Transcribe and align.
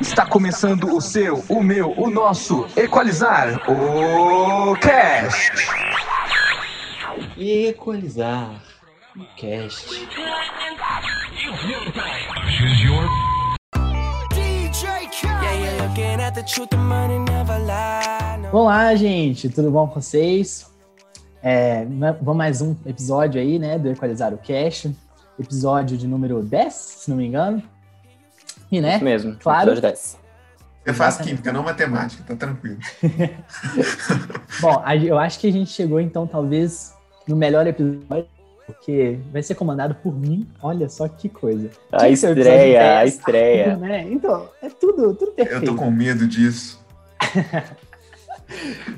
Está 0.00 0.26
começando 0.26 0.92
o 0.94 1.00
seu, 1.00 1.44
o 1.48 1.62
meu, 1.62 1.92
o 1.96 2.10
nosso 2.10 2.66
Equalizar 2.76 3.60
o 3.70 4.74
Cast. 4.76 5.52
Equalizar 7.36 8.50
o 9.16 9.24
Cast. 9.36 10.08
Olá, 18.52 18.94
gente, 18.96 19.48
tudo 19.48 19.70
bom 19.70 19.86
com 19.86 20.00
vocês? 20.00 20.70
É, 21.40 21.84
vamos 22.20 22.36
mais 22.36 22.60
um 22.60 22.74
episódio 22.84 23.40
aí, 23.40 23.58
né, 23.60 23.78
do 23.78 23.90
Equalizar 23.90 24.34
o 24.34 24.38
Cash, 24.38 24.88
episódio 25.38 25.96
de 25.96 26.08
número 26.08 26.42
10, 26.42 26.74
se 26.74 27.10
não 27.10 27.16
me 27.16 27.26
engano. 27.26 27.62
E, 28.70 28.80
né, 28.80 28.96
Isso 28.96 29.04
mesmo, 29.04 29.36
claro, 29.36 29.70
episódio 29.70 29.82
10. 29.82 30.24
Você 30.84 30.92
faz 30.92 31.16
química, 31.16 31.50
não 31.52 31.62
matemática, 31.62 32.22
tá 32.26 32.36
tranquilo. 32.36 32.78
Bom, 34.60 34.84
eu 35.02 35.18
acho 35.18 35.38
que 35.40 35.46
a 35.46 35.52
gente 35.52 35.70
chegou 35.70 35.98
então 35.98 36.26
talvez 36.26 36.92
no 37.26 37.34
melhor 37.34 37.66
episódio, 37.66 38.26
porque 38.66 39.18
vai 39.32 39.42
ser 39.42 39.54
comandado 39.54 39.94
por 39.94 40.14
mim. 40.14 40.46
Olha 40.62 40.88
só 40.90 41.08
que 41.08 41.28
coisa. 41.28 41.70
A 41.90 41.98
Tinha 41.98 42.10
estreia, 42.10 42.98
a 42.98 43.00
10, 43.00 43.14
estreia. 43.14 43.76
né? 43.80 44.06
Então, 44.10 44.48
é 44.60 44.68
tudo, 44.68 45.14
tudo 45.14 45.28
Eu 45.28 45.46
perfeito. 45.46 45.64
tô 45.64 45.74
com 45.74 45.90
medo 45.90 46.26
disso. 46.26 46.84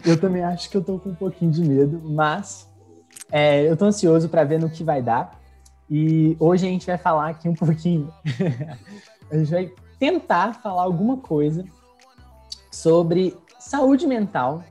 Eu 0.05 0.21
também 0.21 0.43
acho 0.43 0.69
que 0.69 0.77
eu 0.77 0.83
tô 0.83 0.99
com 0.99 1.11
um 1.11 1.15
pouquinho 1.15 1.53
de 1.53 1.63
medo, 1.63 2.03
mas 2.05 2.69
é, 3.31 3.63
eu 3.63 3.77
tô 3.77 3.85
ansioso 3.85 4.29
para 4.29 4.45
ver 4.45 4.59
no 4.59 4.69
que 4.69 4.83
vai 4.83 5.01
dar. 5.01 5.41
E 5.89 6.37
hoje 6.41 6.67
a 6.67 6.69
gente 6.69 6.85
vai 6.85 6.99
falar 6.99 7.31
aqui 7.31 7.49
um 7.49 7.55
pouquinho. 7.55 8.13
A 9.31 9.37
gente 9.37 9.51
vai 9.51 9.73
tentar 9.99 10.55
falar 10.63 10.83
alguma 10.83 11.17
coisa 11.17 11.65
sobre 12.71 13.37
saúde 13.59 14.07
mental 14.07 14.63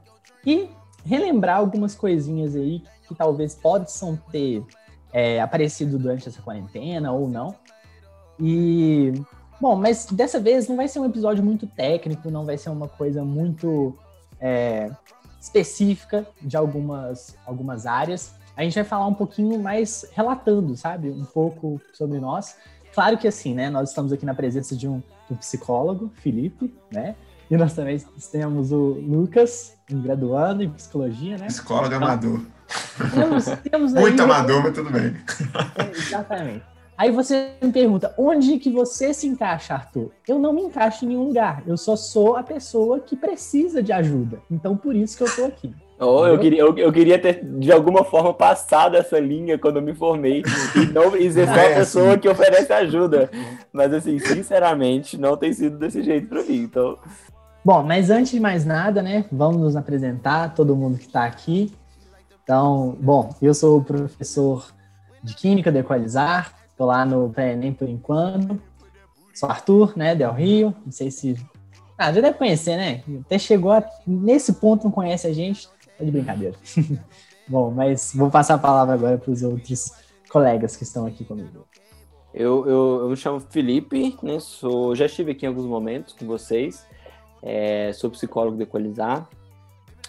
e 0.45 0.69
relembrar 1.03 1.57
algumas 1.57 1.95
coisinhas 1.95 2.55
aí 2.55 2.83
que 3.07 3.15
talvez 3.15 3.55
possam 3.55 4.15
ter 4.31 4.63
é, 5.11 5.41
aparecido 5.41 5.97
durante 5.97 6.27
essa 6.27 6.41
quarentena 6.41 7.11
ou 7.11 7.27
não. 7.27 7.55
E 8.39 9.13
Bom, 9.59 9.75
mas 9.75 10.05
dessa 10.07 10.39
vez 10.39 10.67
não 10.67 10.75
vai 10.75 10.87
ser 10.87 10.99
um 10.99 11.05
episódio 11.05 11.43
muito 11.43 11.65
técnico, 11.65 12.29
não 12.29 12.45
vai 12.45 12.57
ser 12.57 12.69
uma 12.69 12.87
coisa 12.87 13.23
muito 13.23 13.97
é, 14.39 14.91
específica 15.39 16.27
de 16.41 16.57
algumas, 16.57 17.37
algumas 17.45 17.85
áreas. 17.85 18.33
A 18.57 18.63
gente 18.63 18.75
vai 18.75 18.83
falar 18.83 19.07
um 19.07 19.13
pouquinho 19.13 19.59
mais 19.59 20.05
relatando, 20.13 20.75
sabe? 20.75 21.09
Um 21.09 21.25
pouco 21.25 21.79
sobre 21.93 22.19
nós. 22.19 22.57
Claro 22.95 23.17
que 23.17 23.27
assim, 23.27 23.53
né? 23.53 23.69
Nós 23.69 23.89
estamos 23.89 24.11
aqui 24.13 24.25
na 24.25 24.33
presença 24.33 24.75
de 24.75 24.87
um, 24.87 24.99
de 25.27 25.33
um 25.33 25.35
psicólogo, 25.35 26.09
Felipe, 26.15 26.73
né? 26.91 27.15
E 27.51 27.55
nós 27.57 27.73
também 27.73 28.01
temos 28.31 28.71
o 28.71 28.93
Lucas, 28.93 29.73
um 29.91 30.01
graduando 30.01 30.63
em 30.63 30.69
psicologia, 30.69 31.37
né? 31.37 31.45
Psicólogo 31.47 31.93
amador. 31.93 32.41
Temos, 33.13 33.45
temos 33.69 33.95
aí- 33.95 34.01
Muito 34.01 34.23
amador, 34.23 34.63
mas 34.63 34.73
tudo 34.73 34.89
bem. 34.89 35.13
É, 35.77 35.91
exatamente. 35.91 36.63
Aí 36.97 37.11
você 37.11 37.51
me 37.61 37.71
pergunta, 37.73 38.15
onde 38.17 38.57
que 38.57 38.71
você 38.71 39.13
se 39.13 39.27
encaixa, 39.27 39.73
Arthur? 39.73 40.11
Eu 40.25 40.39
não 40.39 40.53
me 40.53 40.61
encaixo 40.61 41.03
em 41.03 41.09
nenhum 41.09 41.25
lugar. 41.25 41.61
Eu 41.67 41.75
só 41.75 41.97
sou 41.97 42.37
a 42.37 42.41
pessoa 42.43 43.01
que 43.01 43.17
precisa 43.17 43.83
de 43.83 43.91
ajuda. 43.91 44.39
Então, 44.49 44.77
por 44.77 44.95
isso 44.95 45.17
que 45.17 45.23
eu 45.23 45.35
tô 45.35 45.43
aqui. 45.45 45.75
Oh, 45.97 46.25
eu, 46.27 46.37
queria, 46.37 46.59
eu, 46.59 46.77
eu 46.77 46.91
queria 46.91 47.17
ter, 47.17 47.43
de 47.43 47.71
alguma 47.71 48.03
forma, 48.03 48.33
passado 48.33 48.97
essa 48.97 49.17
linha 49.17 49.57
quando 49.57 49.77
eu 49.77 49.81
me 49.81 49.95
formei 49.95 50.43
e, 50.75 50.85
não, 50.87 51.15
e 51.15 51.31
ser 51.31 51.47
só 51.47 51.53
a 51.53 51.59
É, 51.61 51.75
pessoa 51.75 52.11
sim. 52.13 52.19
que 52.19 52.27
oferece 52.27 52.73
ajuda. 52.73 53.29
Mas, 53.71 53.93
assim, 53.93 54.19
sinceramente, 54.19 55.17
não 55.17 55.37
tem 55.37 55.53
sido 55.53 55.77
desse 55.77 56.03
jeito 56.03 56.27
pra 56.27 56.43
mim. 56.43 56.57
Então, 56.57 56.97
Bom, 57.63 57.81
mas 57.81 58.11
antes 58.11 58.31
de 58.31 58.39
mais 58.39 58.63
nada, 58.63 59.01
né? 59.01 59.25
Vamos 59.31 59.59
nos 59.59 59.75
apresentar, 59.75 60.53
todo 60.53 60.75
mundo 60.75 60.99
que 60.99 61.07
está 61.07 61.25
aqui. 61.25 61.73
Então, 62.43 62.95
bom, 62.99 63.33
eu 63.41 63.55
sou 63.55 63.79
o 63.79 63.83
professor 63.83 64.67
de 65.23 65.33
Química 65.33 65.71
do 65.71 65.79
Equalizar. 65.79 66.53
Tô 66.77 66.85
lá 66.85 67.03
no 67.03 67.27
pré-ENEM 67.29 67.73
por 67.73 67.89
enquanto. 67.89 68.61
Sou 69.33 69.49
Arthur, 69.49 69.93
né? 69.95 70.13
Del 70.13 70.31
Rio. 70.31 70.75
Não 70.85 70.91
sei 70.91 71.09
se... 71.09 71.35
Ah, 71.97 72.13
já 72.13 72.21
deve 72.21 72.37
conhecer, 72.37 72.77
né? 72.77 73.01
Até 73.25 73.39
chegou 73.39 73.71
a... 73.71 73.83
nesse 74.05 74.53
ponto, 74.53 74.83
não 74.83 74.91
conhece 74.91 75.25
a 75.25 75.33
gente. 75.33 75.67
De 75.99 76.11
brincadeira. 76.11 76.55
bom, 77.47 77.71
mas 77.71 78.13
vou 78.13 78.29
passar 78.29 78.55
a 78.55 78.59
palavra 78.59 78.93
agora 78.93 79.17
para 79.17 79.31
os 79.31 79.43
outros 79.43 79.91
colegas 80.29 80.75
que 80.75 80.83
estão 80.83 81.05
aqui 81.05 81.23
comigo. 81.23 81.65
eu, 82.33 82.67
eu, 82.67 82.99
eu 83.01 83.09
me 83.09 83.15
chamo 83.15 83.39
Felipe, 83.39 84.17
né? 84.21 84.39
Sou, 84.39 84.95
já 84.95 85.05
estive 85.05 85.31
aqui 85.31 85.45
em 85.45 85.49
alguns 85.49 85.65
momentos 85.65 86.13
com 86.13 86.25
vocês. 86.25 86.85
É, 87.41 87.91
sou 87.93 88.09
psicólogo 88.09 88.57
do 88.57 88.63
Equalizar. 88.63 89.27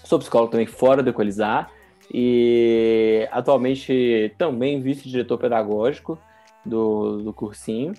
Sou 0.04 0.18
psicólogo 0.18 0.50
também 0.50 0.66
fora 0.66 1.02
do 1.02 1.10
Equalizar. 1.10 1.70
E 2.12 3.28
atualmente 3.30 4.34
também 4.38 4.80
vice-diretor 4.80 5.38
pedagógico 5.38 6.18
do, 6.64 7.22
do 7.22 7.32
cursinho. 7.32 7.94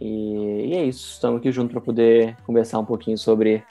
E, 0.00 0.68
e 0.68 0.74
é 0.74 0.84
isso, 0.84 1.12
estamos 1.12 1.38
aqui 1.38 1.50
juntos 1.50 1.72
para 1.72 1.80
poder 1.80 2.36
conversar 2.44 2.78
um 2.78 2.84
pouquinho 2.84 3.16
sobre 3.16 3.64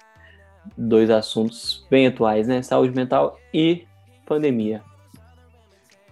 dois 0.77 1.09
assuntos 1.09 1.85
bem 1.89 2.07
atuais, 2.07 2.47
né? 2.47 2.61
Saúde 2.61 2.95
mental 2.95 3.39
e 3.53 3.85
pandemia. 4.25 4.81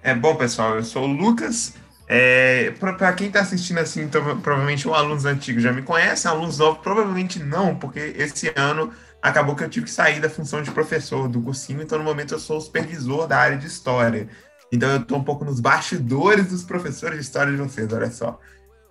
É 0.01 0.13
bom, 0.13 0.35
pessoal, 0.35 0.75
eu 0.75 0.83
sou 0.83 1.03
o 1.03 1.07
Lucas. 1.07 1.75
É, 2.07 2.71
para 2.79 3.13
quem 3.13 3.27
está 3.27 3.39
assistindo 3.39 3.77
assim, 3.77 4.01
então, 4.03 4.39
provavelmente 4.41 4.87
um 4.87 4.93
alunos 4.93 5.25
antigos 5.25 5.63
já 5.63 5.71
me 5.71 5.81
conhecem, 5.81 6.29
alunos 6.29 6.57
novos 6.57 6.81
provavelmente 6.83 7.39
não, 7.39 7.75
porque 7.75 8.13
esse 8.17 8.51
ano 8.55 8.91
acabou 9.21 9.55
que 9.55 9.63
eu 9.63 9.69
tive 9.69 9.85
que 9.85 9.91
sair 9.91 10.19
da 10.19 10.29
função 10.29 10.61
de 10.61 10.69
professor 10.69 11.29
do 11.29 11.41
cursinho, 11.41 11.81
então 11.81 11.97
no 11.97 12.03
momento 12.03 12.33
eu 12.33 12.39
sou 12.39 12.57
o 12.57 12.61
supervisor 12.61 13.25
da 13.25 13.37
área 13.37 13.57
de 13.57 13.67
história. 13.67 14.27
Então 14.71 14.89
eu 14.89 14.97
estou 14.97 15.17
um 15.17 15.23
pouco 15.23 15.45
nos 15.45 15.61
bastidores 15.61 16.47
dos 16.47 16.63
professores 16.63 17.17
de 17.17 17.23
história 17.23 17.51
de 17.51 17.57
vocês, 17.57 17.91
olha 17.93 18.11
só. 18.11 18.39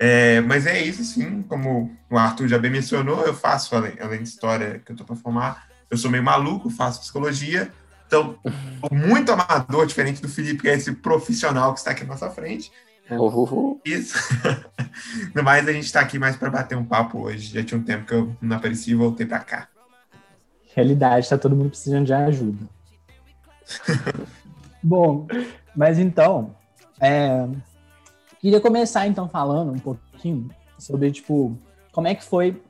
É, 0.04 0.40
mas 0.40 0.66
é 0.66 0.82
isso 0.82 1.04
sim, 1.04 1.42
como 1.42 1.96
o 2.10 2.18
Arthur 2.18 2.48
já 2.48 2.58
bem 2.58 2.72
mencionou, 2.72 3.24
eu 3.24 3.32
faço, 3.32 3.76
além, 3.76 3.92
além 4.00 4.20
de 4.20 4.28
história 4.28 4.82
que 4.84 4.90
eu 4.90 4.94
estou 4.94 5.06
para 5.06 5.14
formar, 5.14 5.68
eu 5.88 5.96
sou 5.96 6.10
meio 6.10 6.24
maluco, 6.24 6.68
faço 6.70 6.98
psicologia, 7.02 7.70
então 8.04 8.36
muito 8.90 9.30
amador, 9.30 9.86
diferente 9.86 10.20
do 10.20 10.28
Felipe, 10.28 10.62
que 10.62 10.68
é 10.68 10.74
esse 10.74 10.90
profissional 10.90 11.72
que 11.72 11.78
está 11.78 11.92
aqui 11.92 12.02
à 12.02 12.06
nossa 12.08 12.28
frente. 12.30 12.72
Uhul. 13.08 13.80
Isso. 13.84 14.18
Mas 15.40 15.68
a 15.68 15.72
gente 15.72 15.84
está 15.84 16.00
aqui 16.00 16.18
mais 16.18 16.34
para 16.34 16.50
bater 16.50 16.76
um 16.76 16.84
papo 16.84 17.20
hoje. 17.20 17.54
Já 17.54 17.62
tinha 17.62 17.78
um 17.78 17.84
tempo 17.84 18.04
que 18.04 18.12
eu 18.12 18.36
não 18.42 18.56
apareci 18.56 18.90
e 18.90 18.96
voltei 18.96 19.24
para 19.24 19.38
cá. 19.38 19.68
Realidade, 20.74 21.28
tá 21.28 21.38
todo 21.38 21.54
mundo 21.54 21.70
precisando 21.70 22.06
de 22.06 22.12
ajuda. 22.12 22.68
Bom, 24.82 25.28
mas 25.76 26.00
então, 26.00 26.56
é, 27.00 27.46
queria 28.42 28.60
começar 28.60 29.06
então 29.06 29.28
falando 29.28 29.72
um 29.72 29.78
pouquinho 29.78 30.50
sobre, 30.76 31.12
tipo, 31.12 31.56
como 31.92 32.08
é 32.08 32.14
que 32.14 32.24
foi 32.24 32.60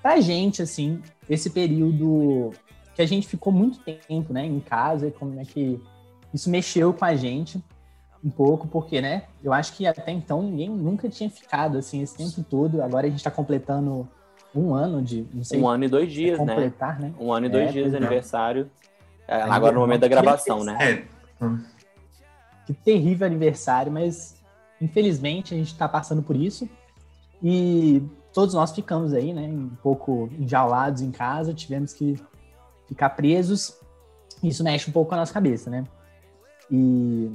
pra 0.00 0.20
gente, 0.20 0.62
assim, 0.62 1.02
esse 1.28 1.50
período 1.50 2.52
que 2.94 3.02
a 3.02 3.06
gente 3.06 3.26
ficou 3.26 3.52
muito 3.52 3.80
tempo, 3.80 4.32
né, 4.32 4.46
em 4.46 4.60
casa, 4.60 5.08
e 5.08 5.10
como 5.10 5.38
é 5.40 5.44
que 5.44 5.82
isso 6.32 6.48
mexeu 6.48 6.94
com 6.94 7.04
a 7.04 7.16
gente 7.16 7.60
um 8.24 8.30
pouco, 8.30 8.68
porque, 8.68 9.00
né, 9.00 9.24
eu 9.42 9.52
acho 9.52 9.72
que 9.74 9.84
até 9.86 10.12
então 10.12 10.42
ninguém 10.42 10.70
nunca 10.70 11.08
tinha 11.08 11.28
ficado, 11.28 11.76
assim, 11.76 12.00
esse 12.02 12.16
tempo 12.16 12.42
todo, 12.48 12.80
agora 12.80 13.08
a 13.08 13.10
gente 13.10 13.22
tá 13.22 13.30
completando 13.30 14.08
um 14.54 14.72
ano 14.74 15.02
de, 15.02 15.26
não 15.34 15.42
sei, 15.42 15.60
Um 15.60 15.68
ano 15.68 15.84
e 15.84 15.88
dois 15.88 16.10
dias, 16.10 16.38
né? 16.38 16.46
completar, 16.46 17.00
né? 17.00 17.12
Um 17.20 17.32
ano 17.32 17.46
e 17.46 17.48
dois 17.48 17.68
É, 17.68 17.72
dias 17.72 17.90
de 17.90 17.94
é. 17.94 17.98
aniversário. 17.98 18.70
É, 19.28 19.42
agora 19.42 19.72
no 19.74 19.80
momento 19.80 20.00
da 20.02 20.08
gravação, 20.08 20.62
né? 20.64 20.78
É, 20.80 21.46
Que 22.64 22.72
terrível 22.72 23.26
aniversário, 23.26 23.92
mas 23.92 24.35
infelizmente 24.80 25.54
a 25.54 25.56
gente 25.56 25.72
está 25.72 25.88
passando 25.88 26.22
por 26.22 26.36
isso. 26.36 26.68
E 27.42 28.02
todos 28.32 28.54
nós 28.54 28.72
ficamos 28.72 29.12
aí, 29.12 29.32
né, 29.32 29.42
um 29.42 29.70
pouco 29.82 30.28
enjaulados 30.38 31.02
em 31.02 31.10
casa, 31.10 31.54
tivemos 31.54 31.92
que 31.92 32.16
ficar 32.88 33.10
presos. 33.10 33.78
Isso 34.42 34.62
mexe 34.62 34.88
um 34.88 34.92
pouco 34.92 35.10
com 35.10 35.14
a 35.14 35.18
nossa 35.18 35.32
cabeça, 35.32 35.70
né? 35.70 35.84
E, 36.70 37.30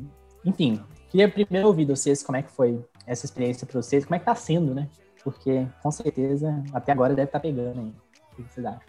enfim, 0.45 0.81
queria 1.09 1.29
primeiro 1.29 1.67
ouvir 1.67 1.85
de 1.85 1.91
vocês 1.91 2.21
como 2.21 2.37
é 2.37 2.41
que 2.41 2.51
foi 2.51 2.83
essa 3.05 3.25
experiência 3.25 3.65
para 3.65 3.81
vocês, 3.81 4.05
como 4.05 4.15
é 4.15 4.19
que 4.19 4.25
tá 4.25 4.35
sendo, 4.35 4.73
né? 4.73 4.87
Porque 5.23 5.67
com 5.81 5.91
certeza 5.91 6.63
até 6.73 6.91
agora 6.91 7.15
deve 7.15 7.29
estar 7.29 7.39
pegando 7.39 7.79
aí. 7.79 7.93
O 8.33 8.43
que 8.43 8.53
vocês 8.53 8.65
acham? 8.65 8.81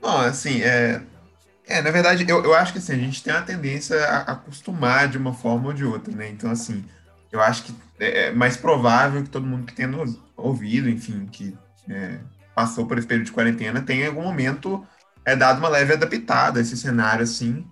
Bom, 0.00 0.18
assim, 0.18 0.62
é, 0.62 1.02
é 1.66 1.82
na 1.82 1.90
verdade, 1.90 2.24
eu, 2.28 2.44
eu 2.44 2.54
acho 2.54 2.72
que 2.72 2.78
assim, 2.78 2.92
a 2.92 2.98
gente 2.98 3.22
tem 3.22 3.32
uma 3.32 3.42
tendência 3.42 3.98
a 4.04 4.32
acostumar 4.32 5.08
de 5.08 5.18
uma 5.18 5.32
forma 5.32 5.68
ou 5.68 5.72
de 5.72 5.84
outra, 5.84 6.14
né? 6.14 6.28
Então, 6.28 6.50
assim, 6.50 6.84
eu 7.30 7.40
acho 7.40 7.64
que 7.64 7.74
é 7.98 8.30
mais 8.30 8.56
provável 8.56 9.22
que 9.22 9.30
todo 9.30 9.46
mundo 9.46 9.66
que 9.66 9.74
tenha 9.74 9.90
ouvido, 10.36 10.88
enfim, 10.88 11.26
que 11.26 11.56
é, 11.88 12.18
passou 12.54 12.86
por 12.86 12.98
esse 12.98 13.06
período 13.06 13.26
de 13.26 13.32
quarentena, 13.32 13.80
tenha 13.80 14.04
em 14.04 14.08
algum 14.08 14.22
momento 14.22 14.86
é, 15.24 15.34
dado 15.34 15.58
uma 15.58 15.68
leve 15.68 15.94
adaptada 15.94 16.58
a 16.58 16.62
esse 16.62 16.76
cenário, 16.76 17.24
assim. 17.24 17.66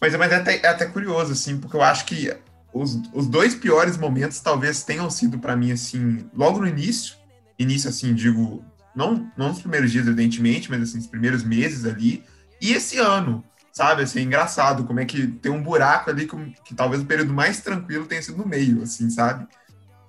Mas, 0.00 0.14
mas 0.16 0.32
é, 0.32 0.36
até, 0.36 0.56
é 0.56 0.68
até 0.68 0.86
curioso, 0.86 1.32
assim, 1.32 1.58
porque 1.58 1.76
eu 1.76 1.82
acho 1.82 2.04
que 2.04 2.34
os, 2.72 2.98
os 3.12 3.26
dois 3.26 3.54
piores 3.54 3.96
momentos 3.96 4.40
talvez 4.40 4.82
tenham 4.82 5.10
sido 5.10 5.38
para 5.38 5.56
mim, 5.56 5.72
assim, 5.72 6.28
logo 6.34 6.60
no 6.60 6.66
início, 6.66 7.16
início, 7.58 7.88
assim, 7.88 8.14
digo, 8.14 8.64
não, 8.94 9.30
não 9.36 9.48
nos 9.48 9.60
primeiros 9.60 9.90
dias, 9.90 10.06
evidentemente, 10.06 10.70
mas 10.70 10.82
assim, 10.82 10.98
os 10.98 11.06
primeiros 11.06 11.44
meses 11.44 11.84
ali, 11.84 12.24
e 12.60 12.72
esse 12.72 12.98
ano, 12.98 13.44
sabe? 13.72 14.02
Assim, 14.02 14.20
é 14.20 14.22
engraçado 14.22 14.84
como 14.84 15.00
é 15.00 15.04
que 15.04 15.26
tem 15.26 15.50
um 15.50 15.62
buraco 15.62 16.10
ali 16.10 16.26
que, 16.26 16.36
que 16.64 16.74
talvez 16.74 17.02
o 17.02 17.06
período 17.06 17.32
mais 17.32 17.60
tranquilo 17.60 18.06
tenha 18.06 18.22
sido 18.22 18.38
no 18.38 18.46
meio, 18.46 18.82
assim, 18.82 19.08
sabe? 19.08 19.48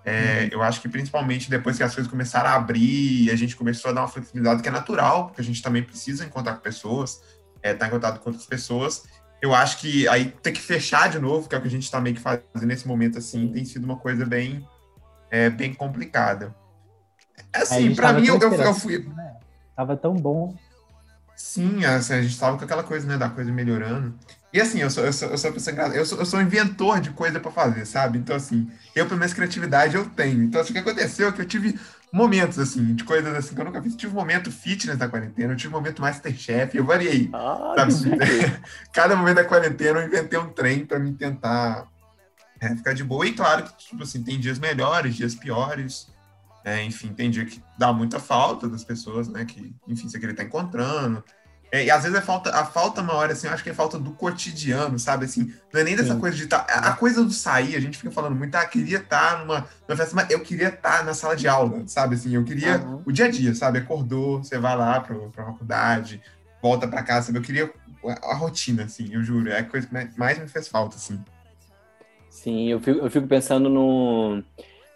É, 0.06 0.44
uhum. 0.44 0.50
Eu 0.52 0.62
acho 0.62 0.82
que 0.82 0.90
principalmente 0.90 1.50
depois 1.50 1.78
que 1.78 1.84
as 1.84 1.96
coisas 1.96 2.12
começaram 2.12 2.50
a 2.50 2.56
abrir, 2.56 3.32
a 3.32 3.36
gente 3.36 3.56
começou 3.56 3.90
a 3.90 3.94
dar 3.94 4.02
uma 4.02 4.08
flexibilidade 4.10 4.62
que 4.62 4.68
é 4.68 4.72
natural, 4.72 5.28
porque 5.28 5.40
a 5.40 5.44
gente 5.44 5.62
também 5.62 5.82
precisa 5.82 6.26
encontrar 6.26 6.56
com 6.56 6.62
pessoas, 6.62 7.22
é, 7.62 7.72
estar 7.72 7.86
tá 7.86 7.88
em 7.88 7.90
contato 7.90 8.20
com 8.20 8.30
outras 8.30 8.46
pessoas. 8.46 9.04
Eu 9.42 9.56
acho 9.56 9.80
que 9.80 10.08
aí 10.10 10.26
ter 10.42 10.52
que 10.52 10.62
fechar 10.62 11.10
de 11.10 11.20
novo, 11.20 11.48
que 11.48 11.56
é 11.56 11.58
o 11.58 11.62
que 11.62 11.68
a 11.68 11.72
gente 11.72 11.84
está 11.84 12.02
meio 12.02 12.16
que 12.16 12.22
fazendo 12.22 12.66
nesse 12.66 12.88
momento, 12.88 13.18
assim, 13.18 13.50
tem 13.50 13.64
sido 13.64 13.86
uma 13.86 13.96
coisa 13.96 14.26
bem, 14.26 14.68
é, 15.32 15.50
bem 15.50 15.74
complicada. 15.74 16.54
Assim, 17.54 17.96
para 17.96 18.14
mim, 18.14 18.28
eu, 18.28 18.38
eu, 18.40 18.54
eu, 18.54 18.74
fui. 18.74 19.00
Né? 19.00 19.36
Tava 19.76 19.96
tão 19.96 20.14
bom. 20.14 20.56
Sim, 21.36 21.84
assim, 21.86 22.14
a 22.14 22.22
gente 22.22 22.38
tava 22.40 22.58
com 22.58 22.64
aquela 22.64 22.84
coisa, 22.84 23.08
né, 23.08 23.18
da 23.18 23.30
coisa 23.30 23.52
melhorando. 23.52 24.14
E 24.54 24.62
assim, 24.62 24.80
eu 24.80 24.90
sou, 24.90 25.04
eu 25.04 25.12
sou, 25.12 25.30
eu 25.30 25.38
sou, 25.38 25.52
eu 25.52 26.06
sou, 26.06 26.20
eu 26.20 26.26
sou 26.26 26.42
inventor 26.42 27.02
de 27.02 27.10
coisa 27.10 27.40
para 27.40 27.50
fazer, 27.50 27.86
sabe? 27.86 28.20
Então, 28.20 28.36
assim, 28.36 28.70
eu, 28.96 29.08
pelo 29.08 29.20
menos, 29.20 29.34
criatividade 29.34 29.96
eu 29.96 30.06
tenho. 30.06 30.44
Então, 30.44 30.62
assim, 30.62 30.70
o 30.70 30.74
que 30.74 30.80
aconteceu 30.80 31.28
é 31.28 31.32
que 31.32 31.42
eu 31.42 31.46
tive 31.46 31.80
momentos, 32.12 32.60
assim, 32.60 32.94
de 32.94 33.04
coisas 33.04 33.34
assim 33.34 33.56
que 33.56 33.62
eu 33.62 33.66
nunca 33.66 33.82
fiz. 33.82 33.94
Eu 33.94 33.98
tive 33.98 34.14
um 34.14 34.16
momento 34.16 34.52
fitness 34.52 35.00
na 35.00 35.10
quarentena, 35.10 35.54
eu 35.54 35.58
tive 35.58 35.74
um 35.74 35.78
momento 35.78 36.04
Masterchef, 36.04 36.78
eu 36.78 36.86
variei. 36.86 37.32
Ah, 37.34 37.74
sabe? 37.76 37.94
Cada 38.94 39.16
momento 39.16 39.38
da 39.38 39.44
quarentena 39.44 40.00
eu 40.00 40.08
inventei 40.08 40.38
um 40.38 40.50
trem 40.50 40.86
para 40.86 41.00
me 41.00 41.14
tentar 41.14 41.88
é, 42.62 42.76
ficar 42.76 42.94
de 42.94 43.04
boa. 43.04 43.26
E 43.26 43.34
claro 43.34 43.64
que, 43.64 43.76
tipo 43.88 44.04
assim, 44.04 44.24
tem 44.24 44.40
dias 44.40 44.60
melhores, 44.60 45.16
dias 45.16 45.34
piores. 45.34 46.13
É, 46.66 46.84
enfim, 46.84 47.14
tem 47.14 47.30
dia 47.30 47.46
que 47.46 47.62
dá 47.78 47.92
muita 47.92 48.20
falta 48.20 48.68
das 48.70 48.84
pessoas, 48.84 49.28
né? 49.28 49.44
Que, 49.46 49.76
enfim, 49.88 50.08
você 50.08 50.20
querer 50.20 50.32
estar 50.32 50.44
tá 50.44 50.48
encontrando. 50.48 51.24
É, 51.74 51.86
e 51.86 51.90
às 51.90 52.04
vezes 52.04 52.16
a 52.16 52.22
falta, 52.22 52.52
a 52.56 52.64
falta 52.64 53.02
maior, 53.02 53.32
assim, 53.32 53.48
eu 53.48 53.54
acho 53.54 53.64
que 53.64 53.70
é 53.72 53.74
falta 53.74 53.98
do 53.98 54.12
cotidiano, 54.12 55.00
sabe? 55.00 55.26
Assim, 55.26 55.52
não 55.74 55.82
é 55.82 55.84
nem 55.84 55.96
dessa 55.96 56.14
Sim. 56.14 56.20
coisa 56.20 56.38
de 56.38 56.44
estar. 56.44 56.60
Tá, 56.60 56.74
a, 56.74 56.90
a, 56.90 56.96
coisa 56.96 57.24
do 57.24 57.32
sair, 57.32 57.76
a 57.76 57.80
gente 57.80 57.98
fica 57.98 58.12
falando 58.12 58.36
muito, 58.36 58.54
ah, 58.54 58.64
queria 58.64 59.00
estar 59.00 59.38
tá 59.38 59.40
numa, 59.40 59.68
numa 59.88 59.98
festa, 59.98 60.16
mas 60.16 60.30
eu 60.30 60.40
queria 60.42 60.68
estar 60.68 61.04
na 61.04 61.16
sala 61.16 61.36
de 61.36 61.48
aula, 61.48 61.82
sabe? 61.88 62.14
Assim, 62.14 62.36
eu 62.36 62.44
queria 62.44 62.78
uhum. 62.78 63.02
o 63.04 63.12
dia 63.12 63.26
a 63.26 63.32
dia, 63.32 63.56
sabe? 63.56 63.80
Acordou, 63.80 64.44
você 64.44 64.60
vai 64.60 64.78
lá 64.78 65.00
para 65.00 65.16
a 65.16 65.46
faculdade, 65.46 66.22
volta 66.62 66.88
para 66.88 67.02
casa, 67.02 67.26
sabe? 67.26 67.40
Eu 67.40 67.42
queria 67.42 67.74
a, 68.06 68.32
a, 68.32 68.36
rotina, 68.36 68.84
assim, 68.84 69.12
eu 69.12 69.24
juro. 69.24 69.50
É 69.50 69.58
a 69.58 69.64
coisa 69.64 69.88
que 69.88 70.20
mais 70.20 70.38
me 70.38 70.48
fez 70.48 70.68
falta, 70.68 70.96
assim. 70.96 71.20
Sim, 72.30 72.70
eu 72.70 72.80
fico, 72.80 73.00
eu 73.00 73.10
fico 73.10 73.28
pensando 73.28 73.68
no. 73.68 74.44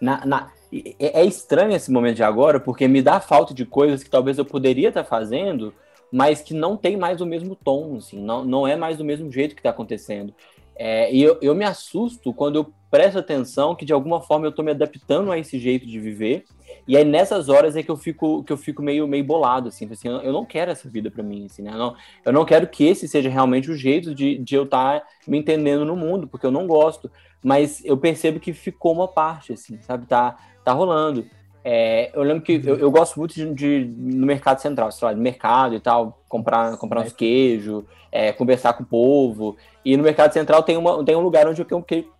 Na, 0.00 0.24
na, 0.24 0.48
é, 0.72 1.20
é 1.20 1.24
estranho 1.24 1.74
esse 1.74 1.90
momento 1.90 2.16
de 2.16 2.22
agora, 2.22 2.60
porque 2.60 2.86
me 2.88 3.02
dá 3.02 3.20
falta 3.20 3.54
de 3.54 3.64
coisas 3.64 4.02
que 4.02 4.10
talvez 4.10 4.38
eu 4.38 4.44
poderia 4.44 4.88
estar 4.88 5.04
fazendo 5.04 5.72
mas 6.10 6.40
que 6.40 6.54
não 6.54 6.76
tem 6.76 6.96
mais 6.96 7.20
o 7.20 7.26
mesmo 7.26 7.54
tom, 7.54 7.96
assim, 7.96 8.20
não, 8.20 8.44
não 8.44 8.66
é 8.66 8.76
mais 8.76 8.96
do 8.96 9.04
mesmo 9.04 9.30
jeito 9.30 9.54
que 9.54 9.60
está 9.60 9.70
acontecendo. 9.70 10.34
É, 10.74 11.12
e 11.12 11.20
eu, 11.20 11.36
eu 11.42 11.54
me 11.54 11.64
assusto 11.64 12.32
quando 12.32 12.56
eu 12.56 12.72
presto 12.88 13.18
atenção 13.18 13.74
que 13.74 13.84
de 13.84 13.92
alguma 13.92 14.20
forma 14.20 14.46
eu 14.46 14.50
estou 14.50 14.64
me 14.64 14.70
adaptando 14.70 15.30
a 15.32 15.38
esse 15.38 15.58
jeito 15.58 15.84
de 15.84 15.98
viver. 15.98 16.44
E 16.86 16.96
aí 16.96 17.04
nessas 17.04 17.48
horas 17.48 17.74
é 17.74 17.82
que 17.82 17.90
eu 17.90 17.96
fico 17.96 18.44
que 18.44 18.52
eu 18.52 18.56
fico 18.56 18.80
meio 18.80 19.06
meio 19.06 19.24
bolado 19.24 19.68
assim, 19.68 19.88
assim 19.90 20.08
eu 20.08 20.32
não 20.32 20.44
quero 20.44 20.70
essa 20.70 20.88
vida 20.88 21.10
para 21.10 21.22
mim, 21.22 21.46
assim, 21.46 21.62
né? 21.62 21.72
Eu 21.72 21.78
não, 21.78 21.96
eu 22.26 22.32
não 22.32 22.44
quero 22.44 22.68
que 22.68 22.86
esse 22.86 23.08
seja 23.08 23.28
realmente 23.28 23.70
o 23.70 23.76
jeito 23.76 24.14
de, 24.14 24.38
de 24.38 24.54
eu 24.54 24.62
estar 24.62 25.00
tá 25.00 25.06
me 25.26 25.36
entendendo 25.36 25.84
no 25.84 25.96
mundo, 25.96 26.28
porque 26.28 26.46
eu 26.46 26.52
não 26.52 26.66
gosto. 26.66 27.10
Mas 27.42 27.84
eu 27.84 27.96
percebo 27.96 28.40
que 28.40 28.52
ficou 28.52 28.92
uma 28.92 29.06
parte, 29.06 29.52
assim, 29.52 29.80
sabe? 29.82 30.06
Tá, 30.06 30.36
tá 30.68 30.72
rolando. 30.72 31.24
É, 31.64 32.10
eu 32.14 32.22
lembro 32.22 32.42
que 32.42 32.62
eu, 32.64 32.76
eu 32.76 32.90
gosto 32.90 33.18
muito 33.18 33.34
de, 33.34 33.52
de, 33.52 33.92
no 33.96 34.26
mercado 34.26 34.60
central, 34.60 34.90
sei 34.92 35.06
lá, 35.06 35.12
de 35.12 35.20
mercado 35.20 35.74
e 35.74 35.80
tal, 35.80 36.22
comprar, 36.28 36.76
comprar 36.78 37.02
uns 37.02 37.12
queijos, 37.12 37.84
é, 38.10 38.32
conversar 38.32 38.72
com 38.74 38.84
o 38.84 38.86
povo. 38.86 39.56
E 39.84 39.96
no 39.96 40.02
mercado 40.02 40.32
central 40.32 40.62
tem, 40.62 40.76
uma, 40.76 41.04
tem 41.04 41.16
um 41.16 41.20
lugar 41.20 41.46
onde 41.48 41.60
eu 41.60 41.66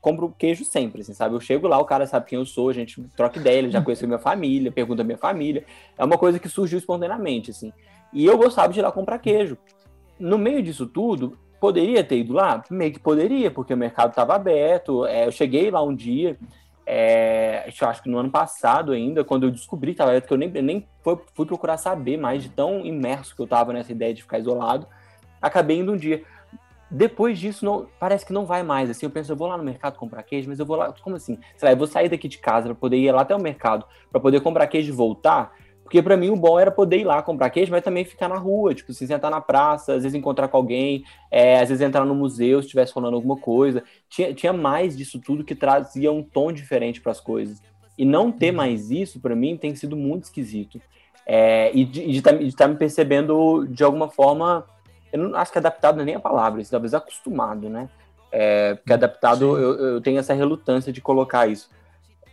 compro 0.00 0.34
queijo 0.36 0.64
sempre, 0.64 1.02
assim, 1.02 1.14
sabe? 1.14 1.34
Eu 1.34 1.40
chego 1.40 1.68
lá, 1.68 1.78
o 1.78 1.84
cara 1.84 2.06
sabe 2.06 2.26
quem 2.26 2.38
eu 2.38 2.44
sou, 2.44 2.68
a 2.68 2.74
gente 2.74 3.02
troca 3.16 3.38
ideia, 3.38 3.58
ele 3.58 3.70
já 3.70 3.80
conheceu 3.80 4.08
minha 4.08 4.18
família, 4.18 4.72
pergunta 4.72 5.04
minha 5.04 5.18
família. 5.18 5.64
É 5.96 6.04
uma 6.04 6.18
coisa 6.18 6.38
que 6.38 6.48
surgiu 6.48 6.78
espontaneamente, 6.78 7.50
assim. 7.50 7.72
E 8.12 8.26
eu 8.26 8.36
gostava 8.36 8.72
de 8.72 8.80
ir 8.80 8.82
lá 8.82 8.90
comprar 8.90 9.18
queijo. 9.18 9.56
No 10.18 10.36
meio 10.36 10.62
disso 10.62 10.86
tudo, 10.86 11.38
poderia 11.60 12.02
ter 12.02 12.18
ido 12.18 12.32
lá? 12.32 12.62
Meio 12.70 12.92
que 12.92 12.98
poderia, 12.98 13.50
porque 13.50 13.72
o 13.72 13.76
mercado 13.76 14.10
estava 14.10 14.34
aberto. 14.34 15.06
É, 15.06 15.26
eu 15.26 15.32
cheguei 15.32 15.70
lá 15.70 15.82
um 15.82 15.94
dia, 15.94 16.36
é, 16.90 17.70
eu 17.78 17.86
acho 17.86 18.02
que 18.02 18.08
no 18.08 18.16
ano 18.16 18.30
passado 18.30 18.92
ainda, 18.92 19.22
quando 19.22 19.42
eu 19.42 19.50
descobri 19.50 19.92
que 19.92 20.02
estava 20.02 20.16
eu 20.16 20.36
nem, 20.38 20.48
nem 20.48 20.88
fui, 21.02 21.18
fui, 21.34 21.44
procurar 21.44 21.76
saber 21.76 22.16
mais 22.16 22.42
de 22.42 22.48
tão 22.48 22.80
imerso 22.80 23.36
que 23.36 23.42
eu 23.42 23.44
estava 23.44 23.74
nessa 23.74 23.92
ideia 23.92 24.14
de 24.14 24.22
ficar 24.22 24.38
isolado, 24.38 24.86
acabei 25.40 25.80
indo 25.80 25.92
um 25.92 25.96
dia. 25.98 26.24
Depois 26.90 27.38
disso, 27.38 27.62
não, 27.62 27.86
parece 28.00 28.24
que 28.24 28.32
não 28.32 28.46
vai 28.46 28.62
mais. 28.62 28.88
Assim, 28.88 29.04
eu 29.04 29.10
penso, 29.10 29.30
eu 29.30 29.36
vou 29.36 29.46
lá 29.46 29.58
no 29.58 29.64
mercado 29.64 29.98
comprar 29.98 30.22
queijo, 30.22 30.48
mas 30.48 30.58
eu 30.58 30.64
vou 30.64 30.76
lá, 30.76 30.90
como 31.02 31.16
assim? 31.16 31.38
Sei 31.58 31.68
lá, 31.68 31.74
eu 31.74 31.76
vou 31.76 31.86
sair 31.86 32.08
daqui 32.08 32.26
de 32.26 32.38
casa 32.38 32.68
para 32.68 32.74
poder 32.74 32.96
ir 32.96 33.12
lá 33.12 33.20
até 33.20 33.36
o 33.36 33.42
mercado, 33.42 33.84
para 34.10 34.18
poder 34.18 34.40
comprar 34.40 34.66
queijo 34.66 34.90
e 34.90 34.96
voltar. 34.96 35.52
Porque 35.88 36.02
para 36.02 36.18
mim 36.18 36.28
o 36.28 36.36
bom 36.36 36.60
era 36.60 36.70
poder 36.70 36.98
ir 36.98 37.04
lá 37.04 37.22
comprar 37.22 37.48
queijo, 37.48 37.72
mas 37.72 37.82
também 37.82 38.04
ficar 38.04 38.28
na 38.28 38.36
rua, 38.36 38.74
tipo, 38.74 38.92
se 38.92 39.06
sentar 39.06 39.30
na 39.30 39.40
praça, 39.40 39.94
às 39.94 40.02
vezes 40.02 40.14
encontrar 40.14 40.46
com 40.46 40.58
alguém, 40.58 41.02
é, 41.30 41.60
às 41.60 41.70
vezes 41.70 41.80
entrar 41.80 42.04
no 42.04 42.14
museu 42.14 42.60
se 42.60 42.66
estivesse 42.66 42.92
falando 42.92 43.14
alguma 43.14 43.38
coisa. 43.38 43.82
Tinha, 44.06 44.34
tinha 44.34 44.52
mais 44.52 44.94
disso 44.94 45.18
tudo 45.18 45.42
que 45.42 45.54
trazia 45.54 46.12
um 46.12 46.22
tom 46.22 46.52
diferente 46.52 47.00
para 47.00 47.12
as 47.12 47.20
coisas. 47.22 47.62
E 47.96 48.04
não 48.04 48.30
ter 48.30 48.50
uhum. 48.50 48.56
mais 48.56 48.90
isso, 48.90 49.18
para 49.18 49.34
mim, 49.34 49.56
tem 49.56 49.74
sido 49.74 49.96
muito 49.96 50.24
esquisito. 50.24 50.78
É, 51.24 51.70
e 51.74 51.86
de 51.86 52.18
estar 52.18 52.34
tá, 52.34 52.38
tá 52.54 52.68
me 52.68 52.76
percebendo 52.76 53.66
de 53.66 53.82
alguma 53.82 54.10
forma, 54.10 54.66
eu 55.10 55.18
não 55.18 55.38
acho 55.38 55.50
que 55.50 55.56
adaptado 55.56 55.96
não 55.96 56.02
é 56.02 56.04
nem 56.04 56.14
a 56.16 56.20
palavra, 56.20 56.62
talvez 56.70 56.92
acostumado, 56.92 57.70
né? 57.70 57.88
É, 58.30 58.74
porque 58.74 58.92
adaptado 58.92 59.56
eu, 59.56 59.74
eu, 59.78 60.00
tenho 60.02 60.18
essa 60.18 60.34
relutância 60.34 60.92
de 60.92 61.00
colocar 61.00 61.46
isso. 61.46 61.70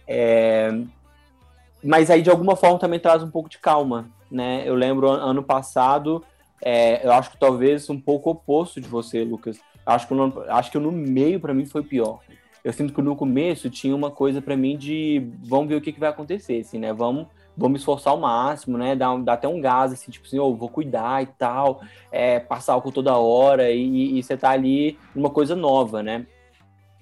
É, 0.05 0.77
mas 1.85 2.09
aí 2.09 2.21
de 2.21 2.29
alguma 2.29 2.55
forma 2.55 2.79
também 2.79 2.99
traz 2.99 3.21
um 3.21 3.29
pouco 3.29 3.49
de 3.49 3.59
calma, 3.59 4.09
né? 4.29 4.63
Eu 4.65 4.75
lembro 4.75 5.09
ano 5.09 5.43
passado, 5.43 6.23
é, 6.61 7.05
eu 7.05 7.11
acho 7.11 7.31
que 7.31 7.37
talvez 7.37 7.89
um 7.89 7.99
pouco 7.99 8.31
oposto 8.31 8.81
de 8.81 8.87
você, 8.87 9.23
Lucas. 9.23 9.59
Acho 9.85 10.07
que, 10.07 10.13
no, 10.15 10.43
acho 10.49 10.71
que 10.71 10.79
no 10.79 10.91
meio 10.91 11.39
para 11.39 11.53
mim 11.53 11.65
foi 11.65 11.83
pior. 11.83 12.19
Eu 12.63 12.73
sinto 12.73 12.91
que 12.91 13.01
no 13.01 13.15
começo 13.15 13.69
tinha 13.69 13.95
uma 13.95 14.09
coisa 14.09 14.41
para 14.41 14.57
mim 14.57 14.75
de 14.75 15.29
vamos 15.43 15.67
ver 15.67 15.75
o 15.75 15.81
que, 15.81 15.93
que 15.93 15.99
vai 15.99 16.09
acontecer, 16.09 16.61
assim, 16.61 16.79
né? 16.79 16.91
Vamos, 16.91 17.27
vamos 17.55 17.73
me 17.73 17.77
esforçar 17.77 18.11
ao 18.11 18.19
máximo, 18.19 18.75
né? 18.75 18.95
Dar, 18.95 19.15
dar 19.19 19.33
até 19.33 19.47
um 19.47 19.61
gás, 19.61 19.93
assim, 19.93 20.11
tipo 20.11 20.25
assim, 20.25 20.39
oh, 20.39 20.55
vou 20.55 20.69
cuidar 20.69 21.21
e 21.21 21.27
tal, 21.27 21.81
é, 22.11 22.39
passar 22.39 22.73
álcool 22.73 22.91
toda 22.91 23.15
hora 23.15 23.69
e, 23.69 24.17
e 24.17 24.23
você 24.23 24.35
tá 24.35 24.49
ali 24.49 24.97
numa 25.13 25.29
coisa 25.29 25.55
nova, 25.55 26.01
né? 26.01 26.25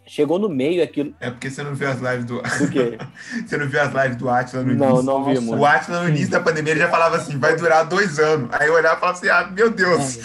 Chegou 0.05 0.37
no 0.37 0.49
meio 0.49 0.83
aquilo. 0.83 1.13
É 1.19 1.29
porque 1.29 1.49
você 1.49 1.63
não 1.63 1.73
viu 1.73 1.89
as 1.89 1.99
lives 1.99 2.25
do. 2.25 2.41
Do 2.41 2.69
quê? 2.69 2.97
você 3.47 3.57
não 3.57 3.67
viu 3.67 3.81
as 3.81 3.93
lives 3.93 4.17
do 4.17 4.29
Atila 4.29 4.63
no 4.63 4.71
início? 4.71 4.87
Não, 4.87 5.01
não 5.01 5.23
vimos. 5.23 5.57
O 5.57 5.65
Atila 5.65 6.03
no 6.03 6.09
início 6.09 6.29
da 6.29 6.41
pandemia 6.41 6.73
ele 6.73 6.81
já 6.81 6.89
falava 6.89 7.15
assim: 7.15 7.37
vai 7.37 7.55
durar 7.55 7.87
dois 7.87 8.19
anos. 8.19 8.49
Aí 8.51 8.67
eu 8.67 8.73
olhava 8.73 8.97
e 8.97 8.99
falava 8.99 9.17
assim: 9.17 9.29
ah, 9.29 9.49
meu 9.49 9.69
Deus. 9.69 10.17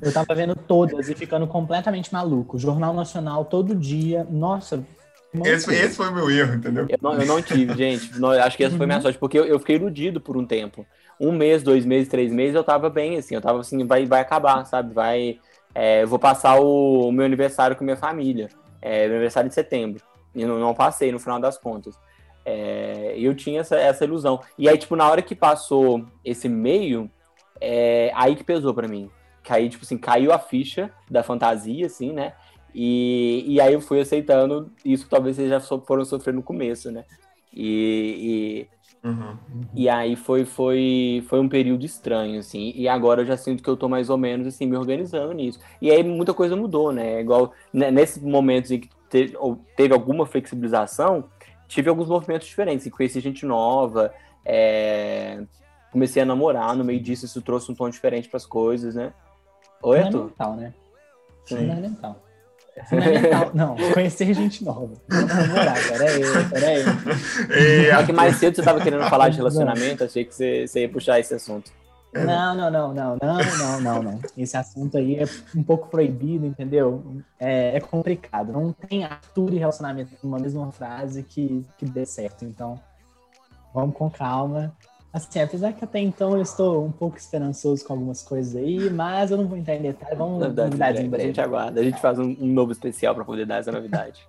É. 0.00 0.08
Eu 0.08 0.12
tava 0.12 0.34
vendo 0.34 0.54
todas 0.54 1.08
e 1.10 1.14
ficando 1.14 1.46
completamente 1.46 2.10
maluco. 2.12 2.58
Jornal 2.58 2.94
Nacional 2.94 3.44
todo 3.44 3.74
dia. 3.74 4.26
Nossa. 4.30 4.82
Esse, 5.44 5.74
esse 5.74 5.96
foi 5.96 6.08
o 6.08 6.14
meu 6.14 6.30
erro, 6.30 6.54
entendeu? 6.54 6.86
Eu 6.88 6.98
não, 7.02 7.20
eu 7.20 7.26
não 7.26 7.42
tive, 7.42 7.74
gente. 7.74 8.18
Não, 8.18 8.30
acho 8.30 8.56
que 8.56 8.64
essa 8.64 8.76
foi 8.76 8.86
minha 8.86 8.96
uhum. 8.96 9.02
sorte, 9.02 9.18
porque 9.18 9.38
eu, 9.38 9.44
eu 9.44 9.58
fiquei 9.58 9.76
iludido 9.76 10.18
por 10.18 10.34
um 10.34 10.46
tempo. 10.46 10.86
Um 11.20 11.30
mês, 11.30 11.62
dois 11.62 11.84
meses, 11.84 12.08
três 12.08 12.32
meses, 12.32 12.54
eu 12.54 12.64
tava 12.64 12.88
bem, 12.88 13.18
assim. 13.18 13.34
Eu 13.34 13.40
tava 13.42 13.60
assim: 13.60 13.86
vai, 13.86 14.06
vai 14.06 14.22
acabar, 14.22 14.64
sabe? 14.64 14.94
Vai 14.94 15.38
é, 15.78 16.02
eu 16.04 16.08
vou 16.08 16.18
passar 16.18 16.58
o, 16.58 17.06
o, 17.06 17.12
meu 17.12 17.26
aniversário 17.26 17.76
com 17.76 17.84
minha 17.84 17.98
família, 17.98 18.48
é, 18.80 19.06
meu 19.06 19.16
aniversário 19.16 19.50
de 19.50 19.54
setembro, 19.54 20.02
e 20.34 20.42
não, 20.42 20.58
não 20.58 20.72
passei 20.72 21.12
no 21.12 21.20
final 21.20 21.38
das 21.38 21.58
contas. 21.58 21.98
É, 22.46 23.14
eu 23.18 23.34
tinha 23.34 23.60
essa, 23.60 23.76
essa 23.76 24.02
ilusão. 24.02 24.40
E 24.56 24.70
aí, 24.70 24.78
tipo, 24.78 24.96
na 24.96 25.06
hora 25.06 25.20
que 25.20 25.34
passou 25.34 26.06
esse 26.24 26.48
meio, 26.48 27.10
é, 27.60 28.10
aí 28.14 28.34
que 28.34 28.42
pesou 28.42 28.72
para 28.72 28.88
mim. 28.88 29.10
Que 29.42 29.52
aí, 29.52 29.68
tipo 29.68 29.84
assim, 29.84 29.98
caiu 29.98 30.32
a 30.32 30.38
ficha 30.38 30.90
da 31.10 31.22
fantasia, 31.22 31.84
assim, 31.84 32.10
né? 32.10 32.32
E, 32.74 33.44
e 33.46 33.60
aí 33.60 33.74
eu 33.74 33.80
fui 33.82 34.00
aceitando 34.00 34.72
isso 34.82 35.04
que 35.04 35.10
talvez 35.10 35.36
vocês 35.36 35.50
já 35.50 35.60
foram 35.60 36.06
sofrer 36.06 36.32
no 36.32 36.42
começo, 36.42 36.90
né? 36.90 37.04
E, 37.52 38.66
Uhum. 39.06 39.36
E 39.72 39.88
aí 39.88 40.16
foi, 40.16 40.44
foi, 40.44 41.24
foi 41.28 41.38
um 41.38 41.48
período 41.48 41.86
estranho, 41.86 42.40
assim. 42.40 42.72
E 42.74 42.88
agora 42.88 43.22
eu 43.22 43.26
já 43.26 43.36
sinto 43.36 43.62
que 43.62 43.70
eu 43.70 43.76
tô 43.76 43.88
mais 43.88 44.10
ou 44.10 44.18
menos, 44.18 44.48
assim, 44.48 44.66
me 44.66 44.76
organizando 44.76 45.32
nisso. 45.32 45.60
E 45.80 45.92
aí 45.92 46.02
muita 46.02 46.34
coisa 46.34 46.56
mudou, 46.56 46.90
né? 46.90 47.14
É 47.14 47.20
igual 47.20 47.52
né, 47.72 47.90
nesses 47.90 48.20
momentos 48.20 48.72
em 48.72 48.80
que 48.80 48.90
teve, 49.08 49.36
teve 49.76 49.94
alguma 49.94 50.26
flexibilização, 50.26 51.24
tive 51.68 51.88
alguns 51.88 52.08
movimentos 52.08 52.48
diferentes. 52.48 52.90
Conheci 52.90 53.20
gente 53.20 53.46
nova, 53.46 54.12
é... 54.44 55.44
comecei 55.92 56.22
a 56.22 56.26
namorar 56.26 56.74
no 56.74 56.84
meio 56.84 57.00
disso, 57.00 57.26
isso 57.26 57.40
trouxe 57.40 57.70
um 57.70 57.74
tom 57.76 57.88
diferente 57.88 58.28
para 58.28 58.38
as 58.38 58.46
coisas, 58.46 58.96
né? 58.96 59.12
Oi, 59.82 60.00
Arthur? 60.00 60.30
Fundamental, 60.30 60.56
né? 60.56 60.74
Sim. 61.44 61.56
Fundamental. 61.58 62.25
Fundamental. 62.84 63.50
Não, 63.54 63.76
conhecer 63.92 64.32
gente 64.34 64.64
nova. 64.64 64.92
Vamos 65.08 65.34
namorar, 65.34 65.76
peraí, 65.88 66.20
peraí. 66.50 66.84
É 67.90 68.04
que 68.04 68.12
mais 68.12 68.36
cedo 68.36 68.54
você 68.54 68.60
estava 68.60 68.80
querendo 68.80 69.04
falar 69.10 69.28
de 69.28 69.36
relacionamento, 69.36 70.04
achei 70.04 70.24
que 70.24 70.34
você, 70.34 70.66
você 70.66 70.80
ia 70.82 70.88
puxar 70.88 71.18
esse 71.18 71.34
assunto. 71.34 71.70
Não, 72.14 72.54
não, 72.54 72.70
não, 72.70 72.94
não, 72.94 73.16
não, 73.20 73.38
não, 73.58 73.80
não, 73.80 74.02
não. 74.02 74.20
Esse 74.38 74.56
assunto 74.56 74.96
aí 74.96 75.16
é 75.16 75.24
um 75.54 75.62
pouco 75.62 75.88
proibido, 75.88 76.46
entendeu? 76.46 77.22
É, 77.38 77.76
é 77.76 77.80
complicado. 77.80 78.52
Não 78.52 78.72
tem 78.72 79.04
Arthur 79.04 79.52
e 79.52 79.58
relacionamento 79.58 80.12
numa 80.22 80.38
mesma 80.38 80.72
frase 80.72 81.22
que, 81.22 81.64
que 81.76 81.84
dê 81.84 82.06
certo. 82.06 82.44
Então, 82.44 82.80
vamos 83.74 83.94
com 83.94 84.08
calma. 84.10 84.74
Assim, 85.12 85.40
apesar 85.40 85.72
que 85.72 85.82
até 85.82 85.98
então 85.98 86.36
eu 86.36 86.42
estou 86.42 86.84
um 86.84 86.92
pouco 86.92 87.16
esperançoso 87.16 87.84
com 87.84 87.94
algumas 87.94 88.22
coisas 88.22 88.54
aí, 88.54 88.90
mas 88.90 89.30
eu 89.30 89.38
não 89.38 89.46
vou 89.46 89.56
entrar 89.56 89.76
em 89.76 89.82
detalhes. 89.82 90.18
Vamos 90.18 90.40
novidade, 90.40 90.70
novidades 90.70 91.00
em 91.02 91.08
breve. 91.08 91.24
A 91.24 91.26
gente 91.28 91.40
aguarda, 91.40 91.80
a 91.80 91.84
gente 91.84 92.00
faz 92.00 92.18
um, 92.18 92.36
um 92.38 92.46
novo 92.46 92.72
especial 92.72 93.14
para 93.14 93.24
poder 93.24 93.46
dar 93.46 93.56
essa 93.56 93.72
novidade. 93.72 94.26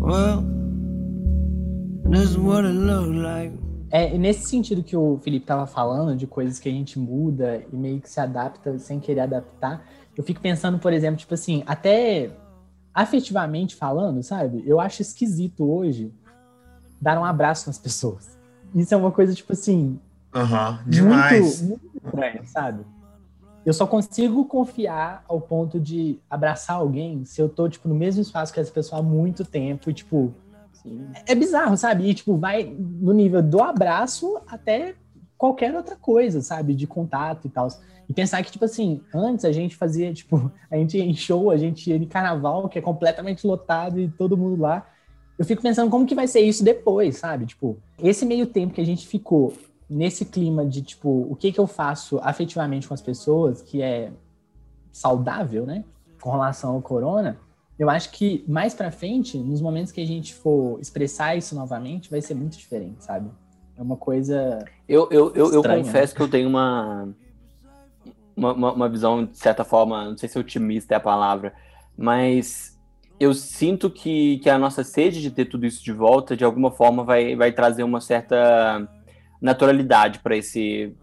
Well, 0.00 0.42
this 2.10 2.30
is 2.30 2.36
what 2.36 2.64
it 2.64 2.74
looks 2.74 3.14
like. 3.16 3.58
É 3.90 4.16
nesse 4.16 4.48
sentido 4.48 4.82
que 4.82 4.96
o 4.96 5.18
Felipe 5.18 5.44
estava 5.44 5.66
falando, 5.66 6.14
de 6.16 6.26
coisas 6.26 6.58
que 6.58 6.68
a 6.68 6.72
gente 6.72 6.98
muda 6.98 7.62
e 7.72 7.76
meio 7.76 8.00
que 8.00 8.08
se 8.08 8.20
adapta 8.20 8.78
sem 8.78 9.00
querer 9.00 9.20
adaptar. 9.20 9.84
Eu 10.16 10.22
fico 10.22 10.40
pensando, 10.40 10.78
por 10.78 10.92
exemplo, 10.92 11.16
tipo 11.16 11.34
assim, 11.34 11.62
até 11.66 12.30
afetivamente 13.02 13.76
falando, 13.76 14.22
sabe? 14.24 14.64
Eu 14.66 14.80
acho 14.80 15.02
esquisito 15.02 15.64
hoje 15.64 16.12
dar 17.00 17.16
um 17.18 17.24
abraço 17.24 17.68
nas 17.68 17.78
pessoas. 17.78 18.36
Isso 18.74 18.92
é 18.92 18.96
uma 18.96 19.12
coisa, 19.12 19.32
tipo 19.32 19.52
assim. 19.52 20.00
Uhum, 20.34 20.78
demais. 20.84 21.62
Muito, 21.62 21.82
muito 21.84 21.96
estranha, 22.04 22.42
sabe? 22.44 22.84
Eu 23.64 23.72
só 23.72 23.86
consigo 23.86 24.44
confiar 24.46 25.24
ao 25.28 25.40
ponto 25.40 25.78
de 25.78 26.18
abraçar 26.28 26.76
alguém 26.76 27.24
se 27.24 27.40
eu 27.40 27.48
tô, 27.48 27.68
tipo, 27.68 27.88
no 27.88 27.94
mesmo 27.94 28.20
espaço 28.20 28.52
que 28.52 28.58
essa 28.58 28.72
pessoa 28.72 29.00
há 29.00 29.02
muito 29.02 29.44
tempo 29.44 29.88
e, 29.90 29.94
tipo. 29.94 30.34
Sim. 30.72 31.06
É 31.24 31.36
bizarro, 31.36 31.76
sabe? 31.76 32.04
E, 32.08 32.14
tipo, 32.14 32.36
vai 32.36 32.64
no 32.64 33.12
nível 33.12 33.42
do 33.42 33.62
abraço 33.62 34.40
até 34.48 34.96
qualquer 35.38 35.74
outra 35.74 35.94
coisa, 35.94 36.42
sabe? 36.42 36.74
De 36.74 36.86
contato 36.86 37.46
e 37.46 37.50
tal. 37.50 37.68
E 38.08 38.12
pensar 38.12 38.42
que, 38.42 38.50
tipo 38.50 38.64
assim, 38.64 39.00
antes 39.14 39.44
a 39.44 39.52
gente 39.52 39.76
fazia, 39.76 40.12
tipo, 40.14 40.50
a 40.68 40.76
gente 40.76 40.98
ia 40.98 41.04
em 41.04 41.14
show, 41.14 41.50
a 41.50 41.56
gente 41.56 41.88
ia 41.88 41.96
em 41.96 42.04
carnaval, 42.04 42.68
que 42.68 42.78
é 42.78 42.82
completamente 42.82 43.46
lotado 43.46 44.00
e 44.00 44.08
todo 44.08 44.36
mundo 44.36 44.60
lá. 44.60 44.86
Eu 45.38 45.44
fico 45.44 45.62
pensando 45.62 45.88
como 45.88 46.04
que 46.04 46.16
vai 46.16 46.26
ser 46.26 46.40
isso 46.40 46.64
depois, 46.64 47.16
sabe? 47.16 47.46
Tipo, 47.46 47.78
esse 48.02 48.26
meio 48.26 48.46
tempo 48.46 48.74
que 48.74 48.80
a 48.80 48.86
gente 48.86 49.06
ficou 49.06 49.52
nesse 49.88 50.24
clima 50.24 50.66
de, 50.66 50.82
tipo, 50.82 51.08
o 51.30 51.36
que 51.36 51.52
que 51.52 51.60
eu 51.60 51.66
faço 51.66 52.18
afetivamente 52.22 52.88
com 52.88 52.92
as 52.92 53.00
pessoas, 53.00 53.62
que 53.62 53.80
é 53.80 54.10
saudável, 54.90 55.64
né? 55.64 55.84
Com 56.20 56.32
relação 56.32 56.74
ao 56.74 56.82
corona, 56.82 57.38
eu 57.78 57.88
acho 57.88 58.10
que 58.10 58.44
mais 58.48 58.74
para 58.74 58.90
frente, 58.90 59.38
nos 59.38 59.60
momentos 59.60 59.92
que 59.92 60.00
a 60.00 60.06
gente 60.06 60.34
for 60.34 60.80
expressar 60.80 61.36
isso 61.36 61.54
novamente, 61.54 62.10
vai 62.10 62.20
ser 62.20 62.34
muito 62.34 62.58
diferente, 62.58 63.04
sabe? 63.04 63.30
É 63.78 63.82
uma 63.82 63.96
coisa. 63.96 64.64
Eu, 64.88 65.08
eu, 65.10 65.32
eu, 65.34 65.52
eu 65.52 65.62
confesso 65.62 66.14
que 66.14 66.20
eu 66.20 66.28
tenho 66.28 66.48
uma 66.48 67.08
uma, 68.38 68.52
uma, 68.52 68.72
uma 68.72 68.88
visão, 68.88 69.24
de 69.24 69.36
certa 69.36 69.64
forma, 69.64 70.10
não 70.10 70.16
sei 70.16 70.28
se 70.28 70.38
otimista 70.38 70.94
é 70.94 70.96
a 70.96 71.00
palavra, 71.00 71.52
mas 71.96 72.78
eu 73.18 73.34
sinto 73.34 73.90
que, 73.90 74.38
que 74.38 74.48
a 74.48 74.58
nossa 74.58 74.84
sede 74.84 75.20
de 75.20 75.30
ter 75.30 75.46
tudo 75.46 75.66
isso 75.66 75.82
de 75.82 75.92
volta, 75.92 76.36
de 76.36 76.44
alguma 76.44 76.70
forma, 76.70 77.02
vai, 77.02 77.34
vai 77.34 77.50
trazer 77.50 77.82
uma 77.82 78.00
certa 78.00 78.88
naturalidade 79.40 80.20
para 80.20 80.36
esse. 80.36 80.94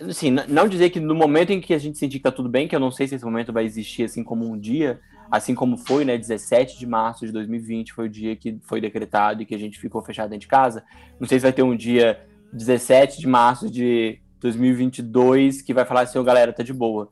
Assim, 0.00 0.30
não 0.30 0.68
dizer 0.68 0.90
que 0.90 1.00
no 1.00 1.14
momento 1.14 1.50
em 1.50 1.60
que 1.60 1.74
a 1.74 1.78
gente 1.78 1.98
sentir 1.98 2.18
que 2.18 2.22
tá 2.22 2.32
tudo 2.32 2.48
bem, 2.48 2.66
que 2.66 2.74
eu 2.74 2.80
não 2.80 2.90
sei 2.90 3.06
se 3.06 3.16
esse 3.16 3.24
momento 3.24 3.52
vai 3.52 3.64
existir 3.64 4.04
assim 4.04 4.24
como 4.24 4.50
um 4.50 4.58
dia, 4.58 5.00
assim 5.30 5.54
como 5.54 5.76
foi, 5.76 6.04
né, 6.04 6.16
17 6.16 6.78
de 6.78 6.86
março 6.86 7.26
de 7.26 7.32
2020 7.32 7.92
foi 7.92 8.06
o 8.06 8.10
dia 8.10 8.34
que 8.34 8.58
foi 8.62 8.80
decretado 8.80 9.42
e 9.42 9.46
que 9.46 9.54
a 9.54 9.58
gente 9.58 9.78
ficou 9.78 10.02
fechado 10.02 10.30
dentro 10.30 10.42
de 10.42 10.48
casa. 10.48 10.84
Não 11.20 11.26
sei 11.26 11.38
se 11.38 11.42
vai 11.42 11.52
ter 11.52 11.62
um 11.62 11.76
dia 11.76 12.26
17 12.52 13.20
de 13.20 13.26
março 13.26 13.70
de 13.70 14.20
2022 14.40 15.62
que 15.62 15.74
vai 15.74 15.84
falar 15.84 16.02
assim, 16.02 16.18
oh, 16.18 16.24
galera, 16.24 16.52
tá 16.52 16.62
de 16.62 16.72
boa. 16.72 17.10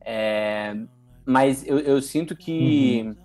É, 0.00 0.76
mas 1.24 1.66
eu, 1.66 1.78
eu, 1.78 2.02
sinto 2.02 2.36
que. 2.36 3.02
Uhum. 3.04 3.16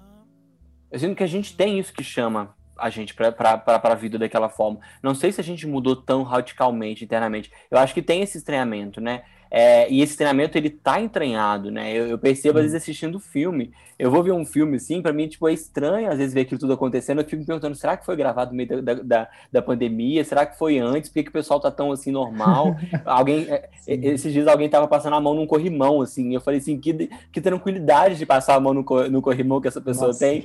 Eu 0.92 1.00
sinto 1.00 1.16
que 1.16 1.24
a 1.24 1.28
gente 1.28 1.56
tem 1.56 1.78
isso 1.78 1.94
que 1.94 2.04
chama 2.04 2.56
a 2.78 2.90
gente 2.90 3.14
para 3.14 3.36
a 3.66 3.96
vida 3.96 4.18
daquela 4.18 4.50
forma. 4.50 4.80
Não 5.04 5.14
sei 5.14 5.32
se 5.32 5.42
a 5.42 5.44
gente 5.44 5.68
mudou 5.68 5.96
tão 5.96 6.24
radicalmente 6.24 7.04
internamente. 7.04 7.52
Eu 7.70 7.78
acho 7.78 7.94
que 7.94 8.02
tem 8.02 8.22
esse 8.22 8.38
estranhamento, 8.38 9.02
né? 9.02 9.24
É, 9.52 9.90
e 9.92 10.02
esse 10.02 10.16
treinamento 10.16 10.58
ele 10.58 10.70
tá 10.70 11.00
entranhado, 11.00 11.72
né? 11.72 11.92
Eu, 11.92 12.08
eu 12.08 12.20
percebo 12.20 12.60
às 12.60 12.66
vezes 12.66 12.78
assistindo 12.82 13.20
filme. 13.20 13.72
Eu 13.98 14.12
vou 14.12 14.24
ver 14.24 14.32
um 14.32 14.46
filme 14.46 14.78
assim, 14.78 15.02
para 15.02 15.12
mim 15.12 15.28
tipo 15.28 15.48
é 15.48 15.54
estranho 15.54 16.10
às 16.10 16.18
vezes 16.18 16.34
ver 16.34 16.42
aquilo 16.42 16.60
tudo 16.60 16.74
acontecendo. 16.74 17.20
Eu 17.20 17.26
fico 17.26 17.38
me 17.38 17.46
perguntando, 17.46 17.76
será 17.76 17.98
que 17.98 18.06
foi 18.06 18.16
gravado 18.16 18.52
no 18.52 18.58
meio 18.58 18.82
da, 18.82 18.94
da, 18.94 19.30
da 19.52 19.62
pandemia? 19.62 20.24
Será 20.24 20.46
que 20.46 20.58
foi 20.58 20.78
antes? 20.78 21.10
Por 21.10 21.16
que, 21.16 21.24
que 21.24 21.30
o 21.30 21.34
pessoal 21.34 21.60
tá 21.60 21.72
tão 21.72 21.92
assim 21.92 22.12
normal? 22.12 22.76
alguém 23.04 23.48
é, 23.50 23.70
esses 23.88 24.32
dias 24.32 24.48
alguém 24.48 24.70
tava 24.70 24.88
passando 24.88 25.16
a 25.16 25.22
mão 25.22 25.34
num 25.34 25.48
corrimão 25.48 26.02
assim. 26.02 26.34
Eu 26.34 26.42
falei 26.42 26.60
assim, 26.60 26.80
que, 26.80 27.10
que 27.32 27.42
tranquilidade 27.42 28.16
de 28.16 28.26
passar 28.26 28.56
a 28.56 28.60
mão 28.60 28.74
no, 28.74 28.84
no 29.10 29.22
corrimão 29.22 29.60
que 29.60 29.68
essa 29.68 29.82
pessoa 29.82 30.08
Nossa, 30.08 30.20
tem. 30.20 30.44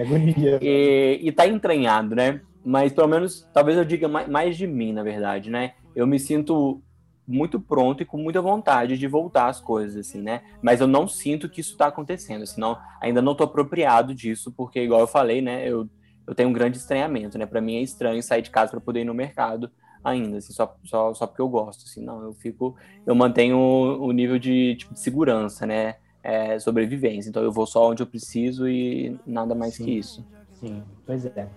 E, 0.63 1.21
e 1.23 1.33
tá 1.33 1.47
entranhado, 1.47 2.15
né? 2.15 2.41
Mas 2.65 2.93
pelo 2.93 3.09
menos, 3.09 3.47
talvez 3.53 3.77
eu 3.77 3.85
diga 3.85 4.09
mais, 4.09 4.27
mais 4.27 4.57
de 4.57 4.67
mim, 4.67 4.93
na 4.93 5.03
verdade, 5.03 5.51
né? 5.51 5.73
Eu 5.95 6.07
me 6.07 6.19
sinto 6.19 6.81
muito 7.27 7.59
pronto 7.59 8.03
e 8.03 8.07
com 8.07 8.19
muita 8.19 8.41
vontade 8.41 8.99
de 8.99 9.07
voltar 9.07 9.49
às 9.49 9.61
coisas, 9.61 10.07
assim, 10.07 10.21
né? 10.21 10.43
Mas 10.63 10.81
eu 10.81 10.87
não 10.87 11.09
sinto 11.09 11.49
que 11.49 11.61
isso 11.61 11.73
está 11.73 11.87
acontecendo, 11.87 12.43
assim, 12.43 12.61
não, 12.61 12.79
ainda 13.01 13.23
não 13.23 13.33
estou 13.33 13.47
apropriado 13.47 14.15
disso, 14.15 14.53
porque, 14.53 14.81
igual 14.81 15.01
eu 15.01 15.07
falei, 15.07 15.41
né, 15.41 15.67
eu, 15.69 15.89
eu 16.27 16.35
tenho 16.35 16.51
um 16.51 16.53
grande 16.53 16.77
estranhamento, 16.77 17.39
né? 17.39 17.47
Para 17.47 17.61
mim 17.61 17.77
é 17.77 17.83
estranho 17.83 18.23
sair 18.23 18.43
de 18.43 18.51
casa 18.51 18.71
para 18.71 18.81
poder 18.81 19.01
ir 19.01 19.05
no 19.05 19.15
mercado 19.15 19.71
ainda, 20.03 20.37
assim, 20.37 20.53
só, 20.53 20.77
só, 20.85 21.15
só 21.15 21.27
porque 21.27 21.41
eu 21.41 21.49
gosto, 21.49 21.85
assim, 21.85 22.05
não, 22.05 22.23
eu 22.23 22.35
fico, 22.35 22.77
eu 23.07 23.15
mantenho 23.15 23.57
o, 23.57 24.07
o 24.07 24.13
nível 24.13 24.39
de, 24.39 24.77
tipo, 24.77 24.93
de 24.93 25.01
segurança, 25.01 25.67
né? 25.67 25.97
É, 26.23 26.59
sobrevivência, 26.59 27.29
então 27.29 27.43
eu 27.43 27.53
vou 27.53 27.67
só 27.67 27.91
onde 27.91 28.03
eu 28.03 28.07
preciso 28.07 28.67
e 28.67 29.19
nada 29.27 29.55
mais 29.55 29.75
sim, 29.75 29.85
que 29.85 29.91
isso. 29.91 30.27
Sim, 30.55 30.83
pois 31.05 31.27
é. 31.27 31.49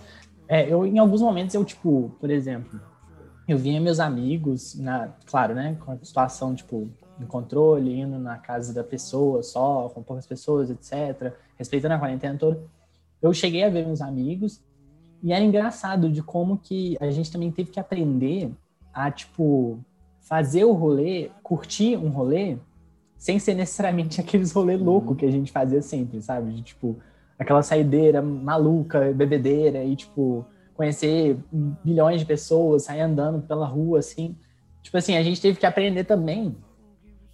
É, 0.46 0.72
eu, 0.72 0.86
em 0.86 0.98
alguns 0.98 1.22
momentos, 1.22 1.56
eu, 1.56 1.64
tipo, 1.64 2.12
por 2.20 2.30
exemplo, 2.30 2.80
eu 3.48 3.58
via 3.58 3.80
meus 3.80 4.00
amigos, 4.00 4.76
na, 4.76 5.14
claro, 5.26 5.56
né, 5.56 5.78
com 5.80 5.92
a 5.92 5.98
situação, 6.04 6.54
tipo, 6.54 6.90
no 7.18 7.26
controle, 7.26 8.00
indo 8.00 8.20
na 8.20 8.38
casa 8.38 8.74
da 8.74 8.84
pessoa 8.84 9.42
só, 9.42 9.90
com 9.90 10.04
poucas 10.04 10.28
pessoas, 10.28 10.70
etc., 10.70 11.34
respeitando 11.58 11.94
a 11.94 12.00
quarentena 12.00 12.38
toda. 12.38 12.62
Eu 13.22 13.34
cheguei 13.34 13.64
a 13.64 13.70
ver 13.70 13.86
meus 13.86 14.02
amigos 14.02 14.62
e 15.24 15.32
era 15.32 15.44
engraçado 15.44 16.10
de 16.10 16.22
como 16.22 16.58
que 16.58 16.98
a 17.00 17.10
gente 17.10 17.32
também 17.32 17.52
teve 17.52 17.72
que 17.72 17.80
aprender 17.80 18.52
a, 18.94 19.10
tipo, 19.10 19.80
fazer 20.20 20.66
o 20.66 20.74
rolê, 20.74 21.32
curtir 21.42 21.96
um 21.98 22.10
rolê, 22.10 22.58
sem 23.18 23.40
ser 23.40 23.56
necessariamente 23.56 24.20
aqueles 24.22 24.52
rolê 24.52 24.76
louco 24.76 25.16
que 25.16 25.26
a 25.26 25.32
gente 25.32 25.52
fazia 25.52 25.82
sempre, 25.82 26.22
sabe? 26.22 26.52
De, 26.52 26.62
tipo, 26.62 26.98
aquela 27.40 27.64
saideira 27.64 28.22
maluca, 28.22 29.14
bebedeira 29.14 29.84
e, 29.84 29.96
tipo, 29.96 30.46
conhecer 30.78 31.38
bilhões 31.84 32.22
de 32.22 32.26
pessoas, 32.26 32.84
sair 32.84 33.02
andando 33.02 33.42
pela 33.42 33.66
rua, 33.66 34.00
assim. 34.00 34.38
Tipo 34.84 34.98
assim, 34.98 35.18
a 35.18 35.24
gente 35.24 35.42
teve 35.42 35.60
que 35.60 35.66
aprender 35.66 36.04
também 36.04 36.56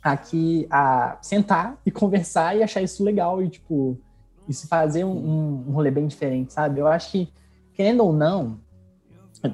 aqui 0.02 0.66
a 0.72 1.18
sentar 1.22 1.78
e 1.86 1.92
conversar 1.92 2.58
e 2.58 2.64
achar 2.64 2.82
isso 2.82 3.04
legal 3.04 3.44
e, 3.44 3.50
tipo, 3.50 4.00
isso 4.48 4.68
fazer 4.68 5.04
um, 5.04 5.66
um 5.68 5.72
rolê 5.72 5.92
bem 5.92 6.08
diferente, 6.08 6.54
sabe? 6.54 6.80
Eu 6.80 6.88
acho 6.88 7.12
que, 7.12 7.30
querendo 7.74 8.04
ou 8.04 8.14
não, 8.14 8.60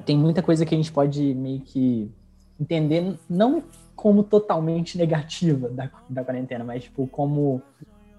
tem 0.06 0.16
muita 0.16 0.42
coisa 0.42 0.64
que 0.64 0.74
a 0.74 0.78
gente 0.78 0.92
pode 0.92 1.34
meio 1.34 1.60
que 1.60 2.10
entender, 2.58 3.18
não 3.28 3.62
como 3.96 4.22
totalmente 4.22 4.96
negativa 4.96 5.68
da, 5.68 5.90
da 6.08 6.24
quarentena, 6.24 6.64
mas, 6.64 6.84
tipo, 6.84 7.06
como 7.08 7.60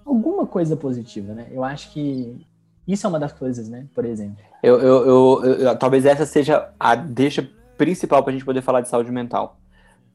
alguma 0.06 0.46
coisa 0.46 0.75
positiva, 0.75 1.34
né? 1.34 1.48
Eu 1.50 1.63
acho 1.63 1.92
que 1.92 2.46
isso 2.91 3.05
é 3.05 3.10
uma 3.10 3.19
das 3.19 3.33
coisas, 3.33 3.69
né? 3.69 3.86
Por 3.93 4.05
exemplo. 4.05 4.38
Eu, 4.62 4.79
eu, 4.79 5.05
eu, 5.05 5.43
eu 5.43 5.77
talvez 5.77 6.05
essa 6.05 6.25
seja 6.25 6.69
a 6.79 6.95
deixa 6.95 7.50
principal 7.77 8.24
para 8.24 8.31
a 8.31 8.33
gente 8.33 8.45
poder 8.45 8.62
falar 8.62 8.81
de 8.81 8.89
saúde 8.89 9.12
mental. 9.12 9.57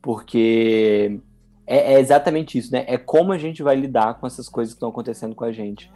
Porque 0.01 1.21
é, 1.67 1.95
é, 1.95 2.01
exatamente 2.01 2.57
isso, 2.57 2.73
né? 2.73 2.85
É 2.87 2.97
como 2.97 3.33
a 3.33 3.39
gente 3.39 3.63
vai 3.63 3.75
lidar 3.75 4.15
com 4.15 4.27
essas 4.27 4.49
coisas 4.49 4.73
que 4.73 4.77
estão 4.77 4.89
acontecendo 4.89 5.35
com 5.35 5.45
a 5.45 5.53
gente. 5.53 5.91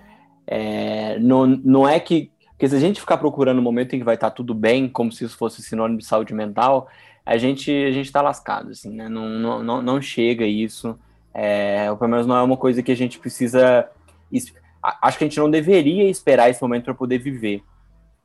É, 0.47 1.19
não, 1.21 1.47
não 1.47 1.89
é 1.89 2.01
que. 2.01 2.31
Porque 2.51 2.69
se 2.69 2.77
a 2.77 2.81
gente 2.81 3.01
ficar 3.01 3.19
procurando 3.19 3.59
o 3.59 3.61
um 3.61 3.65
momento 3.65 3.95
em 3.95 3.99
que 3.99 4.05
vai 4.05 4.17
estar 4.17 4.31
tá 4.31 4.37
tudo 4.37 4.53
bem, 4.53 4.89
como 4.89 5.13
se 5.13 5.25
isso 5.25 5.37
fosse 5.37 5.63
sinônimo 5.63 5.99
de 5.99 6.05
saúde 6.05 6.35
mental, 6.35 6.89
a 7.25 7.39
gente 7.39 7.71
a 7.71 7.93
gente 7.93 8.07
está 8.07 8.21
lascado, 8.21 8.71
assim, 8.71 8.91
né? 8.91 9.09
Não, 9.09 9.29
não, 9.29 9.63
não, 9.63 9.83
não 9.83 10.03
chega 10.03 10.45
isso. 10.45 10.99
É, 11.33 11.87
pelo 11.95 12.11
menos 12.11 12.27
não 12.27 12.37
é 12.37 12.43
uma 12.43 12.57
coisa 12.57 12.83
que 12.83 12.91
a 12.91 12.97
gente 12.97 13.19
precisa 13.19 13.89
acho 14.83 15.19
que 15.19 15.25
a 15.25 15.27
gente 15.27 15.39
não 15.39 15.51
deveria 15.51 16.09
esperar 16.09 16.51
esse 16.51 16.61
momento 16.63 16.85
para 16.85 16.95
poder 16.95 17.19
viver. 17.19 17.63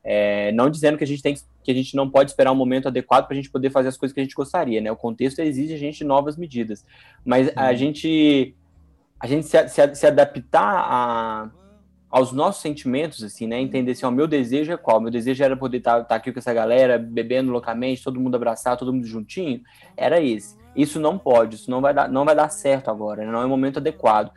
É, 0.03 0.51
não 0.51 0.69
dizendo 0.69 0.97
que 0.97 1.03
a 1.03 1.07
gente 1.07 1.21
tem 1.21 1.35
que 1.63 1.71
a 1.71 1.73
gente 1.73 1.95
não 1.95 2.07
pode 2.07 2.29
esperar 2.29 2.51
um 2.51 2.55
momento 2.55 2.87
adequado 2.87 3.25
para 3.25 3.33
a 3.33 3.35
gente 3.35 3.49
poder 3.49 3.71
fazer 3.71 3.87
as 3.87 3.97
coisas 3.97 4.13
que 4.13 4.19
a 4.19 4.23
gente 4.23 4.35
gostaria, 4.35 4.79
né? 4.79 4.91
O 4.91 4.95
contexto 4.95 5.39
exige 5.39 5.73
a 5.73 5.77
gente 5.77 6.03
novas 6.03 6.37
medidas, 6.37 6.85
mas 7.25 7.51
a 7.55 7.73
gente 7.73 8.55
a 9.19 9.25
gente 9.25 9.47
se, 9.47 9.67
se, 9.67 9.95
se 9.95 10.05
adaptar 10.05 10.61
a, 10.61 11.49
aos 12.15 12.31
nossos 12.31 12.61
sentimentos, 12.61 13.23
assim, 13.23 13.47
né? 13.47 13.59
Entender 13.59 13.93
assim, 13.93 14.05
o 14.05 14.11
meu 14.11 14.27
desejo 14.27 14.71
é 14.71 14.77
qual? 14.77 15.01
Meu 15.01 15.09
desejo 15.09 15.43
era 15.43 15.57
poder 15.57 15.77
estar 15.77 15.97
tá, 15.99 16.03
tá 16.03 16.15
aqui 16.15 16.31
com 16.31 16.37
essa 16.37 16.53
galera, 16.53 16.99
bebendo 16.99 17.51
loucamente, 17.51 18.03
todo 18.03 18.19
mundo 18.19 18.35
abraçar, 18.35 18.77
todo 18.77 18.93
mundo 18.93 19.07
juntinho. 19.07 19.61
Era 19.97 20.21
esse. 20.21 20.55
Isso 20.75 20.99
não 20.99 21.17
pode, 21.17 21.55
isso 21.55 21.71
não 21.71 21.81
vai 21.81 21.93
dar, 21.93 22.07
não 22.07 22.23
vai 22.23 22.35
dar 22.35 22.49
certo 22.49 22.91
agora, 22.91 23.25
né? 23.25 23.31
não 23.31 23.41
é 23.41 23.45
o 23.45 23.49
momento 23.49 23.79
adequado. 23.79 24.31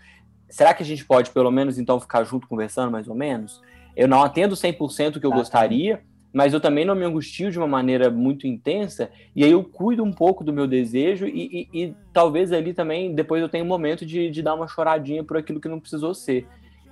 Será 0.49 0.73
que 0.73 0.83
a 0.83 0.87
gente 0.87 1.05
pode, 1.05 1.31
pelo 1.31 1.51
menos, 1.51 1.79
então, 1.79 2.01
ficar 2.01 2.25
junto 2.25 2.49
conversando, 2.49 2.91
mais 2.91 3.09
ou 3.09 3.15
menos? 3.15 3.61
Eu 3.97 4.09
não 4.09 4.23
atendo 4.23 4.55
100% 4.55 5.17
o 5.17 5.21
que 5.21 5.27
eu 5.27 5.31
tá. 5.31 5.37
gostaria, 5.37 6.03
mas 6.33 6.53
eu 6.53 6.61
também 6.61 6.85
não 6.85 6.95
me 6.95 7.05
angustio 7.05 7.51
de 7.51 7.59
uma 7.59 7.67
maneira 7.67 8.11
muito 8.11 8.47
intensa, 8.47 9.11
e 9.35 9.45
aí 9.45 9.51
eu 9.51 9.65
cuido 9.65 10.05
um 10.05 10.13
pouco 10.13 10.45
do 10.45 10.53
meu 10.53 10.67
desejo, 10.67 11.27
e, 11.27 11.69
e, 11.73 11.83
e 11.83 11.95
talvez 12.13 12.53
ali 12.53 12.73
também, 12.73 13.15
depois 13.15 13.43
eu 13.43 13.49
tenha 13.49 13.65
um 13.65 13.69
momento 13.69 14.05
de, 14.07 14.31
de, 14.31 14.43
dar 14.43 14.55
uma 14.55 14.69
choradinha 14.69 15.25
por 15.25 15.37
aquilo 15.37 15.61
que 15.61 15.69
não 15.69 15.81
precisou 15.81 16.15
ser. 16.15 16.47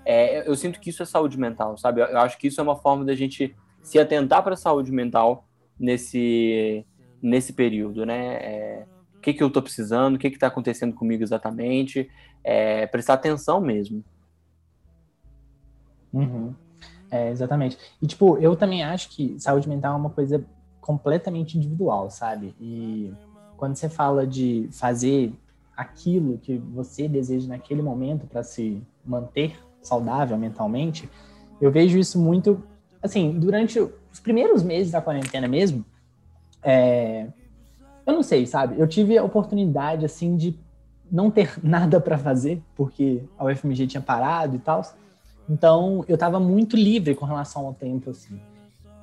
É, 0.05 0.49
eu 0.49 0.55
sinto 0.55 0.81
que 0.81 0.91
isso 0.91 1.03
é 1.03 1.07
saúde 1.07 1.39
mental, 1.39 1.77
sabe? 1.77 2.01
Eu, 2.01 2.07
eu 2.07 2.19
acho 2.19 2.39
que 2.39 2.47
isso 2.47 2.61
é 2.61 2.65
uma 2.65 2.77
forma 2.77 3.05
da 3.05 3.15
gente 3.15 3.55
se 3.83 3.99
atentar 3.99 4.43
para 4.43 4.55
a 4.55 4.57
saúde 4.57 4.91
mental 4.91 5.47
nesse, 5.79 6.85
nesse 7.21 7.53
período, 7.53 8.05
né? 8.07 8.35
É, 8.37 8.87
que, 9.27 9.35
que 9.35 9.43
eu 9.43 9.49
estou 9.49 9.63
precisando, 9.63 10.15
o 10.15 10.19
que 10.19 10.29
está 10.29 10.47
acontecendo 10.47 10.95
comigo 10.95 11.23
exatamente, 11.23 12.09
é, 12.45 12.87
prestar 12.87 13.15
atenção 13.15 13.61
mesmo. 13.61 14.05
Uhum. 16.13 16.55
É, 17.11 17.31
exatamente. 17.31 17.77
E, 18.01 18.07
tipo, 18.07 18.39
eu 18.39 18.55
também 18.55 18.85
acho 18.85 19.11
que 19.11 19.37
saúde 19.41 19.69
mental 19.69 19.95
é 19.95 19.97
uma 19.97 20.11
coisa 20.11 20.45
completamente 20.81 21.59
individual, 21.59 22.09
sabe? 22.09 22.55
E 22.61 23.13
quando 23.57 23.75
você 23.75 23.89
fala 23.89 24.25
de 24.25 24.69
fazer 24.71 25.33
aquilo 25.77 26.39
que 26.39 26.57
você 26.59 27.09
deseja 27.09 27.49
naquele 27.49 27.83
momento 27.83 28.27
para 28.27 28.45
se 28.45 28.81
manter 29.05 29.59
saudável 29.83 30.39
mentalmente, 30.39 31.11
eu 31.61 31.73
vejo 31.73 31.99
isso 31.99 32.17
muito, 32.19 32.63
assim, 33.03 33.39
durante 33.39 33.81
os 33.81 34.21
primeiros 34.21 34.63
meses 34.63 34.93
da 34.93 35.03
quarentena 35.03 35.49
mesmo, 35.49 35.85
é, 36.63 37.29
eu 38.07 38.13
não 38.13 38.23
sei, 38.23 38.47
sabe? 38.47 38.79
Eu 38.79 38.87
tive 38.87 39.19
a 39.19 39.25
oportunidade, 39.25 40.05
assim, 40.05 40.37
de 40.37 40.59
não 41.11 41.31
ter 41.31 41.59
nada 41.63 42.01
para 42.01 42.17
fazer, 42.17 42.63
porque 42.75 43.23
a 43.37 43.45
UFMG 43.45 43.87
tinha 43.87 44.01
parado 44.01 44.57
e 44.57 44.59
tal. 44.59 44.83
Então, 45.49 46.05
eu 46.09 46.15
estava 46.15 46.41
muito 46.41 46.77
livre 46.77 47.15
com 47.15 47.25
relação 47.25 47.67
ao 47.67 47.75
tempo, 47.75 48.11
assim. 48.11 48.41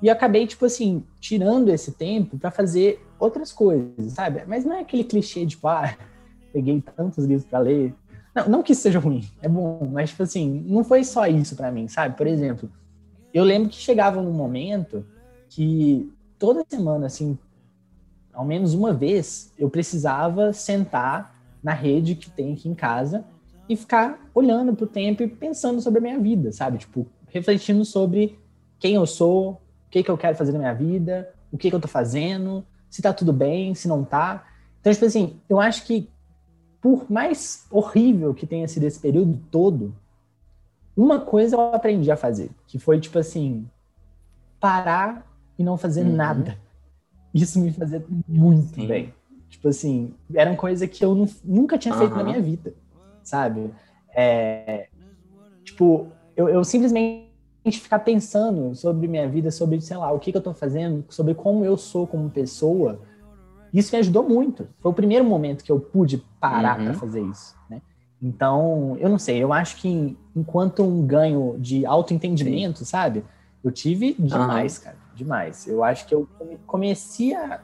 E 0.01 0.07
eu 0.07 0.13
acabei, 0.13 0.45
tipo 0.45 0.65
assim, 0.65 1.03
tirando 1.19 1.69
esse 1.69 1.93
tempo 1.93 2.37
para 2.37 2.51
fazer 2.51 3.05
outras 3.17 3.53
coisas, 3.53 4.11
sabe? 4.11 4.43
Mas 4.45 4.65
não 4.65 4.73
é 4.73 4.81
aquele 4.81 5.03
clichê 5.03 5.45
de, 5.45 5.51
tipo, 5.51 5.67
ah, 5.67 5.95
peguei 6.51 6.81
tantos 6.81 7.25
livros 7.25 7.47
para 7.47 7.59
ler. 7.59 7.95
Não, 8.35 8.49
não 8.49 8.63
que 8.63 8.73
isso 8.73 8.81
seja 8.81 8.99
ruim, 8.99 9.23
é 9.41 9.47
bom, 9.47 9.87
mas, 9.91 10.09
tipo 10.09 10.23
assim, 10.23 10.63
não 10.67 10.83
foi 10.83 11.03
só 11.03 11.27
isso 11.27 11.55
para 11.55 11.71
mim, 11.71 11.87
sabe? 11.87 12.17
Por 12.17 12.27
exemplo, 12.27 12.69
eu 13.33 13.43
lembro 13.43 13.69
que 13.69 13.75
chegava 13.75 14.19
um 14.19 14.33
momento 14.33 15.05
que 15.49 16.11
toda 16.37 16.65
semana, 16.67 17.05
assim, 17.05 17.37
ao 18.33 18.45
menos 18.45 18.73
uma 18.73 18.93
vez, 18.93 19.53
eu 19.57 19.69
precisava 19.69 20.51
sentar 20.53 21.35
na 21.63 21.73
rede 21.73 22.15
que 22.15 22.29
tem 22.29 22.53
aqui 22.53 22.67
em 22.67 22.75
casa 22.75 23.23
e 23.69 23.75
ficar 23.75 24.19
olhando 24.33 24.75
para 24.75 24.85
o 24.85 24.87
tempo 24.87 25.23
e 25.23 25.27
pensando 25.27 25.79
sobre 25.81 25.99
a 25.99 26.01
minha 26.01 26.19
vida, 26.19 26.51
sabe? 26.51 26.79
Tipo, 26.79 27.07
refletindo 27.27 27.85
sobre 27.85 28.37
quem 28.79 28.95
eu 28.95 29.05
sou, 29.05 29.51
o 29.51 29.89
que, 29.89 30.03
que 30.03 30.11
eu 30.11 30.17
quero 30.17 30.35
fazer 30.35 30.51
na 30.51 30.59
minha 30.59 30.73
vida, 30.73 31.29
o 31.51 31.57
que, 31.57 31.69
que 31.69 31.75
eu 31.75 31.79
tô 31.79 31.87
fazendo, 31.87 32.65
se 32.89 33.01
tá 33.01 33.13
tudo 33.13 33.31
bem, 33.31 33.73
se 33.73 33.87
não 33.87 34.03
tá. 34.03 34.45
Então, 34.81 34.91
tipo 34.91 35.05
assim, 35.05 35.39
eu 35.47 35.59
acho 35.59 35.85
que 35.85 36.09
por 36.81 37.09
mais 37.09 37.65
horrível 37.71 38.33
que 38.33 38.45
tenha 38.45 38.67
sido 38.67 38.83
esse 38.83 38.99
período 38.99 39.39
todo, 39.49 39.95
uma 40.97 41.21
coisa 41.21 41.55
eu 41.55 41.73
aprendi 41.73 42.11
a 42.11 42.17
fazer, 42.17 42.51
que 42.67 42.77
foi, 42.77 42.99
tipo 42.99 43.17
assim, 43.17 43.65
parar 44.59 45.25
e 45.57 45.63
não 45.63 45.77
fazer 45.77 46.03
uhum. 46.03 46.15
nada. 46.15 46.57
Isso 47.33 47.59
me 47.59 47.71
fazia 47.71 48.03
muito 48.27 48.75
Sim. 48.75 48.87
bem. 48.87 49.13
Tipo 49.49 49.67
assim, 49.69 50.13
era 50.33 50.49
uma 50.49 50.57
coisa 50.57 50.87
que 50.87 51.03
eu 51.03 51.27
nunca 51.43 51.77
tinha 51.77 51.95
feito 51.95 52.11
uhum. 52.11 52.17
na 52.17 52.23
minha 52.23 52.41
vida 52.41 52.73
sabe? 53.23 53.73
É, 54.13 54.87
tipo, 55.63 56.07
eu, 56.35 56.49
eu 56.49 56.63
simplesmente 56.63 57.31
ficar 57.71 57.99
pensando 57.99 58.75
sobre 58.75 59.07
minha 59.07 59.27
vida, 59.27 59.49
sobre, 59.49 59.79
sei 59.81 59.97
lá, 59.97 60.11
o 60.11 60.19
que, 60.19 60.31
que 60.31 60.37
eu 60.37 60.41
tô 60.41 60.53
fazendo, 60.53 61.05
sobre 61.09 61.33
como 61.33 61.63
eu 61.63 61.77
sou 61.77 62.05
como 62.05 62.29
pessoa, 62.29 62.99
isso 63.73 63.95
me 63.95 63.99
ajudou 63.99 64.27
muito. 64.27 64.67
Foi 64.79 64.91
o 64.91 64.93
primeiro 64.93 65.25
momento 65.25 65.63
que 65.63 65.71
eu 65.71 65.79
pude 65.79 66.17
parar 66.39 66.77
uhum. 66.77 66.85
para 66.85 66.93
fazer 66.95 67.21
isso, 67.21 67.55
né? 67.69 67.81
Então, 68.21 68.95
eu 68.99 69.09
não 69.09 69.19
sei, 69.19 69.37
eu 69.43 69.51
acho 69.51 69.77
que 69.77 70.17
enquanto 70.35 70.81
um 70.81 71.05
ganho 71.05 71.57
de 71.59 71.85
autoentendimento, 71.85 72.85
sabe? 72.85 73.23
Eu 73.61 73.71
tive 73.71 74.13
demais, 74.17 74.77
uhum. 74.77 74.83
cara, 74.83 74.97
demais. 75.15 75.67
Eu 75.67 75.83
acho 75.83 76.07
que 76.07 76.15
eu 76.15 76.27
comecei 76.65 77.33
a, 77.33 77.61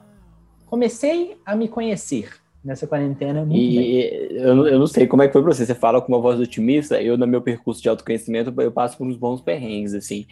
comecei 0.66 1.38
a 1.46 1.56
me 1.56 1.68
conhecer, 1.68 2.30
nessa 2.64 2.86
quarentena. 2.86 3.46
Muito 3.46 3.58
e 3.58 4.32
eu, 4.32 4.68
eu, 4.68 4.80
não 4.80 4.88
sei 4.88 5.08
como 5.08 5.24
é 5.24 5.28
que 5.28 5.34
foi 5.34 5.42
pra 5.42 5.54
você. 5.54 5.66
Você 5.66 5.76
fala 5.76 6.02
com 6.02 6.12
uma 6.12 6.22
voz 6.22 6.40
otimista. 6.40 7.02
Eu, 7.02 7.18
no 7.18 7.28
meu 7.28 7.42
percurso 7.42 7.82
de 7.82 7.90
autoconhecimento, 7.90 8.54
eu 8.62 8.72
passo 8.72 8.98
por 8.98 9.08
uns 9.08 9.18
bons 9.18 9.42
perrengues, 9.42 9.94
assim. 9.94 10.26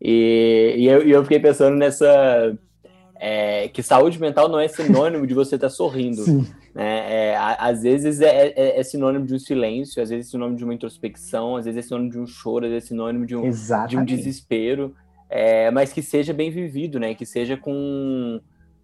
E, 0.00 0.74
e 0.78 0.86
eu, 0.86 1.02
eu, 1.02 1.22
fiquei 1.22 1.38
pensando 1.38 1.76
nessa. 1.76 2.56
É, 3.22 3.68
que 3.68 3.82
saúde 3.82 4.18
mental 4.18 4.48
não 4.48 4.58
é 4.58 4.66
sinônimo 4.66 5.26
de 5.26 5.34
você 5.34 5.56
estar 5.56 5.68
tá 5.68 5.74
sorrindo. 5.74 6.24
Né? 6.74 7.32
É, 7.32 7.36
às 7.36 7.82
vezes 7.82 8.20
é, 8.20 8.46
é, 8.56 8.80
é, 8.80 8.82
sinônimo 8.82 9.26
de 9.26 9.34
um 9.34 9.38
silêncio, 9.38 10.02
às 10.02 10.08
vezes 10.08 10.28
é 10.28 10.30
sinônimo 10.30 10.56
de 10.56 10.64
uma 10.64 10.72
introspecção, 10.72 11.56
às 11.56 11.64
vezes 11.64 11.84
é 11.84 11.88
sinônimo 11.88 12.10
de 12.10 12.18
um 12.18 12.26
choro, 12.26 12.64
às 12.64 12.70
vezes 12.70 12.86
é 12.86 12.88
sinônimo 12.88 13.26
de 13.26 13.36
um, 13.36 13.50
de 13.50 13.96
um 13.98 14.04
desespero. 14.04 14.94
É, 15.30 15.70
mas 15.70 15.92
que 15.92 16.02
seja 16.02 16.34
bem 16.34 16.50
vivido, 16.50 16.98
né? 16.98 17.14
Que 17.14 17.24
seja 17.24 17.56
com 17.56 18.40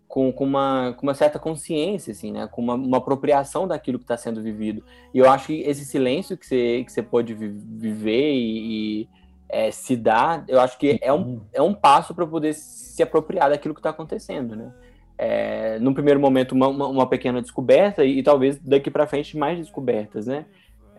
com, 0.06 0.32
com, 0.32 0.44
uma, 0.44 0.94
com 0.96 1.02
uma 1.02 1.14
certa 1.14 1.36
consciência, 1.36 2.12
assim, 2.12 2.30
né? 2.30 2.46
Com 2.46 2.62
uma, 2.62 2.74
uma 2.74 2.98
apropriação 2.98 3.66
daquilo 3.66 3.98
que 3.98 4.04
está 4.04 4.16
sendo 4.16 4.40
vivido. 4.40 4.84
E 5.12 5.18
eu 5.18 5.28
acho 5.28 5.48
que 5.48 5.60
esse 5.62 5.84
silêncio 5.84 6.38
que 6.38 6.46
você, 6.46 6.84
que 6.84 6.92
você 6.92 7.02
pode 7.02 7.34
vi 7.34 7.48
viver 7.48 8.32
e, 8.32 9.02
e 9.02 9.08
é, 9.48 9.70
se 9.72 9.96
dar, 9.96 10.44
eu 10.46 10.60
acho 10.60 10.78
que 10.78 10.98
é 11.02 11.12
um, 11.12 11.40
é 11.52 11.60
um 11.60 11.74
passo 11.74 12.14
para 12.14 12.24
poder 12.24 12.54
se 12.54 13.02
apropriar 13.02 13.50
daquilo 13.50 13.74
que 13.74 13.80
está 13.80 13.90
acontecendo, 13.90 14.54
né? 14.54 14.72
É, 15.18 15.78
num 15.80 15.92
primeiro 15.92 16.20
momento, 16.20 16.52
uma, 16.52 16.68
uma, 16.68 16.86
uma 16.86 17.08
pequena 17.08 17.42
descoberta 17.42 18.04
e, 18.04 18.18
e 18.18 18.22
talvez 18.22 18.58
daqui 18.58 18.90
para 18.90 19.06
frente 19.06 19.36
mais 19.36 19.58
descobertas, 19.58 20.28
né? 20.28 20.46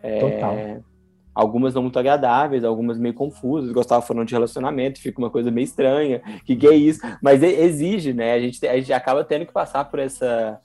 É, 0.03 0.19
Total 0.19 0.83
algumas 1.37 1.75
não 1.75 1.83
muito 1.83 1.99
agradáveis, 1.99 2.63
algumas 2.63 2.97
meio 2.97 3.13
confusas. 3.13 3.71
Gostava 3.71 4.01
falando 4.01 4.27
de 4.27 4.33
relacionamento, 4.33 4.99
fica 4.99 5.19
uma 5.19 5.29
coisa 5.29 5.51
meio 5.51 5.65
estranha. 5.65 6.19
Que 6.43 6.55
que 6.55 6.67
é 6.67 6.75
isso? 6.75 6.99
Mas 7.21 7.43
exige, 7.43 8.11
né? 8.11 8.33
A 8.33 8.39
gente, 8.39 8.67
a 8.67 8.75
gente 8.75 8.91
acaba 8.91 9.23
tendo 9.23 9.45
que 9.45 9.53
passar 9.53 9.85
por 9.85 9.99
essa, 9.99 10.59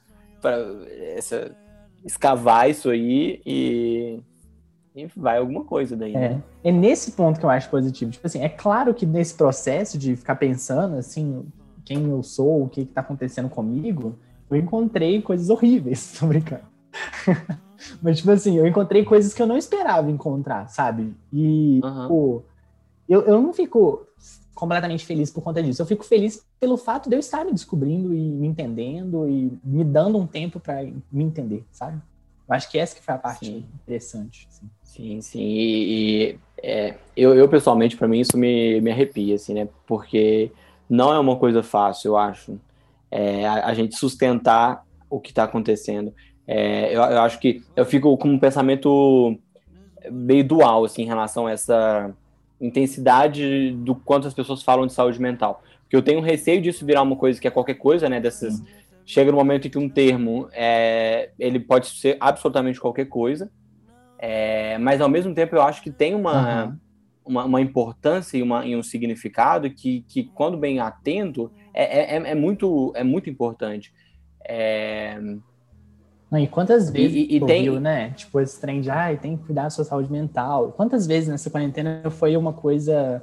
essa 1.14 1.54
escavar 2.02 2.70
isso 2.70 2.88
aí 2.88 3.42
e, 3.44 4.20
e 4.96 5.06
vai 5.14 5.36
alguma 5.36 5.62
coisa 5.62 5.94
daí. 5.94 6.14
É. 6.14 6.30
Né? 6.30 6.42
é 6.64 6.72
nesse 6.72 7.12
ponto 7.12 7.38
que 7.38 7.44
eu 7.44 7.50
acho 7.50 7.68
positivo. 7.68 8.10
Tipo 8.10 8.26
assim, 8.26 8.40
é 8.40 8.48
claro 8.48 8.94
que 8.94 9.04
nesse 9.04 9.34
processo 9.34 9.98
de 9.98 10.16
ficar 10.16 10.36
pensando 10.36 10.96
assim, 10.96 11.44
quem 11.84 12.08
eu 12.08 12.22
sou, 12.22 12.64
o 12.64 12.68
que 12.68 12.80
está 12.80 13.02
acontecendo 13.02 13.50
comigo, 13.50 14.18
eu 14.50 14.56
encontrei 14.56 15.20
coisas 15.20 15.50
horríveis, 15.50 16.16
tô 16.18 16.26
brincando. 16.26 16.64
Mas, 18.02 18.18
tipo 18.18 18.30
assim, 18.30 18.56
eu 18.56 18.66
encontrei 18.66 19.04
coisas 19.04 19.32
que 19.34 19.42
eu 19.42 19.46
não 19.46 19.56
esperava 19.56 20.10
encontrar, 20.10 20.68
sabe? 20.68 21.14
E, 21.32 21.80
uhum. 21.82 22.08
pô, 22.08 22.42
eu, 23.08 23.22
eu 23.22 23.40
não 23.40 23.52
fico 23.52 24.06
completamente 24.54 25.04
feliz 25.04 25.30
por 25.30 25.42
conta 25.42 25.62
disso. 25.62 25.82
Eu 25.82 25.86
fico 25.86 26.04
feliz 26.04 26.44
pelo 26.60 26.76
fato 26.76 27.08
de 27.08 27.16
eu 27.16 27.20
estar 27.20 27.44
me 27.44 27.52
descobrindo 27.52 28.14
e 28.14 28.18
me 28.18 28.46
entendendo 28.46 29.28
e 29.28 29.58
me 29.64 29.82
dando 29.82 30.18
um 30.18 30.26
tempo 30.26 30.60
para 30.60 30.82
me 30.82 31.24
entender, 31.24 31.64
sabe? 31.72 32.00
Eu 32.48 32.54
acho 32.54 32.70
que 32.70 32.78
essa 32.78 32.94
que 32.94 33.02
foi 33.02 33.14
a 33.14 33.18
parte 33.18 33.46
sim. 33.46 33.64
interessante. 33.82 34.46
Assim. 34.48 34.70
Sim, 34.82 35.20
sim. 35.20 35.40
E, 35.40 36.32
e 36.32 36.38
é, 36.62 36.94
eu, 37.16 37.34
eu, 37.34 37.48
pessoalmente, 37.48 37.96
para 37.96 38.06
mim, 38.06 38.20
isso 38.20 38.36
me, 38.36 38.80
me 38.80 38.90
arrepia, 38.90 39.34
assim, 39.34 39.54
né? 39.54 39.68
Porque 39.86 40.52
não 40.88 41.12
é 41.12 41.18
uma 41.18 41.36
coisa 41.36 41.62
fácil, 41.62 42.10
eu 42.10 42.16
acho, 42.16 42.60
é, 43.10 43.46
a, 43.46 43.66
a 43.66 43.74
gente 43.74 43.96
sustentar 43.96 44.84
o 45.08 45.18
que 45.18 45.30
está 45.30 45.44
acontecendo. 45.44 46.14
É, 46.46 46.88
eu, 46.88 47.00
eu, 47.02 47.20
acho 47.20 47.38
que 47.38 47.62
eu 47.76 47.84
fico 47.84 48.16
com 48.16 48.28
um 48.28 48.38
pensamento 48.38 49.38
meio 50.10 50.44
dual 50.44 50.84
assim, 50.84 51.02
em 51.02 51.06
relação 51.06 51.46
a 51.46 51.52
essa 51.52 52.12
intensidade 52.60 53.72
do 53.72 53.94
quanto 53.94 54.28
as 54.28 54.34
pessoas 54.34 54.62
falam 54.62 54.86
de 54.86 54.92
saúde 54.92 55.20
mental. 55.20 55.62
Porque 55.82 55.96
eu 55.96 56.02
tenho 56.02 56.20
receio 56.20 56.60
disso 56.60 56.86
virar 56.86 57.02
uma 57.02 57.16
coisa 57.16 57.40
que 57.40 57.46
é 57.46 57.50
qualquer 57.50 57.74
coisa, 57.74 58.08
né? 58.08 58.20
Dessas, 58.20 58.58
uhum. 58.58 58.66
Chega 59.04 59.32
no 59.32 59.36
momento 59.36 59.66
em 59.66 59.70
que 59.70 59.78
um 59.78 59.88
termo 59.88 60.48
é, 60.52 61.30
ele 61.38 61.58
pode 61.58 61.88
ser 61.88 62.16
absolutamente 62.20 62.80
qualquer 62.80 63.06
coisa, 63.06 63.50
é, 64.18 64.78
mas 64.78 65.00
ao 65.00 65.08
mesmo 65.08 65.34
tempo 65.34 65.56
eu 65.56 65.62
acho 65.62 65.82
que 65.82 65.90
tem 65.90 66.14
uma, 66.14 66.66
uhum. 66.66 66.78
uma, 67.24 67.44
uma, 67.44 67.60
importância 67.60 68.38
e, 68.38 68.42
uma, 68.42 68.64
e 68.64 68.76
um 68.76 68.82
significado 68.82 69.68
que, 69.70 70.04
que, 70.06 70.22
quando 70.22 70.56
bem 70.56 70.78
atento, 70.78 71.50
é, 71.74 72.16
é, 72.16 72.30
é 72.30 72.34
muito, 72.34 72.92
é 72.94 73.02
muito 73.02 73.28
importante. 73.28 73.92
É, 74.46 75.18
Não, 76.32 76.38
e 76.38 76.48
quantas 76.48 76.88
vezes 76.88 77.14
E- 77.14 77.36
e- 77.36 77.40
tu 77.40 77.44
tem- 77.44 77.62
viu, 77.64 77.78
né? 77.78 78.10
Tipo, 78.12 78.40
esse 78.40 78.58
trem 78.58 78.80
de, 78.80 78.88
ai, 78.88 79.18
tem 79.18 79.36
que 79.36 79.44
cuidar 79.44 79.64
da 79.64 79.70
sua 79.70 79.84
saúde 79.84 80.10
mental. 80.10 80.72
Quantas 80.72 81.06
vezes 81.06 81.28
nessa 81.28 81.50
quarentena 81.50 82.08
foi 82.08 82.34
uma 82.38 82.54
coisa 82.54 83.22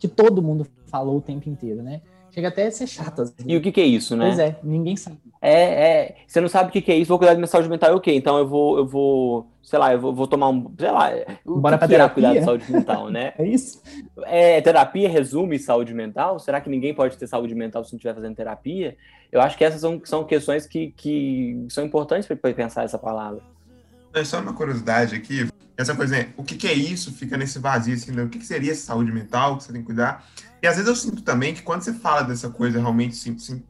que 0.00 0.08
todo 0.08 0.42
mundo 0.42 0.66
falou 0.86 1.18
o 1.18 1.20
tempo 1.22 1.48
inteiro, 1.48 1.80
né? 1.80 2.02
Chega 2.34 2.48
até 2.48 2.66
a 2.66 2.70
ser 2.72 2.88
chato. 2.88 3.18
vezes. 3.18 3.36
E 3.46 3.56
o 3.56 3.60
que, 3.60 3.70
que 3.70 3.80
é 3.80 3.84
isso, 3.84 4.16
né? 4.16 4.26
Pois 4.26 4.38
é, 4.40 4.58
ninguém 4.64 4.96
sabe. 4.96 5.18
É, 5.40 5.52
é, 5.52 6.16
você 6.26 6.40
não 6.40 6.48
sabe 6.48 6.68
o 6.68 6.72
que, 6.72 6.82
que 6.82 6.90
é 6.90 6.96
isso, 6.96 7.08
vou 7.08 7.18
cuidar 7.18 7.34
da 7.34 7.38
minha 7.38 7.46
saúde 7.46 7.68
mental, 7.68 7.90
é 7.90 7.94
o 7.94 8.00
quê? 8.00 8.12
Então 8.12 8.36
eu 8.38 8.48
vou, 8.48 8.78
eu 8.78 8.84
vou, 8.84 9.46
sei 9.62 9.78
lá, 9.78 9.92
eu 9.92 10.00
vou, 10.00 10.12
vou 10.12 10.26
tomar 10.26 10.48
um, 10.48 10.68
sei 10.76 10.90
lá, 10.90 11.12
o 11.46 11.60
Bora 11.60 11.76
que 11.76 11.78
pra 11.78 11.86
que 11.88 11.94
é 11.94 11.96
terapia? 11.96 12.14
cuidar 12.14 12.34
da 12.34 12.42
saúde 12.42 12.72
mental, 12.72 13.08
né? 13.08 13.34
É 13.38 13.46
isso? 13.46 13.80
É, 14.24 14.60
terapia 14.60 15.08
resume 15.08 15.60
saúde 15.60 15.94
mental? 15.94 16.40
Será 16.40 16.60
que 16.60 16.68
ninguém 16.68 16.92
pode 16.92 17.16
ter 17.16 17.28
saúde 17.28 17.54
mental 17.54 17.84
se 17.84 17.92
não 17.92 17.98
estiver 17.98 18.14
fazendo 18.16 18.34
terapia? 18.34 18.96
Eu 19.30 19.40
acho 19.40 19.56
que 19.56 19.64
essas 19.64 19.80
são, 19.80 20.00
são 20.04 20.24
questões 20.24 20.66
que, 20.66 20.92
que 20.96 21.66
são 21.68 21.84
importantes 21.84 22.26
para 22.26 22.52
pensar 22.52 22.82
essa 22.82 22.98
palavra. 22.98 23.40
É 24.12 24.24
só 24.24 24.40
uma 24.40 24.54
curiosidade 24.54 25.14
aqui. 25.14 25.48
Essa 25.76 25.94
coisa, 25.94 26.16
né? 26.16 26.32
O 26.36 26.44
que, 26.44 26.56
que 26.56 26.68
é 26.68 26.72
isso? 26.72 27.12
Fica 27.12 27.36
nesse 27.36 27.58
vazio, 27.58 27.94
assim, 27.94 28.12
né? 28.12 28.22
o 28.22 28.28
que, 28.28 28.38
que 28.38 28.46
seria 28.46 28.72
essa 28.72 28.86
saúde 28.86 29.10
mental 29.10 29.56
que 29.56 29.64
você 29.64 29.72
tem 29.72 29.80
que 29.80 29.86
cuidar? 29.86 30.24
E 30.62 30.66
às 30.66 30.76
vezes 30.76 30.88
eu 30.88 30.94
sinto 30.94 31.22
também 31.22 31.52
que 31.52 31.62
quando 31.62 31.82
você 31.82 31.92
fala 31.92 32.22
dessa 32.22 32.48
coisa 32.48 32.78
realmente, 32.78 33.16
sim, 33.16 33.36
sim, 33.38 33.62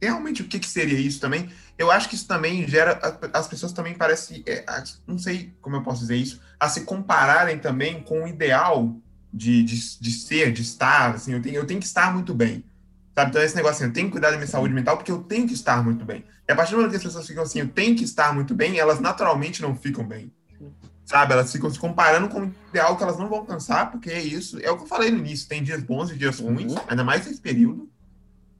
realmente 0.00 0.42
o 0.42 0.44
que, 0.46 0.58
que 0.58 0.68
seria 0.68 0.98
isso 0.98 1.20
também, 1.20 1.50
eu 1.76 1.90
acho 1.90 2.08
que 2.08 2.14
isso 2.14 2.26
também 2.26 2.66
gera, 2.68 3.00
as 3.32 3.48
pessoas 3.48 3.72
também 3.72 3.94
parecem, 3.94 4.42
é, 4.46 4.64
não 5.06 5.18
sei 5.18 5.52
como 5.60 5.76
eu 5.76 5.82
posso 5.82 6.00
dizer 6.00 6.16
isso, 6.16 6.40
a 6.58 6.68
se 6.68 6.82
compararem 6.82 7.58
também 7.58 8.02
com 8.02 8.24
o 8.24 8.28
ideal 8.28 8.96
de, 9.32 9.64
de, 9.64 9.98
de 9.98 10.10
ser, 10.12 10.52
de 10.52 10.62
estar, 10.62 11.14
assim, 11.14 11.32
eu 11.32 11.42
tenho, 11.42 11.56
eu 11.56 11.66
tenho 11.66 11.80
que 11.80 11.86
estar 11.86 12.12
muito 12.12 12.32
bem. 12.32 12.64
Sabe? 13.14 13.30
Então, 13.30 13.42
esse 13.42 13.56
negócio 13.56 13.76
assim, 13.76 13.86
eu 13.86 13.92
tenho 13.92 14.06
que 14.08 14.12
cuidar 14.12 14.30
da 14.30 14.36
minha 14.36 14.46
saúde 14.46 14.74
mental 14.74 14.96
porque 14.96 15.10
eu 15.10 15.22
tenho 15.22 15.46
que 15.46 15.54
estar 15.54 15.82
muito 15.84 16.04
bem. 16.04 16.24
E 16.48 16.52
a 16.52 16.56
partir 16.56 16.72
do 16.72 16.76
momento 16.76 16.90
que 16.90 16.96
as 16.96 17.02
pessoas 17.02 17.26
ficam 17.26 17.42
assim, 17.42 17.60
eu 17.60 17.68
tenho 17.68 17.96
que 17.96 18.04
estar 18.04 18.34
muito 18.34 18.54
bem, 18.54 18.78
elas 18.78 19.00
naturalmente 19.00 19.62
não 19.62 19.74
ficam 19.74 20.06
bem. 20.06 20.32
Sabe? 21.04 21.34
Elas 21.34 21.52
ficam 21.52 21.68
se 21.70 21.78
comparando 21.78 22.28
com 22.28 22.40
o 22.46 22.54
ideal 22.70 22.96
que 22.96 23.02
elas 23.02 23.18
não 23.18 23.28
vão 23.28 23.40
alcançar, 23.40 23.90
porque 23.90 24.10
é 24.10 24.22
isso. 24.22 24.58
É 24.62 24.70
o 24.70 24.76
que 24.78 24.84
eu 24.84 24.88
falei 24.88 25.10
no 25.10 25.18
início: 25.18 25.48
tem 25.48 25.62
dias 25.62 25.82
bons 25.82 26.10
e 26.10 26.16
dias 26.16 26.38
ruins, 26.40 26.72
Uhum. 26.72 26.78
ainda 26.88 27.04
mais 27.04 27.26
nesse 27.26 27.40
período. 27.40 27.90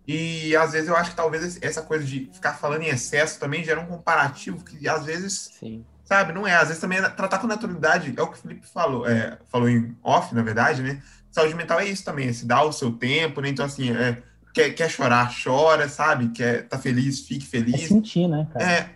E 0.07 0.55
às 0.57 0.73
vezes 0.73 0.89
eu 0.89 0.97
acho 0.97 1.11
que 1.11 1.17
talvez 1.17 1.59
essa 1.63 1.81
coisa 1.81 2.05
de 2.05 2.29
ficar 2.33 2.53
falando 2.55 2.83
em 2.83 2.89
excesso 2.89 3.41
também 3.41 3.65
gera 3.65 3.81
um 3.81 3.87
comparativo 3.87 4.63
que 4.63 4.87
às 4.87 5.07
vezes 5.07 5.51
Sim. 5.59 5.83
sabe? 6.05 6.33
Não 6.35 6.47
é. 6.47 6.55
Às 6.55 6.69
vezes 6.69 6.81
também 6.81 6.99
é 6.99 7.09
tratar 7.09 7.39
com 7.39 7.47
naturalidade, 7.47 8.13
é 8.15 8.23
o 8.23 8.27
que 8.27 8.39
o 8.39 8.43
Felipe 8.43 8.67
falou, 8.67 9.09
é, 9.09 9.39
falou 9.51 9.69
em 9.69 9.97
off, 10.03 10.35
na 10.35 10.43
verdade, 10.43 10.83
né? 10.83 11.03
Saúde 11.31 11.55
mental 11.55 11.81
é 11.81 11.87
isso 11.89 12.05
também, 12.05 12.29
é 12.29 12.33
se 12.35 12.45
dar 12.47 12.63
o 12.65 12.73
seu 12.73 12.93
tempo, 12.93 13.41
né? 13.41 13.49
Então, 13.49 13.65
assim, 13.65 13.91
é, 13.91 14.23
quer, 14.53 14.71
quer 14.71 14.91
chorar, 14.91 15.33
chora, 15.43 15.89
sabe? 15.89 16.29
Quer 16.29 16.69
tá 16.69 16.79
feliz, 16.79 17.21
fique 17.21 17.45
É 17.47 17.49
feliz. 17.49 17.89
sentir, 17.89 18.29
né, 18.29 18.47
cara? 18.53 18.71
É. 18.71 18.91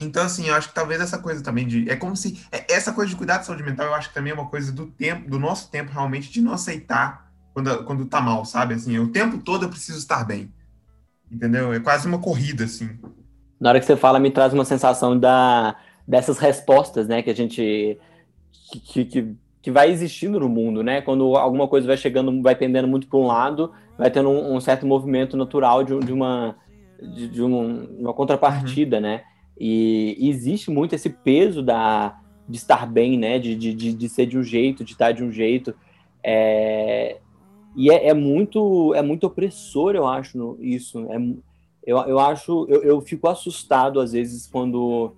Então, 0.00 0.22
assim, 0.24 0.48
eu 0.48 0.54
acho 0.54 0.68
que 0.68 0.74
talvez 0.74 1.00
essa 1.00 1.18
coisa 1.18 1.42
também 1.42 1.66
de. 1.66 1.88
É 1.90 1.96
como 1.96 2.16
se. 2.16 2.40
é- 2.50 2.72
essa 2.72 2.92
coisa 2.92 3.10
de 3.10 3.16
cuidar 3.16 3.38
da 3.38 3.42
saúde 3.44 3.62
mental, 3.62 3.86
eu 3.86 3.94
acho 3.94 4.08
que 4.08 4.14
também 4.14 4.30
é 4.32 4.34
uma 4.34 4.48
coisa 4.48 4.72
do 4.72 4.86
tempo, 4.86 5.28
do 5.28 5.38
nosso 5.38 5.70
tempo, 5.70 5.92
realmente, 5.92 6.30
de 6.30 6.40
não 6.40 6.52
aceitar 6.52 7.30
quando, 7.52 7.84
quando 7.84 8.06
tá 8.06 8.20
mal, 8.20 8.44
sabe? 8.44 8.74
Assim, 8.74 8.98
o 8.98 9.08
tempo 9.12 9.38
todo 9.38 9.66
eu 9.66 9.70
preciso 9.70 9.98
estar 9.98 10.24
bem. 10.24 10.52
Entendeu? 11.30 11.72
É 11.72 11.80
quase 11.80 12.06
uma 12.08 12.20
corrida, 12.20 12.64
assim. 12.64 12.98
Na 13.60 13.70
hora 13.70 13.80
que 13.80 13.86
você 13.86 13.96
fala, 13.96 14.18
me 14.18 14.30
traz 14.30 14.52
uma 14.54 14.64
sensação 14.64 15.18
da, 15.18 15.76
dessas 16.08 16.38
respostas, 16.38 17.08
né, 17.08 17.22
que 17.22 17.30
a 17.30 17.34
gente. 17.34 17.98
que, 18.92 19.04
que, 19.04 19.36
que 19.62 19.70
vai 19.70 19.90
existindo 19.90 20.40
no 20.40 20.48
mundo, 20.48 20.82
né? 20.82 21.02
Quando 21.02 21.36
alguma 21.36 21.68
coisa 21.68 21.86
vai 21.86 21.96
chegando, 21.96 22.42
vai 22.42 22.54
pendendo 22.56 22.88
muito 22.88 23.08
para 23.08 23.18
um 23.18 23.26
lado, 23.26 23.72
vai 23.98 24.10
tendo 24.10 24.30
um, 24.30 24.56
um 24.56 24.60
certo 24.60 24.86
movimento 24.86 25.36
natural 25.36 25.84
de, 25.84 25.98
de 26.00 26.12
uma. 26.12 26.56
de, 27.00 27.28
de 27.28 27.42
um- 27.42 27.84
uma 28.00 28.14
contrapartida, 28.14 29.00
né? 29.00 29.24
E, 29.60 30.16
e 30.18 30.30
existe 30.30 30.70
muito 30.70 30.94
esse 30.94 31.10
peso 31.10 31.62
da, 31.62 32.18
de 32.48 32.58
estar 32.58 32.86
bem, 32.86 33.18
né? 33.18 33.38
De, 33.38 33.56
de, 33.56 33.74
de, 33.74 33.94
de 33.94 34.10
ser 34.10 34.26
de 34.26 34.38
um 34.38 34.44
jeito, 34.44 34.84
de 34.84 34.92
estar 34.92 35.12
de 35.12 35.24
um 35.24 35.32
jeito. 35.32 35.74
É, 36.24 37.20
e 37.76 37.90
é, 37.90 38.08
é 38.08 38.14
muito 38.14 38.94
é 38.94 39.02
muito 39.02 39.26
opressor, 39.26 39.94
eu 39.96 40.06
acho, 40.08 40.38
no- 40.38 40.58
isso. 40.62 41.00
É, 41.10 41.16
eu, 41.86 41.98
eu 42.00 42.18
acho, 42.20 42.66
eu, 42.68 42.82
eu 42.84 43.00
fico 43.02 43.28
assustado 43.28 44.00
às 44.00 44.12
vezes 44.12 44.46
quando 44.48 45.16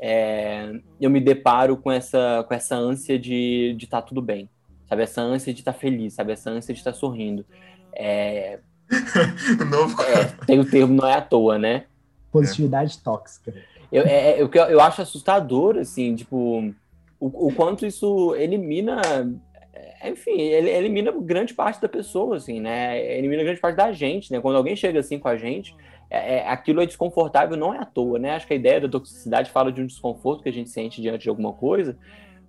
é, 0.00 0.72
eu 1.00 1.10
me 1.10 1.20
deparo 1.20 1.76
com 1.76 1.90
essa, 1.90 2.44
com 2.48 2.54
essa 2.54 2.76
ânsia 2.76 3.18
de 3.18 3.76
estar 3.80 4.02
tudo 4.02 4.22
bem, 4.22 4.48
sabe? 4.88 5.02
Essa 5.02 5.22
ânsia 5.22 5.52
de 5.54 5.60
estar 5.60 5.72
feliz, 5.72 6.14
sabe? 6.14 6.32
Essa 6.32 6.50
ânsia 6.50 6.74
de 6.74 6.80
estar 6.80 6.92
sorrindo. 6.94 7.46
É, 7.96 8.60
O 9.60 9.64
novo. 9.64 10.02
é, 10.02 10.24
tem 10.46 10.60
o 10.60 10.68
termo, 10.70 10.94
não 10.94 11.08
é 11.08 11.14
à 11.14 11.22
toa, 11.22 11.58
né? 11.58 11.86
Positividade 12.30 12.98
tóxica. 13.02 13.54
Eu, 13.94 14.02
é, 14.02 14.30
é, 14.32 14.42
eu, 14.42 14.50
eu 14.52 14.80
acho 14.80 15.02
assustador, 15.02 15.78
assim, 15.78 16.16
tipo, 16.16 16.74
o, 17.20 17.46
o 17.46 17.54
quanto 17.54 17.86
isso 17.86 18.34
elimina, 18.34 19.00
é, 19.72 20.10
enfim, 20.10 20.32
ele 20.32 20.68
elimina 20.68 21.12
grande 21.12 21.54
parte 21.54 21.80
da 21.80 21.88
pessoa, 21.88 22.36
assim, 22.38 22.58
né? 22.58 23.16
Elimina 23.16 23.44
grande 23.44 23.60
parte 23.60 23.76
da 23.76 23.92
gente, 23.92 24.32
né? 24.32 24.40
Quando 24.40 24.56
alguém 24.56 24.74
chega 24.74 24.98
assim 24.98 25.16
com 25.16 25.28
a 25.28 25.36
gente, 25.36 25.76
é, 26.10 26.38
é- 26.38 26.48
aquilo 26.48 26.80
é 26.82 26.86
desconfortável, 26.86 27.56
não 27.56 27.72
é 27.72 27.78
à 27.78 27.84
toa, 27.84 28.18
né? 28.18 28.32
Acho 28.32 28.48
que 28.48 28.54
a 28.54 28.56
ideia 28.56 28.80
da 28.80 28.88
toxicidade 28.88 29.52
fala 29.52 29.70
de 29.70 29.80
um 29.80 29.86
desconforto 29.86 30.42
que 30.42 30.48
a 30.48 30.52
gente 30.52 30.70
sente 30.70 31.00
diante 31.00 31.22
de 31.22 31.28
alguma 31.28 31.52
coisa, 31.52 31.96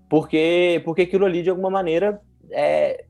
porque, 0.09 0.81
porque 0.83 1.03
aquilo 1.03 1.25
ali, 1.25 1.43
de 1.43 1.51
alguma 1.51 1.69
maneira, 1.69 2.19
é, 2.49 3.05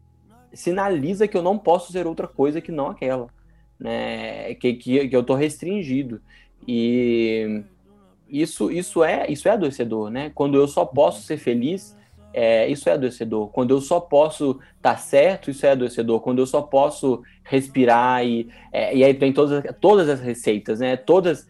sinaliza 0.54 1.26
que 1.28 1.38
eu 1.38 1.42
não 1.42 1.58
posso 1.58 1.94
ser 1.94 2.06
outra 2.06 2.28
coisa 2.28 2.60
que 2.60 2.72
não 2.72 2.90
aquela, 2.90 3.28
né? 3.80 4.56
Que, 4.56 4.74
que, 4.74 5.08
que 5.08 5.16
eu 5.16 5.24
tô 5.24 5.36
restringido. 5.36 6.22
E 6.68 7.64
isso, 8.42 8.72
isso 8.72 9.04
é 9.04 9.26
isso 9.30 9.48
é 9.48 9.52
adoecedor, 9.52 10.10
né? 10.10 10.32
Quando 10.34 10.58
eu 10.58 10.68
só 10.68 10.86
posso 10.86 11.22
ser 11.22 11.38
feliz, 11.38 11.98
é, 12.34 12.68
isso 12.68 12.90
é 12.90 12.92
adoecedor. 12.92 13.48
Quando 13.48 13.72
eu 13.72 13.80
só 13.80 14.00
posso 14.00 14.60
estar 14.76 14.98
certo, 14.98 15.50
isso 15.50 15.66
é 15.66 15.72
adoecedor. 15.72 16.20
Quando 16.20 16.40
eu 16.40 16.46
só 16.46 16.62
posso 16.62 17.24
respirar 17.44 18.26
e, 18.26 18.50
é, 18.74 18.96
e 18.96 19.04
aí 19.04 19.14
tem 19.14 19.32
todas, 19.32 19.64
todas 19.80 20.10
as 20.10 20.20
receitas, 20.20 20.80
né? 20.80 20.98
Todas 20.98 21.48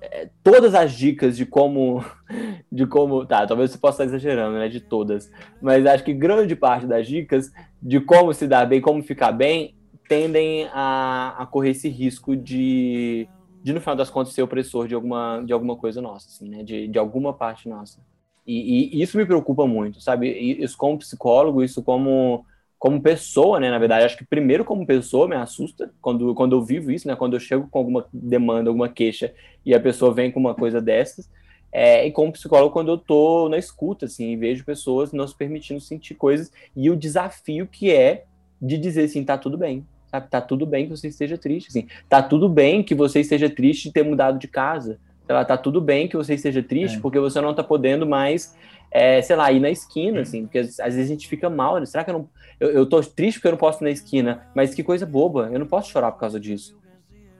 é, 0.00 0.28
todas 0.44 0.76
as 0.76 0.92
dicas 0.92 1.36
de 1.36 1.44
como 1.44 2.04
de 2.70 2.86
como 2.86 3.26
tá, 3.26 3.46
talvez 3.46 3.72
você 3.72 3.78
possa 3.78 4.04
estar 4.04 4.16
exagerando, 4.16 4.58
né? 4.58 4.68
De 4.68 4.80
todas, 4.80 5.30
mas 5.60 5.84
acho 5.86 6.04
que 6.04 6.14
grande 6.14 6.54
parte 6.54 6.86
das 6.86 7.06
dicas 7.08 7.52
de 7.82 8.00
como 8.00 8.32
se 8.32 8.46
dar 8.46 8.64
bem, 8.64 8.80
como 8.80 9.02
ficar 9.02 9.32
bem, 9.32 9.74
tendem 10.08 10.68
a, 10.72 11.34
a 11.38 11.46
correr 11.46 11.70
esse 11.70 11.88
risco 11.88 12.36
de 12.36 13.28
de 13.68 13.74
no 13.74 13.80
final 13.82 13.96
das 13.96 14.08
contas 14.08 14.32
ser 14.32 14.42
opressor 14.42 14.88
de 14.88 14.94
alguma, 14.94 15.42
de 15.44 15.52
alguma 15.52 15.76
coisa 15.76 16.00
nossa, 16.00 16.26
assim, 16.26 16.48
né? 16.48 16.62
De, 16.62 16.88
de 16.88 16.98
alguma 16.98 17.34
parte 17.34 17.68
nossa. 17.68 18.00
E, 18.46 18.96
e 18.96 19.02
isso 19.02 19.18
me 19.18 19.26
preocupa 19.26 19.66
muito, 19.66 20.00
sabe? 20.00 20.30
Isso 20.30 20.74
como 20.74 20.96
psicólogo, 20.96 21.62
isso 21.62 21.82
como, 21.82 22.46
como 22.78 23.02
pessoa, 23.02 23.60
né? 23.60 23.70
Na 23.70 23.78
verdade, 23.78 24.06
acho 24.06 24.16
que 24.16 24.24
primeiro 24.24 24.64
como 24.64 24.86
pessoa 24.86 25.28
me 25.28 25.36
assusta 25.36 25.92
quando, 26.00 26.34
quando 26.34 26.56
eu 26.56 26.62
vivo 26.64 26.90
isso, 26.90 27.06
né? 27.06 27.14
Quando 27.14 27.34
eu 27.34 27.40
chego 27.40 27.68
com 27.68 27.78
alguma 27.78 28.06
demanda, 28.10 28.70
alguma 28.70 28.88
queixa 28.88 29.34
e 29.66 29.74
a 29.74 29.80
pessoa 29.80 30.14
vem 30.14 30.32
com 30.32 30.40
uma 30.40 30.54
coisa 30.54 30.80
dessas. 30.80 31.30
É, 31.70 32.06
e 32.06 32.10
como 32.10 32.32
psicólogo, 32.32 32.72
quando 32.72 32.90
eu 32.90 32.96
tô 32.96 33.50
na 33.50 33.58
escuta, 33.58 34.06
assim, 34.06 34.30
e 34.30 34.36
vejo 34.36 34.64
pessoas 34.64 35.12
não 35.12 35.28
se 35.28 35.36
permitindo 35.36 35.78
sentir 35.78 36.14
coisas 36.14 36.50
e 36.74 36.88
o 36.88 36.96
desafio 36.96 37.66
que 37.66 37.92
é 37.92 38.24
de 38.62 38.78
dizer 38.78 39.04
assim, 39.04 39.22
tá 39.22 39.36
tudo 39.36 39.58
bem, 39.58 39.86
sabe? 40.10 40.28
Tá 40.28 40.40
tudo 40.40 40.66
bem 40.66 40.86
que 40.86 40.96
você 40.96 41.08
esteja 41.08 41.38
triste, 41.38 41.68
assim. 41.68 41.86
Tá 42.08 42.22
tudo 42.22 42.48
bem 42.48 42.82
que 42.82 42.94
você 42.94 43.20
esteja 43.20 43.48
triste 43.48 43.84
de 43.84 43.92
ter 43.92 44.02
mudado 44.02 44.38
de 44.38 44.48
casa. 44.48 44.98
Sei 45.26 45.34
lá, 45.34 45.44
tá 45.44 45.56
tudo 45.56 45.80
bem 45.80 46.08
que 46.08 46.16
você 46.16 46.34
esteja 46.34 46.62
triste 46.62 46.96
É. 46.96 47.00
porque 47.00 47.18
você 47.18 47.40
não 47.40 47.54
tá 47.54 47.62
podendo 47.62 48.06
mais, 48.06 48.56
é, 48.90 49.20
sei 49.20 49.36
lá, 49.36 49.52
ir 49.52 49.60
na 49.60 49.70
esquina, 49.70 50.22
assim. 50.22 50.42
Porque 50.42 50.58
às, 50.58 50.80
às 50.80 50.94
vezes 50.94 51.10
a 51.10 51.14
gente 51.14 51.28
fica 51.28 51.50
mal, 51.50 51.78
né? 51.78 51.86
Será 51.86 52.02
que 52.02 52.10
eu 52.10 52.14
não... 52.14 52.28
Eu, 52.58 52.70
eu 52.70 52.86
tô 52.86 53.00
triste 53.00 53.38
porque 53.38 53.48
eu 53.48 53.52
não 53.52 53.58
posso 53.58 53.82
ir 53.82 53.84
na 53.84 53.90
esquina, 53.90 54.46
mas 54.54 54.74
que 54.74 54.82
coisa 54.82 55.04
boba, 55.06 55.50
eu 55.52 55.58
não 55.58 55.66
posso 55.66 55.90
chorar 55.90 56.12
por 56.12 56.20
causa 56.20 56.40
disso. 56.40 56.76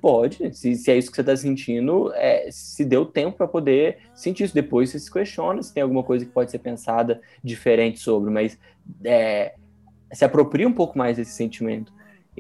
Pode, 0.01 0.55
se, 0.57 0.77
se 0.77 0.91
é 0.93 0.97
isso 0.97 1.11
que 1.11 1.17
você 1.17 1.25
tá 1.25 1.37
sentindo, 1.37 2.13
é, 2.15 2.49
se 2.53 2.85
deu 2.85 3.05
tempo 3.05 3.37
para 3.37 3.49
poder 3.49 3.99
sentir 4.15 4.45
isso. 4.45 4.55
Depois 4.55 4.91
você 4.91 4.99
se 5.01 5.11
questiona 5.11 5.61
se 5.61 5.75
tem 5.75 5.83
alguma 5.83 6.05
coisa 6.05 6.25
que 6.25 6.31
pode 6.31 6.53
ser 6.53 6.61
pensada 6.61 7.21
diferente 7.43 7.99
sobre, 7.99 8.31
mas 8.31 8.57
é, 9.05 9.55
se 10.13 10.25
apropria 10.25 10.69
um 10.69 10.73
pouco 10.73 10.97
mais 10.97 11.17
desse 11.17 11.33
sentimento. 11.33 11.93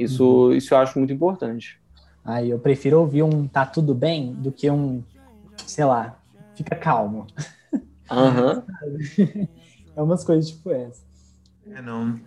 Isso, 0.02 0.52
isso 0.52 0.74
eu 0.74 0.78
acho 0.78 0.98
muito 0.98 1.12
importante. 1.12 1.80
Aí 2.24 2.50
eu 2.50 2.58
prefiro 2.58 3.00
ouvir 3.00 3.22
um 3.22 3.46
tá 3.48 3.64
tudo 3.64 3.94
bem 3.94 4.34
do 4.34 4.52
que 4.52 4.70
um, 4.70 5.02
sei 5.66 5.84
lá, 5.84 6.18
fica 6.54 6.76
calmo. 6.76 7.26
Aham. 8.11 8.64
É 9.96 10.02
umas 10.02 10.22
coisas 10.22 10.48
tipo 10.48 10.70
essa. 10.70 11.02
É, 11.66 11.82
não. 11.82 12.20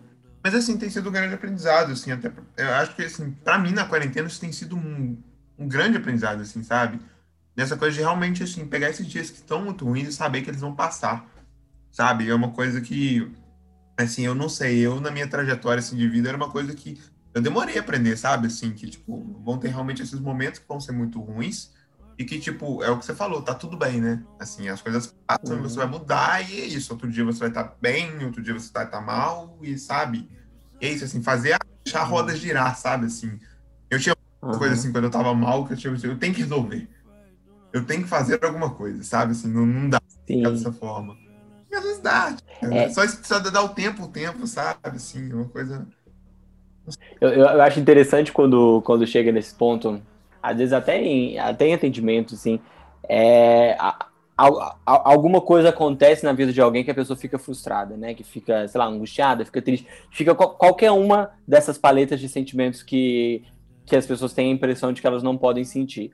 Mas 0.43 0.53
assim, 0.53 0.77
tem 0.77 0.89
sido 0.89 1.07
um 1.07 1.12
grande 1.12 1.34
aprendizado, 1.34 1.93
assim, 1.93 2.12
até 2.12 2.29
eu 2.57 2.69
acho 2.73 2.93
que 2.93 3.01
assim, 3.03 3.31
para 3.31 3.57
mim 3.57 3.71
na 3.71 3.86
quarentena 3.86 4.27
isso 4.27 4.41
tem 4.41 4.51
sido 4.51 4.75
um, 4.75 5.17
um 5.57 5.69
grande 5.69 5.95
aprendizado, 5.95 6.41
assim, 6.41 6.62
sabe? 6.63 6.99
Nessa 7.55 7.77
coisa 7.77 7.95
de 7.95 8.01
realmente 8.01 8.43
assim, 8.43 8.67
pegar 8.67 8.89
esses 8.89 9.07
dias 9.07 9.29
que 9.29 9.38
estão 9.38 9.63
muito 9.63 9.86
ruins 9.86 10.10
e 10.10 10.13
saber 10.13 10.41
que 10.41 10.49
eles 10.49 10.60
vão 10.60 10.75
passar. 10.75 11.25
Sabe? 11.91 12.29
É 12.29 12.36
uma 12.36 12.51
coisa 12.51 12.81
que 12.81 13.31
assim, 13.97 14.25
eu 14.25 14.36
não 14.36 14.49
sei, 14.49 14.79
eu 14.79 14.99
na 14.99 15.10
minha 15.10 15.27
trajetória 15.27 15.79
assim 15.79 15.95
de 15.95 16.10
vida 16.10 16.27
era 16.27 16.38
uma 16.38 16.49
coisa 16.49 16.75
que 16.75 16.99
eu 17.33 17.41
demorei 17.41 17.77
a 17.77 17.81
aprender, 17.81 18.17
sabe? 18.17 18.47
Assim, 18.47 18.73
que 18.73 18.89
tipo, 18.89 19.41
vão 19.43 19.57
ter 19.57 19.69
realmente 19.69 20.01
esses 20.01 20.19
momentos 20.19 20.59
que 20.59 20.67
vão 20.67 20.79
ser 20.79 20.91
muito 20.91 21.19
ruins, 21.21 21.71
e 22.21 22.25
que, 22.25 22.39
tipo, 22.39 22.83
é 22.83 22.89
o 22.91 22.99
que 22.99 23.05
você 23.05 23.15
falou, 23.15 23.41
tá 23.41 23.55
tudo 23.55 23.75
bem, 23.75 23.99
né? 23.99 24.23
Assim, 24.39 24.69
as 24.69 24.79
coisas 24.81 25.11
passam 25.25 25.57
Uhum. 25.57 25.63
você 25.63 25.77
vai 25.77 25.87
mudar 25.87 26.49
e 26.49 26.61
é 26.61 26.65
isso. 26.65 26.93
Outro 26.93 27.09
dia 27.09 27.23
você 27.23 27.39
vai 27.39 27.49
estar 27.49 27.75
bem, 27.81 28.23
outro 28.23 28.43
dia 28.43 28.53
você 28.53 28.71
vai 28.71 28.85
estar 28.85 29.01
mal 29.01 29.57
e, 29.63 29.75
sabe? 29.77 30.29
E 30.79 30.85
é 30.85 30.91
isso, 30.91 31.03
assim, 31.03 31.23
fazer 31.23 31.53
a, 31.53 31.59
deixar 31.83 32.01
a 32.01 32.05
roda 32.05 32.35
girar, 32.35 32.77
sabe? 32.77 33.07
Assim, 33.07 33.39
eu 33.89 33.99
tinha 33.99 34.13
uma 34.41 34.51
Aham. 34.51 34.59
coisa 34.59 34.75
assim, 34.75 34.91
quando 34.91 35.05
eu 35.05 35.11
tava 35.11 35.33
mal, 35.33 35.65
que 35.65 35.73
eu 35.73 35.77
tinha, 35.77 35.93
eu 36.03 36.19
tenho 36.19 36.33
que 36.33 36.41
resolver. 36.41 36.87
Eu 37.73 37.85
tenho 37.85 38.03
que 38.03 38.09
fazer 38.09 38.43
alguma 38.43 38.75
coisa, 38.75 39.03
sabe? 39.03 39.31
Assim, 39.31 39.47
não, 39.47 39.65
não 39.65 39.89
dá 39.89 39.99
Sim. 40.27 40.43
dessa 40.43 40.71
forma. 40.71 41.17
E 41.71 41.75
às 41.75 41.83
vezes 41.83 42.03
dá. 42.03 42.35
É. 42.61 42.89
Só, 42.89 43.07
só 43.07 43.39
dar 43.39 43.63
o 43.63 43.69
tempo, 43.69 44.03
o 44.03 44.11
tempo, 44.11 44.45
sabe? 44.45 44.79
Assim, 44.83 45.33
uma 45.33 45.49
coisa... 45.49 45.87
Eu, 47.19 47.30
eu, 47.30 47.62
acho 47.62 47.80
interessante 47.80 48.32
quando, 48.32 48.82
quando 48.84 49.06
chega 49.06 49.32
nesse 49.32 49.54
ponto, 49.56 50.01
às 50.41 50.58
vezes 50.58 50.73
até 50.73 51.01
em, 51.01 51.38
até 51.39 51.67
em 51.67 51.73
atendimento, 51.73 52.36
assim, 52.36 52.60
é, 53.08 53.73
a- 53.80 54.08
a- 54.38 54.75
a- 54.86 55.12
alguma 55.12 55.41
coisa 55.41 55.69
acontece 55.69 56.23
na 56.23 56.34
vida 56.34 56.51
de 56.51 56.62
alguém 56.62 56.84
que 56.84 56.91
a 56.91 56.95
pessoa 56.95 57.17
fica 57.17 57.38
frustrada, 57.38 57.95
né? 57.95 58.13
Que 58.13 58.23
fica, 58.23 58.67
sei 58.67 58.80
lá, 58.80 58.86
angustiada, 58.88 59.45
fica 59.45 59.62
triste, 59.62 59.88
fica 60.12 60.34
qual- 60.34 60.56
qualquer 60.56 60.91
uma 60.91 61.32
dessas 61.47 61.77
paletas 61.77 62.19
de 62.19 62.27
sentimentos 62.27 62.82
que, 62.82 63.43
que 63.86 63.95
as 63.95 64.06
pessoas 64.06 64.34
têm 64.34 64.51
a 64.51 64.56
impressão 64.56 64.91
de 64.93 65.01
que 65.01 65.08
elas 65.08 65.23
não 65.23 65.38
podem 65.38 65.63
sentir. 65.63 66.12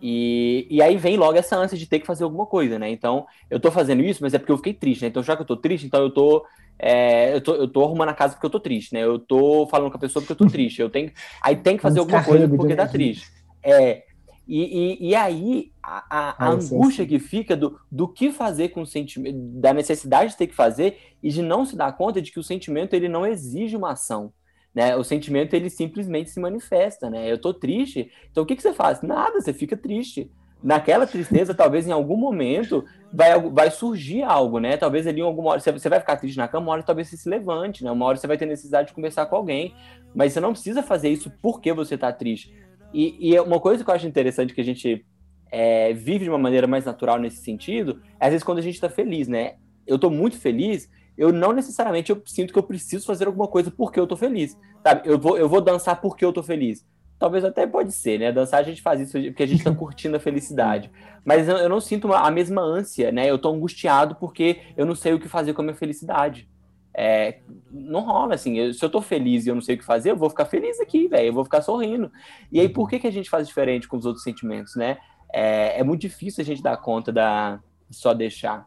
E, 0.00 0.66
e 0.70 0.80
aí 0.80 0.96
vem 0.96 1.16
logo 1.16 1.36
essa 1.36 1.56
ânsia 1.56 1.76
de 1.76 1.86
ter 1.86 1.98
que 1.98 2.06
fazer 2.06 2.22
alguma 2.24 2.46
coisa, 2.46 2.78
né? 2.78 2.88
Então, 2.88 3.26
eu 3.50 3.58
tô 3.58 3.70
fazendo 3.70 4.02
isso, 4.02 4.22
mas 4.22 4.32
é 4.32 4.38
porque 4.38 4.52
eu 4.52 4.56
fiquei 4.56 4.72
triste, 4.74 5.02
né? 5.02 5.08
Então, 5.08 5.22
já 5.22 5.34
que 5.34 5.42
eu 5.42 5.46
tô 5.46 5.56
triste, 5.56 5.86
então 5.86 6.00
eu 6.00 6.10
tô, 6.10 6.44
é, 6.78 7.34
eu 7.34 7.40
tô, 7.42 7.54
eu 7.54 7.68
tô 7.68 7.84
arrumando 7.84 8.10
a 8.10 8.14
casa 8.14 8.34
porque 8.34 8.46
eu 8.46 8.50
tô 8.50 8.60
triste, 8.60 8.92
né? 8.94 9.02
Eu 9.04 9.18
tô 9.18 9.66
falando 9.68 9.90
com 9.90 9.96
a 9.96 10.00
pessoa 10.00 10.22
porque 10.22 10.32
eu 10.32 10.36
tô 10.36 10.46
triste. 10.46 10.80
Eu 10.80 10.90
tenho, 10.90 11.12
aí 11.42 11.56
tem 11.56 11.76
que 11.76 11.82
fazer 11.82 11.98
Um 11.98 12.02
alguma 12.02 12.22
coisa 12.22 12.48
porque 12.48 12.76
tá 12.76 12.86
triste. 12.86 13.32
É. 13.62 14.04
E, 14.46 15.04
e, 15.06 15.08
e 15.10 15.14
aí, 15.14 15.72
a, 15.82 16.04
a- 16.10 16.46
a 16.46 16.50
angústia 16.50 17.06
que 17.06 17.18
fica 17.18 17.54
do, 17.56 17.78
do 17.90 18.08
que 18.08 18.32
fazer 18.32 18.70
com 18.70 18.80
o 18.82 18.86
sentimento, 18.86 19.36
da 19.60 19.74
necessidade 19.74 20.32
de 20.32 20.38
ter 20.38 20.46
que 20.46 20.54
fazer 20.54 20.98
e 21.22 21.28
de 21.30 21.42
não 21.42 21.66
se 21.66 21.76
dar 21.76 21.92
conta 21.96 22.22
de 22.22 22.32
que 22.32 22.38
o 22.40 22.42
sentimento 22.42 22.94
ele 22.94 23.08
não 23.08 23.26
exige 23.26 23.76
uma 23.76 23.92
ação. 23.92 24.32
Né? 24.74 24.96
O 24.96 25.04
sentimento 25.04 25.54
ele 25.54 25.68
simplesmente 25.70 26.30
se 26.30 26.40
manifesta, 26.40 27.10
né? 27.10 27.30
Eu 27.30 27.38
tô 27.40 27.52
triste, 27.52 28.10
então 28.30 28.42
o 28.44 28.46
que, 28.46 28.56
que 28.56 28.62
você 28.62 28.72
faz? 28.72 29.02
Nada, 29.02 29.40
você 29.40 29.52
fica 29.52 29.76
triste. 29.76 30.30
Naquela 30.62 31.06
tristeza, 31.06 31.54
talvez 31.54 31.86
em 31.86 31.92
algum 31.92 32.16
momento 32.16 32.84
vai, 33.12 33.40
vai 33.40 33.70
surgir 33.70 34.22
algo, 34.22 34.58
né? 34.58 34.76
Talvez 34.76 35.06
ali 35.06 35.20
em 35.20 35.24
alguma 35.24 35.50
hora 35.50 35.60
você, 35.60 35.70
você 35.70 35.88
vai 35.88 36.00
ficar 36.00 36.16
triste 36.16 36.36
na 36.36 36.48
cama, 36.48 36.66
uma 36.66 36.72
hora 36.72 36.82
talvez 36.82 37.08
você 37.08 37.16
se 37.16 37.28
levante, 37.28 37.84
né? 37.84 37.90
Uma 37.90 38.06
hora 38.06 38.16
você 38.16 38.26
vai 38.26 38.36
ter 38.36 38.46
necessidade 38.46 38.88
de 38.88 38.94
conversar 38.94 39.26
com 39.26 39.36
alguém, 39.36 39.74
mas 40.14 40.32
você 40.32 40.40
não 40.40 40.52
precisa 40.52 40.82
fazer 40.82 41.08
isso 41.10 41.30
porque 41.40 41.72
você 41.72 41.96
tá 41.96 42.12
triste. 42.12 42.52
E, 42.92 43.16
e 43.30 43.36
é 43.36 43.42
uma 43.42 43.60
coisa 43.60 43.84
que 43.84 43.90
eu 43.90 43.94
acho 43.94 44.06
interessante 44.06 44.52
que 44.52 44.60
a 44.60 44.64
gente 44.64 45.04
é, 45.50 45.92
vive 45.92 46.24
de 46.24 46.30
uma 46.30 46.38
maneira 46.38 46.66
mais 46.66 46.84
natural 46.84 47.18
nesse 47.18 47.38
sentido, 47.38 48.02
é 48.18 48.26
às 48.26 48.30
vezes 48.30 48.44
quando 48.44 48.58
a 48.58 48.62
gente 48.62 48.80
tá 48.80 48.88
feliz, 48.88 49.28
né? 49.28 49.54
Eu 49.86 49.98
tô 49.98 50.10
muito 50.10 50.38
feliz, 50.38 50.90
eu 51.16 51.32
não 51.32 51.52
necessariamente 51.52 52.10
eu 52.10 52.22
sinto 52.26 52.52
que 52.52 52.58
eu 52.58 52.62
preciso 52.62 53.06
fazer 53.06 53.26
alguma 53.26 53.48
coisa 53.48 53.70
porque 53.70 53.98
eu 53.98 54.06
tô 54.06 54.16
feliz, 54.16 54.56
sabe? 54.82 55.02
Eu 55.04 55.18
vou, 55.18 55.38
eu 55.38 55.48
vou 55.48 55.60
dançar 55.60 56.00
porque 56.00 56.24
eu 56.24 56.32
tô 56.32 56.42
feliz. 56.42 56.86
Talvez 57.18 57.44
até 57.44 57.66
pode 57.66 57.92
ser, 57.92 58.18
né? 58.20 58.30
Dançar 58.30 58.60
a 58.60 58.62
gente 58.62 58.80
faz 58.80 59.00
isso 59.00 59.20
porque 59.20 59.42
a 59.42 59.46
gente 59.46 59.64
tá 59.64 59.74
curtindo 59.74 60.16
a 60.16 60.20
felicidade. 60.20 60.90
Mas 61.24 61.48
eu, 61.48 61.56
eu 61.56 61.68
não 61.68 61.80
sinto 61.80 62.06
uma- 62.06 62.20
a 62.20 62.30
mesma 62.30 62.62
ânsia, 62.62 63.10
né? 63.10 63.28
Eu 63.28 63.38
tô 63.38 63.52
angustiado 63.52 64.14
porque 64.14 64.60
eu 64.76 64.86
não 64.86 64.94
sei 64.94 65.12
o 65.14 65.18
que 65.20 65.28
fazer 65.28 65.52
com 65.52 65.62
a 65.62 65.64
minha 65.64 65.76
felicidade. 65.76 66.48
É, 66.94 67.40
não 67.70 68.00
rola, 68.00 68.34
assim. 68.34 68.58
eu- 68.58 68.72
se 68.72 68.84
eu 68.84 68.90
tô 68.90 69.00
feliz 69.02 69.46
e 69.46 69.48
eu 69.48 69.54
não 69.54 69.62
sei 69.62 69.74
o 69.74 69.78
que 69.78 69.84
fazer, 69.84 70.10
eu 70.12 70.16
vou 70.16 70.30
ficar 70.30 70.46
feliz 70.46 70.80
aqui, 70.80 71.06
velho. 71.08 71.28
Eu 71.28 71.32
vou 71.32 71.44
ficar 71.44 71.60
sorrindo. 71.62 72.10
E 72.52 72.60
aí, 72.60 72.68
por 72.68 72.88
que, 72.88 72.98
que 72.98 73.06
a 73.06 73.12
gente 73.12 73.28
faz 73.30 73.46
diferente 73.48 73.86
com 73.88 73.96
os 73.96 74.06
outros 74.06 74.22
sentimentos, 74.24 74.74
né? 74.76 74.98
É, 75.32 75.80
é 75.80 75.84
muito 75.84 76.00
difícil 76.00 76.42
a 76.42 76.44
gente 76.44 76.62
dar 76.62 76.76
conta 76.76 77.12
da 77.12 77.60
só 77.90 78.14
deixar. 78.14 78.66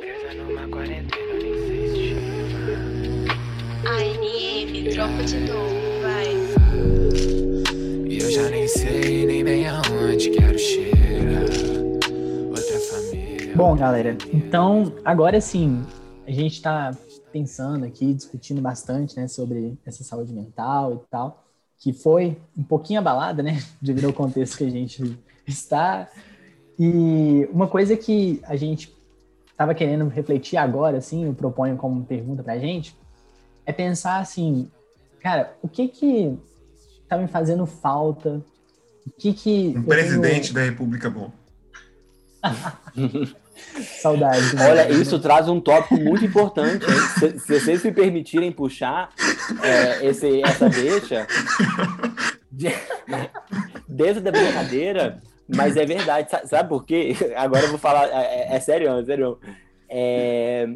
Presa 0.00 0.34
numa 0.34 0.68
quarentena. 0.68 1.34
ANM, 3.86 4.90
troca 4.92 5.24
de 5.24 5.38
novo, 5.40 5.83
Bom, 13.56 13.76
galera, 13.76 14.16
então 14.32 14.92
agora 15.04 15.40
sim, 15.40 15.86
a 16.26 16.30
gente 16.32 16.54
está 16.54 16.90
pensando 17.30 17.84
aqui, 17.84 18.12
discutindo 18.12 18.60
bastante, 18.60 19.16
né, 19.16 19.28
sobre 19.28 19.78
essa 19.86 20.02
saúde 20.02 20.32
mental 20.32 20.94
e 20.94 21.08
tal, 21.08 21.44
que 21.78 21.92
foi 21.92 22.36
um 22.58 22.64
pouquinho 22.64 22.98
abalada, 22.98 23.44
né, 23.44 23.62
devido 23.80 24.06
ao 24.06 24.12
contexto 24.12 24.58
que 24.58 24.64
a 24.64 24.70
gente 24.70 25.16
está. 25.46 26.08
E 26.76 27.48
uma 27.52 27.68
coisa 27.68 27.96
que 27.96 28.40
a 28.42 28.56
gente 28.56 28.92
estava 29.48 29.72
querendo 29.72 30.08
refletir 30.08 30.56
agora, 30.56 30.98
assim, 30.98 31.24
eu 31.24 31.32
proponho 31.32 31.76
como 31.76 32.04
pergunta 32.04 32.42
pra 32.42 32.58
gente, 32.58 32.96
é 33.64 33.72
pensar 33.72 34.18
assim, 34.18 34.68
cara, 35.20 35.56
o 35.62 35.68
que 35.68 35.86
que 35.86 36.36
tá 37.08 37.16
me 37.16 37.28
fazendo 37.28 37.66
falta? 37.66 38.44
O 39.06 39.10
que 39.10 39.32
que 39.32 39.74
Um 39.76 39.84
presidente 39.84 40.52
da 40.52 40.62
República 40.62 41.08
bom. 41.08 41.30
tenho 43.54 43.84
saudade? 43.84 44.54
né? 44.56 44.70
Olha, 44.70 44.90
isso 44.92 45.18
traz 45.18 45.48
um 45.48 45.60
tópico 45.60 45.96
muito 45.96 46.24
importante. 46.24 46.84
Se, 47.18 47.38
se 47.38 47.60
vocês 47.60 47.82
me 47.84 47.92
permitirem 47.92 48.50
puxar 48.52 49.10
é, 49.62 50.06
esse, 50.06 50.42
essa 50.42 50.68
deixa, 50.68 51.26
de- 52.50 52.68
dentro 53.88 54.20
da 54.20 54.30
brincadeira, 54.30 55.22
mas 55.54 55.76
é 55.76 55.84
verdade. 55.84 56.30
Sa- 56.30 56.46
Sabe 56.46 56.68
por 56.68 56.84
quê? 56.84 57.14
Agora 57.36 57.62
eu 57.64 57.68
vou 57.70 57.78
falar, 57.78 58.06
é, 58.08 58.52
é, 58.52 58.56
é 58.56 58.60
sério, 58.60 58.88
é 58.98 59.04
sério. 59.04 59.38
É, 59.88 60.68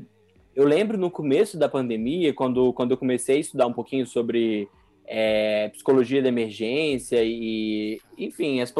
eu 0.55 0.64
lembro 0.67 0.99
no 0.99 1.11
começo 1.11 1.57
da 1.59 1.69
pandemia, 1.69 2.33
quando, 2.35 2.73
quando 2.73 2.91
eu 2.93 2.97
comecei 2.97 3.37
a 3.37 3.41
estudar 3.41 3.67
um 3.67 3.73
pouquinho 3.73 4.07
sobre 4.07 4.69
é, 5.07 5.69
psicologia 5.69 6.21
da 6.23 6.29
emergência 6.29 7.19
e, 7.23 8.01
enfim, 8.17 8.61
as 8.61 8.73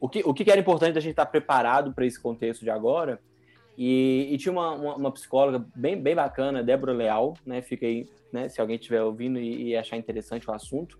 o 0.00 0.08
que, 0.08 0.20
o 0.26 0.34
que 0.34 0.50
era 0.50 0.60
importante 0.60 0.98
a 0.98 1.00
gente 1.00 1.12
estar 1.12 1.26
preparado 1.26 1.92
para 1.94 2.04
esse 2.04 2.20
contexto 2.20 2.62
de 2.62 2.70
agora. 2.70 3.20
E, 3.76 4.28
e 4.30 4.38
tinha 4.38 4.52
uma, 4.52 4.72
uma, 4.72 4.96
uma 4.96 5.12
psicóloga 5.12 5.64
bem, 5.74 6.00
bem 6.00 6.14
bacana, 6.14 6.62
Débora 6.62 6.92
Leal, 6.92 7.34
né? 7.44 7.62
Fica 7.62 7.86
aí, 7.86 8.06
né? 8.32 8.48
Se 8.48 8.60
alguém 8.60 8.76
estiver 8.76 9.02
ouvindo 9.02 9.38
e, 9.38 9.68
e 9.68 9.76
achar 9.76 9.96
interessante 9.96 10.48
o 10.48 10.52
assunto. 10.52 10.98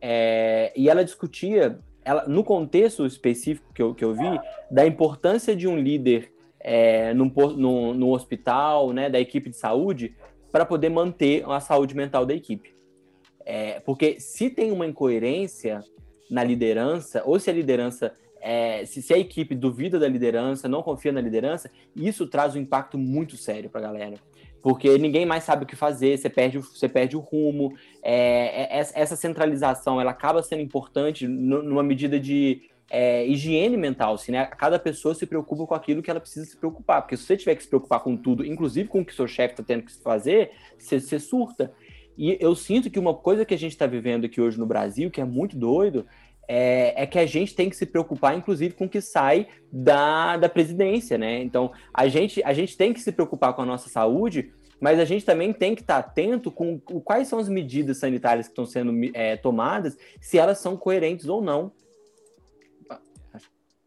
É, 0.00 0.72
e 0.76 0.88
ela 0.88 1.04
discutia, 1.04 1.78
ela, 2.04 2.26
no 2.26 2.42
contexto 2.42 3.04
específico 3.04 3.72
que 3.72 3.82
eu, 3.82 3.94
que 3.94 4.04
eu 4.04 4.14
vi, 4.14 4.40
da 4.70 4.86
importância 4.86 5.54
de 5.54 5.68
um 5.68 5.78
líder 5.78 6.32
é, 6.60 7.12
num, 7.14 7.32
no, 7.56 7.94
no 7.94 8.10
hospital, 8.12 8.92
né? 8.92 9.10
Da 9.10 9.20
equipe 9.20 9.50
de 9.50 9.56
saúde, 9.56 10.16
para 10.50 10.64
poder 10.64 10.88
manter 10.88 11.44
a 11.48 11.60
saúde 11.60 11.94
mental 11.94 12.24
da 12.24 12.34
equipe. 12.34 12.74
É, 13.44 13.78
porque 13.80 14.18
se 14.18 14.50
tem 14.50 14.72
uma 14.72 14.86
incoerência 14.86 15.80
na 16.30 16.42
liderança, 16.42 17.22
ou 17.24 17.38
se 17.38 17.48
a 17.48 17.52
liderança 17.52 18.16
é, 18.46 18.84
se, 18.86 19.02
se 19.02 19.12
a 19.12 19.18
equipe 19.18 19.54
duvida 19.56 19.98
da 19.98 20.06
liderança, 20.06 20.68
não 20.68 20.80
confia 20.82 21.10
na 21.10 21.20
liderança, 21.20 21.68
isso 21.96 22.26
traz 22.28 22.54
um 22.54 22.60
impacto 22.60 22.96
muito 22.96 23.36
sério 23.36 23.68
para 23.68 23.80
a 23.80 23.84
galera. 23.90 24.16
Porque 24.62 24.96
ninguém 24.98 25.26
mais 25.26 25.42
sabe 25.44 25.64
o 25.64 25.66
que 25.66 25.74
fazer, 25.74 26.16
você 26.16 26.30
perde, 26.30 26.58
o- 26.58 26.62
você 26.62 26.88
perde 26.88 27.16
o 27.16 27.20
rumo. 27.20 27.74
É, 28.02 28.62
é- 28.62 28.78
essa- 28.78 28.98
essa 28.98 29.16
centralização 29.16 30.00
ela 30.00 30.12
acaba 30.12 30.42
sendo 30.42 30.62
importante 30.62 31.26
nu- 31.26 31.62
numa 31.62 31.82
medida 31.82 32.20
de 32.20 32.62
é, 32.88 33.26
higiene 33.26 33.76
mental. 33.76 34.14
Assim, 34.14 34.30
né? 34.30 34.46
Cada 34.46 34.78
pessoa 34.78 35.12
se 35.12 35.26
preocupa 35.26 35.66
com 35.66 35.74
aquilo 35.74 36.00
que 36.00 36.08
ela 36.08 36.20
precisa 36.20 36.46
se 36.46 36.56
preocupar. 36.56 37.02
Porque 37.02 37.16
se 37.16 37.24
você 37.24 37.36
tiver 37.36 37.56
que 37.56 37.64
se 37.64 37.68
preocupar 37.68 37.98
com 37.98 38.16
tudo, 38.16 38.46
inclusive 38.46 38.88
com 38.88 39.00
o 39.00 39.04
que 39.04 39.12
seu 39.12 39.26
chefe 39.26 39.54
está 39.54 39.64
tendo 39.64 39.82
que 39.82 39.92
fazer, 39.92 40.52
você, 40.78 41.00
você 41.00 41.18
surta. 41.18 41.72
E 42.16 42.38
eu 42.40 42.54
sinto 42.54 42.88
que 42.88 42.98
uma 42.98 43.12
coisa 43.12 43.44
que 43.44 43.54
a 43.54 43.58
gente 43.58 43.72
está 43.72 43.86
vivendo 43.88 44.26
aqui 44.26 44.40
hoje 44.40 44.56
no 44.56 44.66
Brasil, 44.66 45.10
que 45.10 45.20
é 45.20 45.24
muito 45.24 45.56
doido, 45.56 46.06
é, 46.48 47.02
é 47.02 47.06
que 47.06 47.18
a 47.18 47.26
gente 47.26 47.54
tem 47.54 47.68
que 47.68 47.76
se 47.76 47.86
preocupar, 47.86 48.36
inclusive, 48.36 48.74
com 48.74 48.84
o 48.84 48.88
que 48.88 49.00
sai 49.00 49.48
da, 49.70 50.36
da 50.36 50.48
presidência, 50.48 51.18
né? 51.18 51.42
Então, 51.42 51.72
a 51.92 52.08
gente, 52.08 52.42
a 52.44 52.52
gente 52.52 52.76
tem 52.76 52.92
que 52.92 53.00
se 53.00 53.12
preocupar 53.12 53.54
com 53.54 53.62
a 53.62 53.66
nossa 53.66 53.88
saúde, 53.88 54.52
mas 54.80 54.98
a 54.98 55.04
gente 55.04 55.24
também 55.24 55.52
tem 55.52 55.74
que 55.74 55.80
estar 55.80 55.98
atento 55.98 56.50
com 56.50 56.78
quais 56.78 57.28
são 57.28 57.38
as 57.38 57.48
medidas 57.48 57.98
sanitárias 57.98 58.46
que 58.46 58.52
estão 58.52 58.66
sendo 58.66 58.92
é, 59.14 59.36
tomadas, 59.36 59.96
se 60.20 60.38
elas 60.38 60.58
são 60.58 60.76
coerentes 60.76 61.26
ou 61.26 61.42
não. 61.42 61.72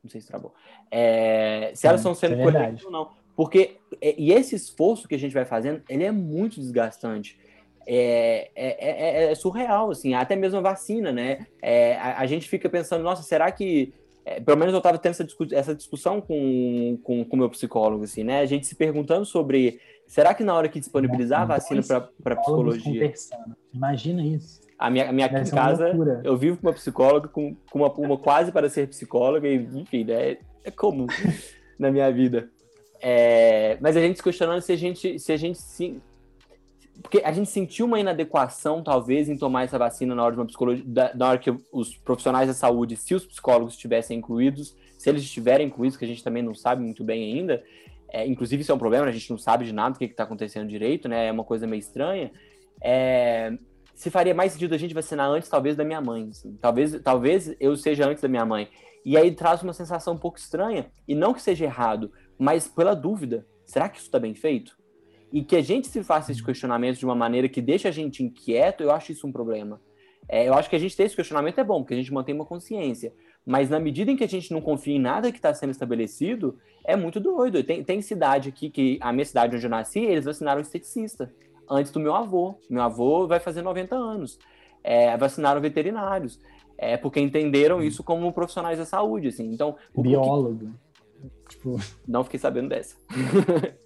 Não 0.04 0.10
sei 0.10 0.22
se 0.22 0.28
travou. 0.28 0.54
É, 0.90 1.72
se 1.76 1.86
elas 1.86 2.02
estão 2.02 2.16
sendo 2.16 2.34
isso 2.34 2.42
é 2.42 2.52
coerentes 2.52 2.86
ou 2.86 2.92
não. 2.92 3.12
Porque, 3.36 3.78
é, 4.02 4.16
e 4.18 4.34
esse 4.34 4.56
esforço 4.56 5.08
que 5.08 5.16
a 5.16 5.20
gente 5.20 5.34
vai 5.34 5.46
fazendo, 5.46 5.82
ele 5.88 6.04
é 6.04 6.12
muito 6.12 6.60
desgastante. 6.60 7.40
É, 7.86 8.50
é, 8.56 9.26
é- 9.28 9.32
é 9.32 9.36
surreal, 9.36 9.92
assim, 9.92 10.14
até 10.14 10.36
mesmo 10.36 10.60
a 10.60 10.62
vacina, 10.62 11.12
né? 11.12 11.48
É, 11.62 11.96
a, 11.98 12.20
a 12.20 12.26
gente 12.26 12.48
fica 12.48 12.70
pensando, 12.70 13.04
nossa, 13.04 13.24
será 13.24 13.52
que 13.52 13.94
é, 14.26 14.40
pelo 14.40 14.58
menos 14.58 14.74
eu 14.74 14.78
estava 14.78 14.98
tendo 15.00 15.12
essa, 15.12 15.28
essa 15.54 15.76
discussão 15.76 16.22
com 16.22 16.94
o 16.94 16.98
com, 17.00 17.26
com 17.26 17.38
meu 17.38 17.50
psicólogo, 17.50 18.04
assim, 18.04 18.24
né? 18.24 18.42
A 18.42 18.46
gente 18.46 18.68
se 18.68 18.76
perguntando 18.76 19.26
sobre 19.26 19.80
será 20.06 20.34
que 20.34 20.44
na 20.44 20.54
hora 20.54 20.70
que 20.70 20.80
disponibilizar 20.80 21.42
a 21.42 21.46
vacina 21.46 21.82
para 22.22 22.36
psicologia. 22.36 23.14
Imagina 23.74 24.24
isso. 24.24 24.62
A 24.78 24.90
minha, 24.90 25.10
a 25.10 25.12
minha 25.12 25.26
aqui 25.26 25.36
em 25.36 25.50
casa, 25.50 25.88
loucura. 25.88 26.22
eu 26.24 26.38
vivo 26.38 26.58
com 26.58 26.68
uma 26.68 26.74
psicóloga, 26.74 27.28
com, 27.28 27.56
com 27.70 27.80
uma, 27.80 27.92
uma 27.94 28.18
quase 28.18 28.52
para 28.52 28.70
ser 28.70 28.88
psicóloga, 28.88 29.48
e 29.48 29.56
enfim, 29.56 30.06
né, 30.06 30.38
é 30.64 30.72
comum 30.72 31.08
na 31.78 31.92
minha 31.92 32.10
vida. 32.12 32.50
É, 33.02 33.78
mas 33.82 33.98
a 33.98 34.00
gente 34.00 34.18
se 34.18 34.24
questionando 34.24 34.62
se 34.62 34.72
a 34.72 34.78
gente 34.78 35.18
se. 35.20 35.32
A 35.32 35.38
gente 35.38 35.58
se, 35.58 36.00
porque 37.02 37.22
a 37.24 37.32
gente 37.32 37.50
sentiu 37.50 37.86
uma 37.86 38.00
inadequação, 38.00 38.84
talvez, 38.84 39.30
em 39.30 39.38
tomar 39.38 39.64
essa 39.64 39.78
vacina 39.78 40.14
na 40.14 40.24
hora 40.24 40.34
de 40.34 40.40
uma 40.40 40.46
psicologia, 40.46 40.84
na 41.16 41.30
hora 41.30 41.38
que 41.38 41.54
os 41.72 41.96
profissionais 41.98 42.48
da 42.48 42.54
saúde, 42.54 42.96
se 42.96 43.16
os 43.16 43.26
psicólogos 43.26 43.74
estivessem 43.74 44.18
incluídos, 44.18 44.76
se 44.98 45.10
eles 45.10 45.24
estiverem 45.24 45.68
incluídos, 45.68 45.98
que 45.98 46.06
a 46.06 46.08
gente 46.08 46.24
também 46.24 46.44
não 46.44 46.54
sabe 46.54 46.84
muito 46.84 47.04
bem 47.04 47.34
ainda, 47.34 47.64
é, 48.12 48.28
inclusive 48.28 48.62
isso 48.62 48.72
é 48.72 48.76
um 48.76 48.80
problema, 48.80 49.06
a 49.06 49.12
gente 49.12 49.30
não 49.30 49.38
sabe 49.38 49.66
de 49.66 49.74
nada 49.74 49.94
do 49.94 50.00
que 50.00 50.06
está 50.06 50.24
acontecendo 50.24 50.68
direito, 50.68 51.08
né? 51.08 51.28
É 51.28 51.32
uma 51.32 51.44
coisa 51.44 51.68
meio 51.68 51.80
estranha. 51.80 52.32
É, 52.82 53.58
se 53.94 54.10
faria 54.10 54.34
mais 54.34 54.54
sentido 54.54 54.74
a 54.74 54.78
gente 54.78 54.94
vacinar 54.94 55.30
antes, 55.30 55.50
talvez, 55.50 55.76
da 55.76 55.84
minha 55.84 56.02
mãe. 56.02 56.30
assim. 56.32 56.58
Talvez, 56.62 57.00
talvez 57.02 57.56
eu 57.60 57.76
seja 57.76 58.08
antes 58.08 58.22
da 58.22 58.30
minha 58.30 58.46
mãe. 58.46 58.70
E 59.06 59.18
aí 59.18 59.32
traz 59.32 59.62
uma 59.62 59.74
sensação 59.74 60.14
um 60.14 60.18
pouco 60.18 60.40
estranha. 60.40 60.92
E 61.08 61.14
não 61.14 61.34
que 61.34 61.42
seja 61.42 61.66
errado, 61.66 62.12
mas 62.38 62.68
pela 62.68 62.96
dúvida. 62.96 63.46
Será 63.66 63.88
que 63.88 63.98
isso 63.98 64.08
está 64.08 64.18
bem 64.18 64.34
feito? 64.34 64.79
E 65.32 65.44
que 65.44 65.56
a 65.56 65.62
gente 65.62 65.88
se 65.88 66.04
faça 66.04 66.32
esse 66.32 66.44
questionamento 66.44 66.98
de 66.98 67.06
uma 67.06 67.16
maneira 67.16 67.48
que 67.48 67.62
deixa 67.62 67.90
a 67.90 67.92
gente 67.92 68.24
inquieto, 68.24 68.82
eu 68.82 68.92
acho 68.92 69.12
isso 69.12 69.28
um 69.28 69.32
problema. 69.32 69.80
É, 70.28 70.48
eu 70.48 70.54
acho 70.54 70.70
que 70.70 70.76
a 70.76 70.80
gente 70.80 70.96
ter 70.96 71.04
esse 71.04 71.16
questionamento 71.16 71.60
é 71.60 71.64
bom, 71.64 71.82
porque 71.82 71.94
a 71.94 71.98
gente 71.98 72.14
mantém 72.14 72.36
uma 72.36 72.46
consciência. 72.46 73.14
Mas 73.46 73.70
na 73.70 73.80
medida 73.80 74.12
em 74.12 74.16
que 74.16 74.24
a 74.24 74.28
gente 74.28 74.52
não 74.52 74.62
confia 74.62 74.96
em 74.96 75.00
nada 75.00 75.32
que 75.32 75.38
está 75.38 75.54
sendo 75.54 75.72
estabelecido, 75.72 76.58
é 76.84 76.96
muito 76.96 77.20
doido. 77.20 77.64
Tem, 77.64 77.84
tem 77.84 78.02
cidade 78.02 78.50
aqui, 78.50 78.70
que 78.70 78.98
a 79.02 79.12
minha 79.12 79.26
cidade 79.26 79.56
onde 79.56 79.66
eu 79.66 79.70
nasci, 79.70 80.00
eles 80.00 80.26
vacinaram 80.26 80.60
um 80.60 80.64
esteticista. 80.64 81.34
Antes 81.70 81.92
do 81.92 82.00
meu 82.00 82.14
avô. 82.16 82.60
Meu 82.70 82.82
avô 82.82 83.28
vai 83.28 83.40
fazer 83.40 83.62
90 83.62 83.96
anos. 83.96 84.38
É, 84.84 85.16
vacinaram 85.18 85.62
veterinários. 85.62 86.40
É, 86.78 86.96
porque 86.98 87.20
entenderam 87.20 87.82
isso 87.82 88.04
como 88.04 88.32
profissionais 88.34 88.78
da 88.78 88.86
saúde. 88.86 89.28
Assim. 89.30 89.52
Então, 89.52 89.76
o- 89.94 90.00
o 90.00 90.04
que- 90.04 90.10
Biólogo. 90.10 90.70
Tipo, 91.50 91.80
não 92.08 92.24
fiquei 92.24 92.40
sabendo 92.40 92.70
dessa. 92.70 92.96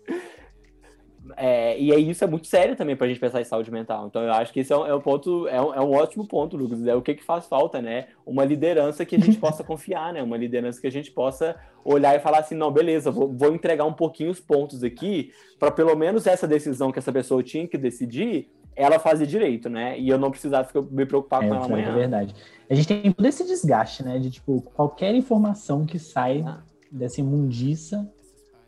É, 1.38 1.80
e 1.80 1.92
aí 1.92 2.10
isso 2.10 2.24
é 2.24 2.28
muito 2.28 2.48
sério 2.48 2.76
também 2.76 2.96
pra 2.96 3.08
gente 3.08 3.20
pensar 3.20 3.42
em 3.42 3.46
saúde 3.46 3.72
mental. 3.72 4.08
Então 4.08 4.22
eu 4.22 4.32
acho 4.34 4.52
que 4.54 4.60
esse 4.60 4.72
é 4.72 4.78
um, 4.78 4.86
é 4.86 4.96
um 4.96 5.02
ponto, 5.02 5.48
é 5.48 5.62
um, 5.62 5.74
é 5.74 5.82
um 5.82 5.92
ótimo 5.94 6.28
ponto, 6.28 6.56
Lucas. 6.58 6.86
É 6.86 6.96
o 6.96 7.02
que, 7.02 7.16
que 7.16 7.24
faz 7.24 7.46
falta, 7.46 7.82
né? 7.82 8.08
Uma 8.26 8.44
liderança 8.46 9.06
que 9.06 9.16
a 9.16 9.20
gente 9.20 9.38
possa 9.40 9.64
confiar, 9.64 10.14
né? 10.14 10.22
Uma 10.24 10.38
liderança 10.38 10.80
que 10.80 10.88
a 10.88 10.92
gente 10.92 11.12
possa 11.12 11.56
olhar 11.84 12.16
e 12.16 12.20
falar 12.20 12.40
assim, 12.40 12.56
não, 12.56 12.72
beleza, 12.72 13.12
vou, 13.12 13.32
vou 13.32 13.54
entregar 13.54 13.86
um 13.86 13.94
pouquinho 13.94 14.32
os 14.32 14.40
pontos 14.40 14.84
aqui 14.84 15.32
para 15.60 15.72
pelo 15.72 15.96
menos 15.96 16.26
essa 16.28 16.48
decisão 16.48 16.92
que 16.92 17.00
essa 17.00 17.12
pessoa 17.12 17.44
tinha 17.44 17.68
que 17.68 17.78
decidir, 17.78 18.50
ela 18.76 18.98
fazer 18.98 19.26
direito, 19.28 19.70
né? 19.70 20.00
E 20.00 20.10
eu 20.10 20.18
não 20.18 20.32
precisar 20.32 20.64
ficar, 20.64 20.82
me 20.82 21.06
preocupar 21.06 21.44
é, 21.44 21.48
com 21.48 21.54
ela 21.56 21.64
é 21.64 21.68
amanhã. 21.68 21.94
verdade. 21.94 22.36
A 22.70 22.74
gente 22.74 22.88
tem 22.88 23.12
todo 23.12 23.26
esse 23.26 23.46
desgaste, 23.46 24.04
né? 24.04 24.18
De 24.18 24.32
tipo, 24.32 24.62
qualquer 24.74 25.14
informação 25.14 25.86
que 25.86 26.00
sai 26.00 26.44
Ah. 26.48 26.62
dessa 26.92 27.20
imundiça, 27.22 28.10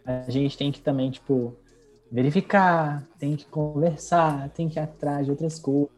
a 0.06 0.30
gente 0.30 0.56
tem 0.56 0.72
que 0.72 0.80
também, 0.82 1.10
tipo, 1.10 1.56
verificar, 2.12 3.04
tem 3.20 3.36
que 3.36 3.46
conversar, 3.46 4.50
tem 4.50 4.70
que 4.70 4.80
ir 4.80 4.82
atrás 4.82 5.26
de 5.26 5.32
outras 5.32 5.60
coisas. 5.60 5.90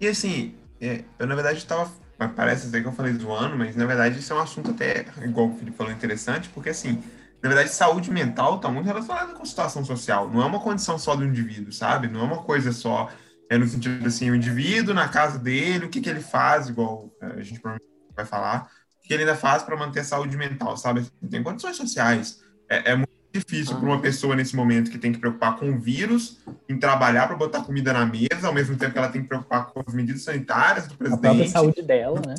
E 0.00 0.06
assim, 0.06 0.54
é, 0.80 1.04
eu 1.18 1.26
na 1.26 1.34
verdade 1.34 1.58
estava. 1.58 1.90
Parece 2.34 2.66
até 2.66 2.80
que 2.80 2.88
eu 2.88 2.92
falei 2.92 3.12
zoando, 3.12 3.56
mas 3.56 3.76
na 3.76 3.86
verdade 3.86 4.18
isso 4.18 4.32
é 4.32 4.36
um 4.36 4.40
assunto 4.40 4.72
até, 4.72 5.06
igual 5.22 5.50
o 5.50 5.54
Felipe 5.54 5.76
falou, 5.76 5.92
interessante, 5.92 6.48
porque 6.48 6.70
assim, 6.70 7.00
na 7.42 7.48
verdade, 7.48 7.70
saúde 7.70 8.10
mental 8.10 8.56
está 8.56 8.68
muito 8.68 8.86
relacionada 8.86 9.32
com 9.32 9.44
situação 9.44 9.84
social. 9.84 10.28
Não 10.28 10.42
é 10.42 10.46
uma 10.46 10.60
condição 10.60 10.98
só 10.98 11.14
do 11.14 11.24
indivíduo, 11.24 11.72
sabe? 11.72 12.08
Não 12.08 12.20
é 12.20 12.24
uma 12.24 12.42
coisa 12.42 12.72
só, 12.72 13.10
é 13.48 13.56
no 13.56 13.66
sentido 13.66 14.06
assim, 14.06 14.30
o 14.30 14.34
indivíduo 14.34 14.92
na 14.92 15.08
casa 15.08 15.38
dele, 15.38 15.86
o 15.86 15.88
que, 15.88 16.00
que 16.00 16.08
ele 16.08 16.20
faz, 16.20 16.68
igual 16.68 17.08
é, 17.22 17.26
a 17.26 17.42
gente 17.42 17.60
provavelmente 17.60 17.88
vai 18.14 18.24
falar, 18.24 18.68
o 18.98 19.06
que 19.06 19.14
ele 19.14 19.22
ainda 19.22 19.36
faz 19.36 19.62
para 19.62 19.76
manter 19.76 20.00
a 20.00 20.04
saúde 20.04 20.36
mental, 20.36 20.76
sabe? 20.76 21.06
Tem 21.30 21.42
condições 21.42 21.76
sociais. 21.76 22.42
É, 22.68 22.90
é 22.90 22.96
muito 22.96 23.17
difícil 23.32 23.76
para 23.76 23.86
uma 23.86 24.00
pessoa 24.00 24.34
nesse 24.34 24.56
momento 24.56 24.90
que 24.90 24.98
tem 24.98 25.12
que 25.12 25.18
preocupar 25.18 25.56
com 25.56 25.70
o 25.70 25.78
vírus, 25.78 26.38
em 26.68 26.78
trabalhar 26.78 27.26
para 27.26 27.36
botar 27.36 27.62
comida 27.62 27.92
na 27.92 28.06
mesa, 28.06 28.46
ao 28.46 28.54
mesmo 28.54 28.76
tempo 28.76 28.92
que 28.92 28.98
ela 28.98 29.08
tem 29.08 29.22
que 29.22 29.28
preocupar 29.28 29.66
com 29.66 29.82
as 29.86 29.94
medidas 29.94 30.22
sanitárias 30.22 30.86
do 30.86 30.94
A 30.94 30.96
própria 30.96 31.18
presidente. 31.18 31.50
saúde 31.50 31.82
dela, 31.82 32.20
né? 32.26 32.34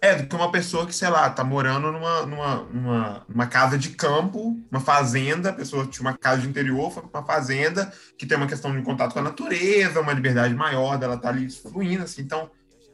É, 0.00 0.14
do 0.14 0.28
que 0.28 0.36
uma 0.36 0.52
pessoa 0.52 0.86
que, 0.86 0.94
sei 0.94 1.08
lá, 1.08 1.28
tá 1.30 1.42
morando 1.42 1.90
numa, 1.90 2.26
numa, 2.26 2.56
numa, 2.64 3.26
numa 3.28 3.46
casa 3.46 3.78
de 3.78 3.88
campo, 3.90 4.56
uma 4.70 4.80
fazenda, 4.80 5.48
a 5.48 5.52
pessoa 5.52 5.86
tinha 5.86 6.02
uma 6.02 6.16
casa 6.16 6.42
de 6.42 6.48
interior, 6.48 6.92
foi 6.92 7.02
pra 7.02 7.20
uma 7.20 7.26
fazenda, 7.26 7.90
que 8.18 8.26
tem 8.26 8.36
uma 8.36 8.46
questão 8.46 8.76
de 8.76 8.82
contato 8.82 9.14
com 9.14 9.18
a 9.18 9.22
natureza, 9.22 10.00
uma 10.00 10.12
liberdade 10.12 10.54
maior 10.54 10.98
dela 10.98 11.16
tá 11.16 11.30
ali 11.30 11.50
fluindo, 11.50 12.04
assim. 12.04 12.22
Então, 12.22 12.50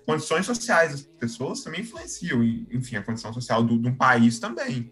condições 0.06 0.46
sociais 0.46 0.92
das 0.92 1.02
pessoas 1.02 1.62
também 1.62 1.80
influenciam, 1.80 2.42
e, 2.42 2.66
enfim, 2.70 2.96
a 2.96 3.02
condição 3.02 3.32
social 3.32 3.62
do, 3.64 3.78
de 3.78 3.88
um 3.88 3.94
país 3.94 4.38
também. 4.38 4.90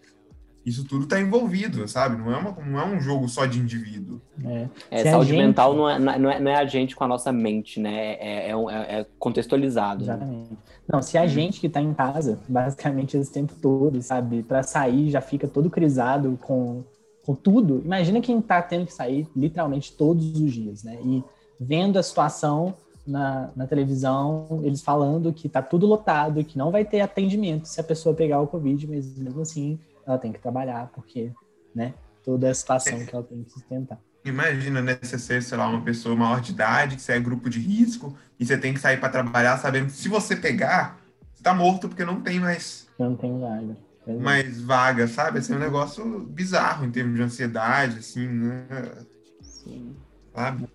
Isso 0.64 0.85
tudo 0.85 1.07
tá 1.07 1.18
envolvido, 1.18 1.88
sabe? 1.88 2.16
Não 2.16 2.31
é, 2.33 2.37
uma, 2.37 2.51
não 2.53 2.79
é 2.81 2.85
um 2.87 3.01
jogo 3.01 3.29
só 3.29 3.46
de 3.46 3.59
indivíduo. 3.59 4.20
É. 4.44 4.68
É, 4.90 5.11
saúde 5.11 5.31
gente- 5.31 5.38
mental 5.38 5.75
não 5.75 5.88
é, 5.88 5.99
não, 5.99 6.31
é, 6.31 6.38
não 6.38 6.51
é 6.51 6.57
a 6.57 6.66
gente 6.66 6.94
com 6.94 7.03
a 7.03 7.09
nossa 7.09 7.33
mente, 7.33 7.81
né? 7.81 8.14
É, 8.20 8.51
é, 8.51 8.57
um- 8.57 8.68
é- 8.68 9.01
é 9.01 9.07
contextualizado. 9.18 10.05
né? 10.05 10.12
Exatamente. 10.12 10.51
Não, 10.87 11.01
se 11.01 11.16
a 11.16 11.27
gente 11.27 11.61
que 11.61 11.68
tá 11.68 11.81
em 11.81 11.94
casa, 11.94 12.38
basicamente 12.49 13.16
esse 13.16 13.33
tempo 13.33 13.55
todo, 13.62 14.03
sabe, 14.03 14.42
Pra 14.42 14.62
sair 14.62 15.09
já 15.11 15.20
fica 15.20 15.49
todo 15.49 15.70
crisado 15.70 16.38
com, 16.42 16.83
com 17.25 17.35
tudo, 17.35 17.81
imagina 17.85 18.20
quem 18.20 18.40
tá 18.42 18.61
tendo 18.61 18.85
que 18.87 18.92
sair 18.92 19.27
literalmente 19.35 19.92
todos 19.92 20.38
os 20.40 20.53
dias, 20.53 20.83
né? 20.85 20.99
E 21.05 21.25
vendo 21.59 21.99
a 21.99 22.03
situação 22.03 22.75
na, 23.11 23.51
na 23.57 23.66
televisão, 23.66 24.61
eles 24.62 24.83
falando 24.83 25.33
que 25.33 25.49
tá 25.49 25.61
tudo 25.61 25.87
lotado, 25.87 26.44
que 26.44 26.57
não 26.57 26.70
vai 26.70 26.85
ter 26.85 27.01
atendimento 27.01 27.66
se 27.66 27.81
a 27.81 27.85
pessoa 27.85 28.14
pegar 28.14 28.40
o 28.40 28.46
Covid, 28.46 28.87
mas 28.87 29.18
mesmo 29.18 29.42
assim 29.42 29.79
ela 30.07 30.18
tem 30.18 30.33
que 30.33 30.40
trabalhar, 30.40 30.90
porque, 30.94 31.33
né, 31.75 31.94
toda 32.25 32.51
a 32.51 32.55
situação 32.55 33.05
que 33.05 33.14
ela 33.14 33.25
tem 33.25 33.42
que 33.42 33.51
sustentar. 33.51 33.99
Imagina, 34.25 34.81
né, 34.81 34.99
você 35.01 35.18
ser, 35.18 35.42
sei 35.42 35.59
lá, 35.59 35.66
uma 35.68 35.83
pessoa 35.83 36.14
maior 36.14 36.40
de 36.40 36.53
idade, 36.53 36.96
que 36.96 37.03
você 37.03 37.12
é 37.12 37.20
grupo 37.20 37.49
de 37.49 37.59
risco, 37.59 38.16
e 38.38 38.46
você 38.46 38.57
tem 38.57 38.73
que 38.73 38.81
sair 38.81 38.99
para 38.99 39.09
trabalhar 39.09 39.59
sabendo 39.59 39.87
que 39.87 39.92
se 39.92 40.09
você 40.09 40.37
pegar, 40.37 40.99
você 41.35 41.42
tá 41.42 41.55
morto 41.55 41.88
porque 41.88 42.05
não 42.05 42.20
tem 42.20 42.38
mais, 42.38 42.87
não 42.99 43.16
tenho 43.16 43.40
vaga. 43.40 43.77
É. 44.07 44.12
mais 44.14 44.61
vaga, 44.61 45.07
sabe? 45.07 45.38
Esse 45.38 45.53
é 45.53 45.57
um 45.57 45.61
negócio 45.61 46.20
bizarro 46.20 46.87
em 46.87 46.90
termos 46.90 47.16
de 47.16 47.23
ansiedade, 47.23 47.99
assim, 47.99 48.27
né? 48.27 48.66
Sim. 49.42 49.94
Sabe? 50.35 50.68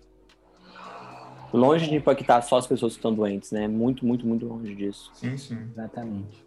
Longe 1.52 1.88
de 1.88 1.94
impactar 1.96 2.42
só 2.42 2.58
as 2.58 2.66
pessoas 2.66 2.92
que 2.92 2.98
estão 2.98 3.14
doentes, 3.14 3.50
né? 3.50 3.66
Muito, 3.68 4.04
muito, 4.04 4.26
muito 4.26 4.46
longe 4.46 4.74
disso. 4.74 5.10
Sim, 5.14 5.36
sim. 5.36 5.58
Exatamente. 5.72 6.44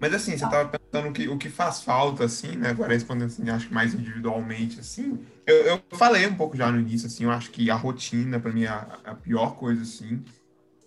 Mas 0.00 0.14
assim, 0.14 0.36
você 0.36 0.48
tava 0.48 0.68
pensando 0.68 1.08
o 1.08 1.12
que, 1.12 1.28
o 1.28 1.36
que 1.36 1.48
faz 1.48 1.82
falta, 1.82 2.24
assim, 2.24 2.56
né? 2.56 2.70
Agora 2.70 2.92
respondendo 2.92 3.26
assim, 3.26 3.50
acho 3.50 3.66
que 3.66 3.74
mais 3.74 3.94
individualmente, 3.94 4.78
assim. 4.78 5.18
Eu, 5.44 5.56
eu 5.56 5.82
falei 5.92 6.26
um 6.26 6.34
pouco 6.34 6.56
já 6.56 6.70
no 6.70 6.78
início, 6.78 7.06
assim, 7.08 7.24
eu 7.24 7.30
acho 7.30 7.50
que 7.50 7.70
a 7.70 7.74
rotina, 7.74 8.38
pra 8.38 8.52
mim, 8.52 8.62
é 8.62 8.68
a, 8.68 8.98
a 9.04 9.14
pior 9.14 9.56
coisa, 9.56 9.82
assim. 9.82 10.24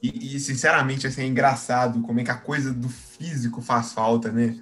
E, 0.02 0.36
e, 0.36 0.39
sinceramente, 0.39 1.06
assim, 1.06 1.21
é 1.21 1.26
engraçado 1.26 2.02
como 2.02 2.19
é 2.21 2.24
que 2.24 2.32
a 2.32 2.38
coisa 2.38 2.74
do 2.74 2.89
físico 2.89 3.62
faz 3.62 3.91
falta, 3.91 4.32
né? 4.32 4.58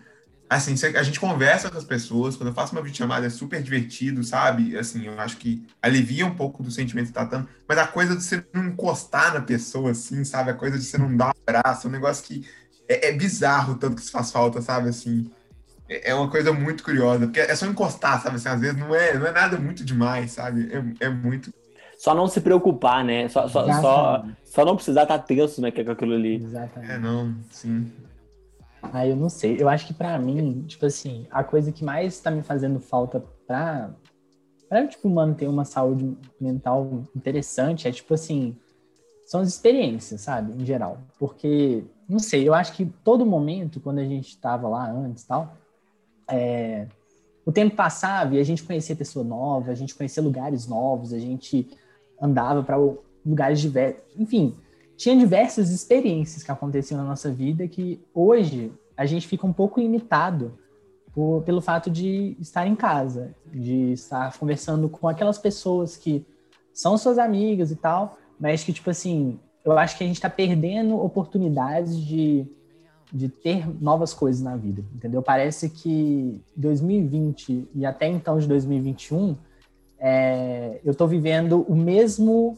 Assim, 0.50 0.74
a 0.96 1.04
gente 1.04 1.20
conversa 1.20 1.70
com 1.70 1.78
as 1.78 1.84
pessoas, 1.84 2.36
quando 2.36 2.48
eu 2.48 2.56
faço 2.56 2.72
uma 2.72 2.82
videochamada 2.82 3.28
é 3.28 3.30
super 3.30 3.62
divertido, 3.62 4.24
sabe? 4.24 4.76
Assim, 4.76 5.06
eu 5.06 5.20
acho 5.20 5.38
que 5.38 5.64
alivia 5.80 6.26
um 6.26 6.34
pouco 6.34 6.64
do 6.64 6.72
sentimento 6.72 7.08
que 7.08 7.14
tá 7.14 7.24
dando, 7.24 7.48
mas 7.68 7.78
a 7.78 7.86
coisa 7.86 8.16
de 8.16 8.24
você 8.24 8.44
não 8.52 8.66
encostar 8.66 9.36
na 9.36 9.42
pessoa, 9.42 9.92
assim, 9.92 10.24
sabe? 10.24 10.50
A 10.50 10.56
coisa 10.56 10.80
de 10.80 10.84
você 10.84 10.98
não 10.98 11.16
dar 11.16 11.28
um 11.28 11.32
abraço, 11.48 11.86
é 11.86 11.90
um 11.90 11.94
negócio 11.94 12.24
que 12.24 12.48
é, 12.88 13.10
é 13.10 13.12
bizarro 13.12 13.74
o 13.74 13.78
tanto 13.78 13.98
que 13.98 14.02
isso 14.02 14.12
faz 14.12 14.32
falta, 14.32 14.60
sabe? 14.60 14.90
Assim, 14.90 15.30
é, 15.88 16.10
é 16.10 16.16
uma 16.16 16.28
coisa 16.28 16.52
muito 16.52 16.84
curiosa, 16.84 17.28
porque 17.28 17.40
é 17.40 17.56
só 17.56 17.68
encostar, 17.68 18.20
sabe? 18.20 18.38
Assim, 18.38 18.50
às 18.50 18.60
vezes 18.60 18.76
não 18.76 18.96
é, 18.96 19.18
não 19.20 19.28
é 19.28 19.32
nada 19.32 19.56
muito 19.56 19.86
demais, 19.86 20.32
sabe? 20.32 20.68
É, 20.74 21.06
é 21.06 21.10
muito. 21.10 21.54
Só 21.96 22.16
não 22.16 22.28
se 22.28 22.42
preocupar, 22.42 23.06
né? 23.06 23.30
Só, 23.30 23.48
só, 23.48 23.72
só, 23.82 24.26
só 24.46 24.66
não 24.66 24.76
precisar 24.76 25.04
estar 25.04 25.20
tenso, 25.20 25.62
né? 25.62 25.70
Que 25.70 25.82
é 25.82 25.84
com 25.84 25.92
aquilo 25.92 26.16
ali. 26.16 26.36
Exatamente. 26.36 26.92
É, 26.92 26.98
não, 26.98 27.36
sim. 27.52 27.92
Ah, 28.82 29.06
eu 29.06 29.16
não 29.16 29.30
sei. 29.30 29.62
Eu 29.62 29.68
acho 29.68 29.88
que 29.88 29.94
pra 29.94 30.18
mim, 30.18 30.64
tipo 30.68 30.86
assim, 30.86 31.28
a 31.30 31.44
coisa 31.44 31.72
que 31.72 31.84
mais 31.84 32.20
tá 32.20 32.32
me 32.32 32.42
fazendo 32.42 32.80
falta 32.80 33.24
pra, 33.46 33.92
pra 34.68 34.88
tipo, 34.88 35.10
manter 35.10 35.48
uma 35.48 35.66
saúde 35.66 36.18
mental 36.40 37.04
interessante 37.16 37.88
é, 37.88 37.92
tipo 37.92 38.14
assim, 38.14 38.56
são 39.26 39.42
as 39.42 39.50
experiências, 39.50 40.22
sabe? 40.22 40.62
Em 40.62 40.66
geral. 40.66 41.00
Porque, 41.20 41.84
não 42.08 42.20
sei, 42.20 42.48
eu 42.48 42.54
acho 42.54 42.74
que 42.74 42.86
todo 43.04 43.26
momento, 43.26 43.80
quando 43.80 44.00
a 44.00 44.06
gente 44.06 44.38
tava 44.38 44.68
lá 44.68 44.90
antes 44.90 45.24
e 45.24 45.28
tal, 45.28 45.56
é, 46.28 46.88
o 47.46 47.52
tempo 47.52 47.76
passava 47.76 48.36
e 48.36 48.40
a 48.40 48.44
gente 48.44 48.64
conhecia 48.64 48.96
pessoa 48.96 49.26
nova, 49.26 49.72
a 49.72 49.76
gente 49.76 49.96
conhecia 49.96 50.24
lugares 50.24 50.68
novos, 50.68 51.14
a 51.14 51.20
gente 51.20 51.70
andava 52.22 52.64
para 52.64 52.78
lugares 53.26 53.60
diversos. 53.60 54.02
Enfim, 54.18 54.56
tinha 55.00 55.16
diversas 55.16 55.72
experiências 55.72 56.44
que 56.44 56.52
aconteciam 56.52 56.98
na 56.98 57.08
nossa 57.08 57.32
vida 57.32 57.66
que 57.70 58.02
hoje 58.14 58.70
a 58.98 59.06
gente 59.06 59.30
fica 59.30 59.48
um 59.48 59.54
pouco 59.54 59.80
limitado 59.80 60.60
por, 61.14 61.42
pelo 61.44 61.62
fato 61.62 61.90
de 61.90 62.36
estar 62.38 62.68
em 62.68 62.76
casa, 62.76 63.34
de 63.50 63.94
estar 63.94 64.38
conversando 64.38 64.90
com 64.90 65.08
aquelas 65.08 65.38
pessoas 65.38 65.96
que 65.96 66.26
são 66.74 66.98
suas 66.98 67.18
amigas 67.18 67.72
e 67.72 67.78
tal, 67.78 68.18
mas 68.38 68.62
que, 68.62 68.74
tipo 68.74 68.90
assim, 68.90 69.40
eu 69.64 69.72
acho 69.80 69.98
que 69.98 70.04
a 70.04 70.08
gente 70.08 70.18
está 70.18 70.30
perdendo 70.30 71.02
oportunidades 71.02 71.96
de, 71.96 72.46
de 73.10 73.30
ter 73.30 73.66
novas 73.82 74.14
coisas 74.14 74.42
na 74.42 74.58
vida, 74.58 74.84
entendeu? 74.94 75.22
Parece 75.22 75.70
que 75.70 76.42
2020 76.58 77.70
e 77.74 77.86
até 77.86 78.06
então 78.06 78.38
de 78.38 78.46
2021, 78.50 79.38
é, 79.98 80.82
eu 80.84 80.92
estou 80.92 81.08
vivendo 81.08 81.66
o 81.70 81.76
mesmo 81.76 82.58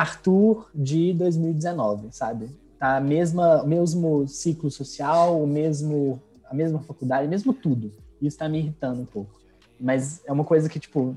Arthur 0.00 0.70
de 0.74 1.12
2019, 1.12 2.08
sabe? 2.10 2.48
Tá 2.78 2.96
a 2.96 3.00
mesma, 3.00 3.62
o 3.62 3.66
mesmo 3.66 4.26
ciclo 4.26 4.70
social, 4.70 5.42
o 5.42 5.46
mesmo, 5.46 6.22
a 6.46 6.54
mesma 6.54 6.80
faculdade, 6.80 7.28
mesmo 7.28 7.52
tudo. 7.52 7.92
Isso 8.16 8.28
está 8.28 8.48
me 8.48 8.60
irritando 8.60 9.02
um 9.02 9.04
pouco. 9.04 9.38
Mas 9.78 10.24
é 10.24 10.32
uma 10.32 10.44
coisa 10.44 10.70
que, 10.70 10.80
tipo, 10.80 11.00
o 11.00 11.16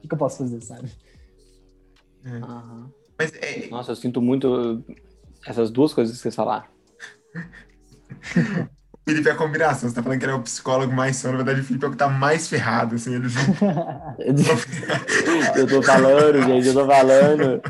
que, 0.00 0.06
que 0.06 0.14
eu 0.14 0.18
posso 0.18 0.38
fazer, 0.38 0.60
sabe? 0.62 0.88
Aham. 2.24 2.88
Mas 3.18 3.32
é, 3.34 3.66
Nossa, 3.68 3.90
eu 3.90 3.96
sinto 3.96 4.22
muito 4.22 4.84
essas 5.44 5.68
duas 5.68 5.92
coisas 5.92 6.14
que 6.14 6.22
vocês 6.22 6.36
falaram. 6.36 6.68
Felipe 9.08 9.26
é 9.26 9.32
a 9.32 9.36
combinação. 9.36 9.88
Você 9.88 9.94
tá 9.94 10.02
falando 10.02 10.18
que 10.18 10.24
ele 10.26 10.32
é 10.32 10.34
o 10.34 10.42
psicólogo 10.42 10.92
mais 10.92 11.16
são, 11.16 11.30
na 11.30 11.38
verdade, 11.38 11.62
o 11.62 11.64
Felipe 11.64 11.82
é 11.86 11.88
o 11.88 11.90
que 11.90 11.96
tá 11.96 12.08
mais 12.08 12.46
ferrado, 12.46 12.96
assim, 12.96 13.14
ele 13.14 13.26
Eu 15.56 15.66
tô 15.66 15.82
falando, 15.82 16.42
gente, 16.42 16.66
eu 16.66 16.74
tô 16.74 16.86
falando. 16.86 17.62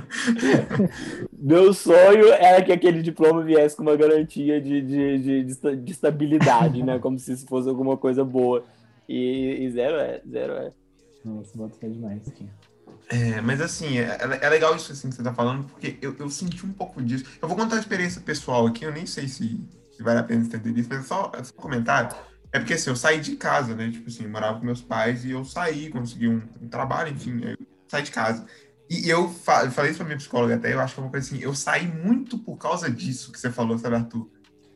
Meu 1.32 1.72
sonho 1.72 2.32
era 2.32 2.61
que 2.64 2.72
aquele 2.72 3.03
diploma 3.03 3.45
viesse 3.45 3.76
com 3.76 3.82
uma 3.82 3.95
garantia 3.95 4.61
de, 4.61 4.82
de, 4.82 5.18
de, 5.18 5.45
de 5.45 5.76
de 5.76 5.93
estabilidade, 5.93 6.82
né? 6.82 6.99
Como 6.99 7.16
se 7.20 7.32
isso 7.32 7.47
fosse 7.47 7.68
alguma 7.68 7.97
coisa 7.97 8.24
boa. 8.24 8.64
E, 9.09 9.64
e 9.64 9.70
zero 9.70 9.97
é, 9.97 10.20
zero 10.28 10.55
é. 10.55 10.72
Nossa, 11.24 11.57
bota 11.57 11.76
fé 11.78 11.89
demais 11.89 12.26
aqui. 12.26 12.47
É, 13.11 13.41
mas 13.41 13.61
assim, 13.61 13.99
é, 13.99 14.18
é 14.43 14.49
legal 14.49 14.74
isso 14.74 14.91
assim, 14.91 15.09
que 15.09 15.14
você 15.14 15.22
tá 15.22 15.32
falando, 15.32 15.64
porque 15.64 15.97
eu, 16.03 16.16
eu 16.18 16.28
senti 16.28 16.66
um 16.66 16.72
pouco 16.72 17.01
disso. 17.01 17.24
Eu 17.41 17.47
vou 17.47 17.57
contar 17.57 17.76
uma 17.76 17.80
experiência 17.80 18.20
pessoal 18.20 18.66
aqui, 18.66 18.84
eu 18.84 18.93
nem 18.93 19.07
sei 19.07 19.28
se, 19.28 19.61
se 19.99 20.03
vale 20.05 20.20
a 20.20 20.22
pena 20.22 20.44
entender 20.44 20.78
isso, 20.78 20.88
mas 20.88 21.01
é 21.01 21.03
só, 21.03 21.32
só 21.42 21.53
um 21.59 21.61
comentário. 21.61 22.16
É 22.53 22.61
porque 22.61 22.74
assim, 22.74 22.88
eu 22.88 22.94
saí 22.94 23.20
de 23.20 23.34
casa, 23.34 23.74
né? 23.74 23.90
Tipo 23.90 24.09
assim, 24.09 24.22
eu 24.22 24.30
morava 24.30 24.61
com 24.61 24.64
meus 24.64 24.80
pais 24.80 25.24
e 25.24 25.32
eu 25.32 25.44
saí, 25.44 25.90
consegui 25.90 26.28
um, 26.28 26.40
um 26.62 26.68
trabalho, 26.68 27.11
enfim, 27.12 27.40
eu 27.42 27.57
saí 27.90 28.05
de 28.05 28.12
casa. 28.12 28.46
E 28.88 29.09
eu, 29.11 29.28
fa- 29.28 29.68
falei 29.72 29.90
isso 29.90 29.99
pra 29.99 30.07
minha 30.07 30.16
psicóloga 30.16 30.55
até, 30.55 30.72
eu 30.72 30.80
acho 30.80 30.94
que 30.94 31.01
é 31.01 31.03
uma 31.03 31.11
coisa 31.11 31.26
assim, 31.26 31.42
eu 31.42 31.53
saí 31.53 31.88
muito 31.88 32.38
por 32.38 32.57
causa 32.57 32.88
disso 32.88 33.32
que 33.32 33.40
você 33.40 33.51
falou, 33.51 33.76
sabe, 33.76 33.96
Arthur? 33.96 34.30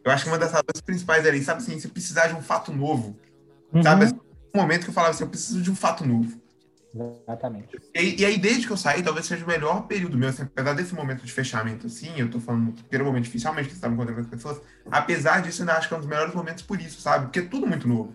Eu 0.05 0.11
acho 0.11 0.25
que 0.25 0.31
uma 0.31 0.39
das 0.39 0.51
razões 0.51 0.81
principais 0.85 1.25
era, 1.25 1.37
isso, 1.37 1.47
sabe 1.47 1.63
assim, 1.63 1.79
você 1.79 1.87
precisar 1.87 2.27
de 2.27 2.35
um 2.35 2.43
fato 2.43 2.73
novo. 2.73 3.17
Sabe, 3.81 4.03
Uhum. 4.05 4.11
assim, 4.11 4.21
um 4.55 4.61
momento 4.61 4.83
que 4.85 4.91
eu 4.91 4.95
falava 4.95 5.15
assim, 5.15 5.23
eu 5.23 5.31
preciso 5.31 5.63
de 5.63 5.71
um 5.71 5.77
fato 5.77 6.05
novo. 6.05 6.42
Exatamente. 6.95 7.69
E, 7.95 8.21
e 8.21 8.25
aí, 8.25 8.39
desde 8.39 8.67
que 8.67 8.73
eu 8.73 8.77
saí, 8.77 9.03
talvez 9.03 9.27
seja 9.27 9.45
o 9.45 9.49
melhor 9.49 9.87
período 9.87 10.17
meu, 10.19 10.29
assim, 10.29 10.43
apesar 10.43 10.75
desse 10.75 10.95
momento 10.95 11.25
de 11.25 11.33
fechamento, 11.33 11.87
assim, 11.87 12.13
eu 12.17 12.31
tô 12.31 12.39
falando 12.39 12.73
que 12.73 12.95
era 12.95 13.03
um 13.03 13.07
momento 13.07 13.25
dificilmente 13.25 13.69
que 13.69 13.73
você 13.75 13.79
estava 13.79 13.95
encontrando 13.95 14.21
com 14.21 14.25
as 14.27 14.31
pessoas, 14.31 14.61
apesar 14.91 15.41
disso, 15.43 15.63
eu 15.63 15.65
ainda 15.67 15.79
acho 15.79 15.89
que 15.89 15.95
é 15.95 15.97
um 15.97 16.01
dos 16.01 16.09
melhores 16.09 16.35
momentos 16.35 16.63
por 16.63 16.81
isso, 16.81 17.01
sabe? 17.01 17.27
Porque 17.27 17.41
é 17.41 17.43
tudo 17.43 17.67
muito 17.67 17.89
novo. 17.89 18.15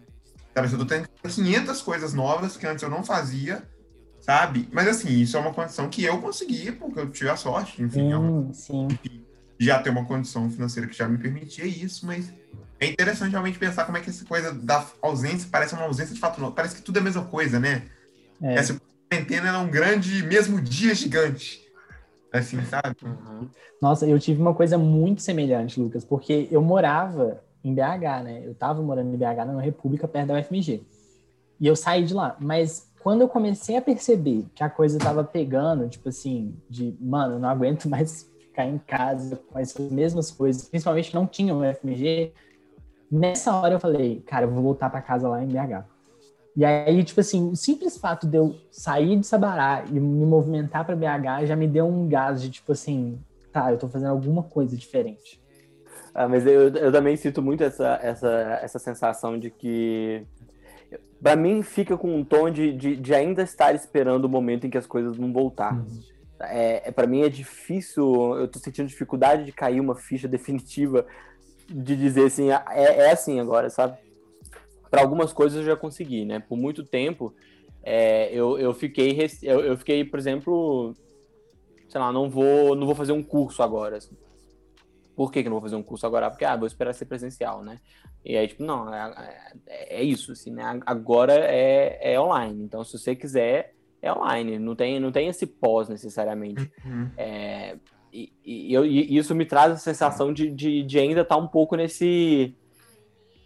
Sabe? 0.53 0.71
Eu 0.71 0.77
tô 0.79 0.85
tendo 0.85 1.07
500 1.23 1.81
coisas 1.81 2.13
novas 2.13 2.57
que 2.57 2.65
antes 2.67 2.83
eu 2.83 2.89
não 2.89 3.03
fazia, 3.03 3.67
sabe? 4.19 4.67
Mas, 4.71 4.87
assim, 4.87 5.09
isso 5.21 5.37
é 5.37 5.39
uma 5.39 5.53
condição 5.53 5.89
que 5.89 6.03
eu 6.03 6.19
consegui, 6.21 6.71
porque 6.71 6.99
eu 6.99 7.09
tive 7.09 7.29
a 7.29 7.35
sorte, 7.35 7.81
enfim, 7.81 8.11
é 8.11 8.17
uma- 8.17 8.53
Sim, 8.53 8.87
sim. 8.89 9.25
de 9.59 9.65
já 9.65 9.79
ter 9.81 9.89
uma 9.89 10.05
condição 10.05 10.49
financeira 10.51 10.87
que 10.87 10.95
já 10.95 11.07
me 11.07 11.17
permitia 11.17 11.65
isso, 11.65 12.05
mas 12.05 12.31
é 12.79 12.87
interessante 12.87 13.31
realmente 13.31 13.57
pensar 13.57 13.85
como 13.85 13.97
é 13.97 14.01
que 14.01 14.09
essa 14.09 14.23
coisa 14.23 14.53
da 14.53 14.85
ausência 15.01 15.49
parece 15.51 15.73
uma 15.73 15.83
ausência 15.83 16.13
de 16.13 16.19
fato 16.19 16.39
novo. 16.39 16.53
Parece 16.53 16.75
que 16.75 16.81
tudo 16.83 16.97
é 16.97 16.99
a 16.99 17.03
mesma 17.03 17.25
coisa, 17.25 17.59
né? 17.59 17.87
É. 18.41 18.55
Essa 18.55 18.79
quarentena 19.09 19.49
é 19.49 19.57
um 19.57 19.69
grande, 19.69 20.23
mesmo 20.23 20.61
dia 20.61 20.93
gigante. 20.93 21.65
Assim, 22.31 22.61
sabe? 22.65 22.97
Nossa, 23.81 24.05
eu 24.05 24.19
tive 24.19 24.41
uma 24.41 24.53
coisa 24.53 24.77
muito 24.77 25.21
semelhante, 25.21 25.79
Lucas, 25.79 26.03
porque 26.03 26.47
eu 26.51 26.61
morava 26.61 27.41
em 27.63 27.73
BH, 27.73 28.23
né? 28.23 28.41
Eu 28.45 28.53
tava 28.53 28.81
morando 28.81 29.13
em 29.13 29.17
BH, 29.17 29.45
na 29.45 29.61
República, 29.61 30.07
perto 30.07 30.27
da 30.27 30.39
UFMG. 30.39 30.83
E 31.59 31.65
eu 31.65 31.75
saí 31.75 32.03
de 32.03 32.13
lá. 32.13 32.35
Mas 32.39 32.91
quando 33.01 33.21
eu 33.21 33.29
comecei 33.29 33.77
a 33.77 33.81
perceber 33.81 34.45
que 34.53 34.63
a 34.63 34.69
coisa 34.69 34.99
tava 34.99 35.23
pegando, 35.23 35.87
tipo 35.87 36.09
assim, 36.09 36.55
de, 36.69 36.95
mano, 36.99 37.35
eu 37.35 37.39
não 37.39 37.49
aguento 37.49 37.87
mais 37.89 38.29
ficar 38.41 38.65
em 38.65 38.77
casa 38.77 39.35
com 39.49 39.57
essas 39.57 39.89
mesmas 39.91 40.31
coisas, 40.31 40.67
principalmente 40.67 41.13
não 41.13 41.25
tinha 41.25 41.53
o 41.53 41.61
UFMG, 41.61 42.33
nessa 43.11 43.55
hora 43.55 43.75
eu 43.75 43.79
falei, 43.79 44.21
cara, 44.21 44.45
eu 44.45 44.51
vou 44.51 44.63
voltar 44.63 44.89
para 44.89 45.01
casa 45.01 45.27
lá 45.27 45.43
em 45.43 45.47
BH. 45.47 45.85
E 46.57 46.65
aí, 46.65 47.03
tipo 47.03 47.19
assim, 47.19 47.51
o 47.51 47.55
simples 47.55 47.99
fato 47.99 48.25
de 48.25 48.35
eu 48.35 48.55
sair 48.71 49.15
de 49.19 49.27
Sabará 49.27 49.85
e 49.87 49.99
me 49.99 50.25
movimentar 50.25 50.83
para 50.83 50.95
BH 50.95 51.45
já 51.45 51.55
me 51.55 51.67
deu 51.67 51.85
um 51.85 52.07
gás 52.07 52.41
de, 52.41 52.49
tipo 52.49 52.71
assim, 52.71 53.19
tá, 53.53 53.71
eu 53.71 53.77
tô 53.77 53.87
fazendo 53.87 54.09
alguma 54.09 54.41
coisa 54.41 54.75
diferente. 54.75 55.39
Ah, 56.15 56.27
mas 56.27 56.47
eu, 56.47 56.69
eu 56.69 56.91
também 56.91 57.15
sinto 57.15 57.43
muito 57.43 57.63
essa, 57.63 57.99
essa, 58.01 58.59
essa 58.63 58.79
sensação 58.79 59.37
de 59.37 59.51
que. 59.51 60.25
Pra 61.21 61.35
mim, 61.35 61.61
fica 61.61 61.95
com 61.95 62.15
um 62.15 62.25
tom 62.25 62.49
de, 62.49 62.73
de, 62.73 62.95
de 62.95 63.13
ainda 63.13 63.43
estar 63.43 63.75
esperando 63.75 64.25
o 64.25 64.29
momento 64.29 64.65
em 64.65 64.69
que 64.71 64.79
as 64.79 64.87
coisas 64.87 65.15
vão 65.15 65.31
voltar. 65.31 65.79
É, 66.39 66.89
é, 66.89 66.91
para 66.91 67.05
mim 67.05 67.21
é 67.21 67.29
difícil, 67.29 68.35
eu 68.35 68.47
tô 68.47 68.57
sentindo 68.57 68.87
dificuldade 68.87 69.45
de 69.45 69.51
cair 69.51 69.79
uma 69.79 69.93
ficha 69.93 70.25
definitiva 70.27 71.05
de 71.69 71.95
dizer 71.95 72.25
assim, 72.25 72.49
ah, 72.49 72.65
é, 72.71 73.01
é 73.01 73.11
assim 73.11 73.39
agora, 73.39 73.69
sabe? 73.69 74.06
Para 74.89 75.01
algumas 75.01 75.33
coisas 75.33 75.59
eu 75.59 75.65
já 75.65 75.75
consegui, 75.75 76.25
né? 76.25 76.39
Por 76.39 76.57
muito 76.57 76.83
tempo 76.83 77.33
é, 77.83 78.29
eu, 78.33 78.57
eu 78.59 78.73
fiquei, 78.73 79.17
eu, 79.43 79.59
eu 79.61 79.77
fiquei, 79.77 80.03
por 80.03 80.19
exemplo, 80.19 80.93
sei 81.87 81.99
lá, 82.01 82.11
não 82.11 82.29
vou, 82.29 82.75
não 82.75 82.85
vou 82.85 82.95
fazer 82.95 83.11
um 83.13 83.23
curso 83.23 83.63
agora. 83.63 83.97
assim. 83.97 84.15
Por 85.15 85.31
que, 85.31 85.41
que 85.41 85.47
eu 85.47 85.51
não 85.51 85.59
vou 85.59 85.63
fazer 85.69 85.75
um 85.75 85.83
curso 85.83 86.05
agora? 86.05 86.29
Porque, 86.29 86.45
ah, 86.45 86.55
vou 86.55 86.67
esperar 86.67 86.93
ser 86.93 87.05
presencial, 87.05 87.63
né? 87.63 87.79
E 88.23 88.35
aí, 88.37 88.47
tipo, 88.47 88.63
não, 88.63 88.93
é, 88.93 89.13
é- 89.67 89.99
é 89.99 90.03
isso, 90.03 90.31
assim, 90.31 90.51
né? 90.51 90.79
Agora 90.85 91.33
é, 91.33 92.13
é 92.13 92.19
online. 92.19 92.61
Então, 92.63 92.83
se 92.83 92.97
você 92.99 93.15
quiser, 93.15 93.73
é 94.01 94.11
online. 94.13 94.59
Não 94.59 94.75
tem, 94.75 94.99
não 94.99 95.11
tem 95.11 95.27
esse 95.27 95.47
pós, 95.47 95.89
necessariamente. 95.89 96.69
Uhum. 96.85 97.09
É, 97.17 97.77
e, 98.13 98.31
e 98.45 98.73
eu- 98.73 98.85
e 98.85 99.17
isso 99.17 99.33
me 99.33 99.45
traz 99.45 99.71
a 99.71 99.77
sensação 99.77 100.31
de, 100.33 100.51
de, 100.51 100.83
de 100.83 100.99
ainda 100.99 101.21
estar 101.21 101.37
um 101.37 101.47
pouco 101.47 101.75
nesse. 101.75 102.55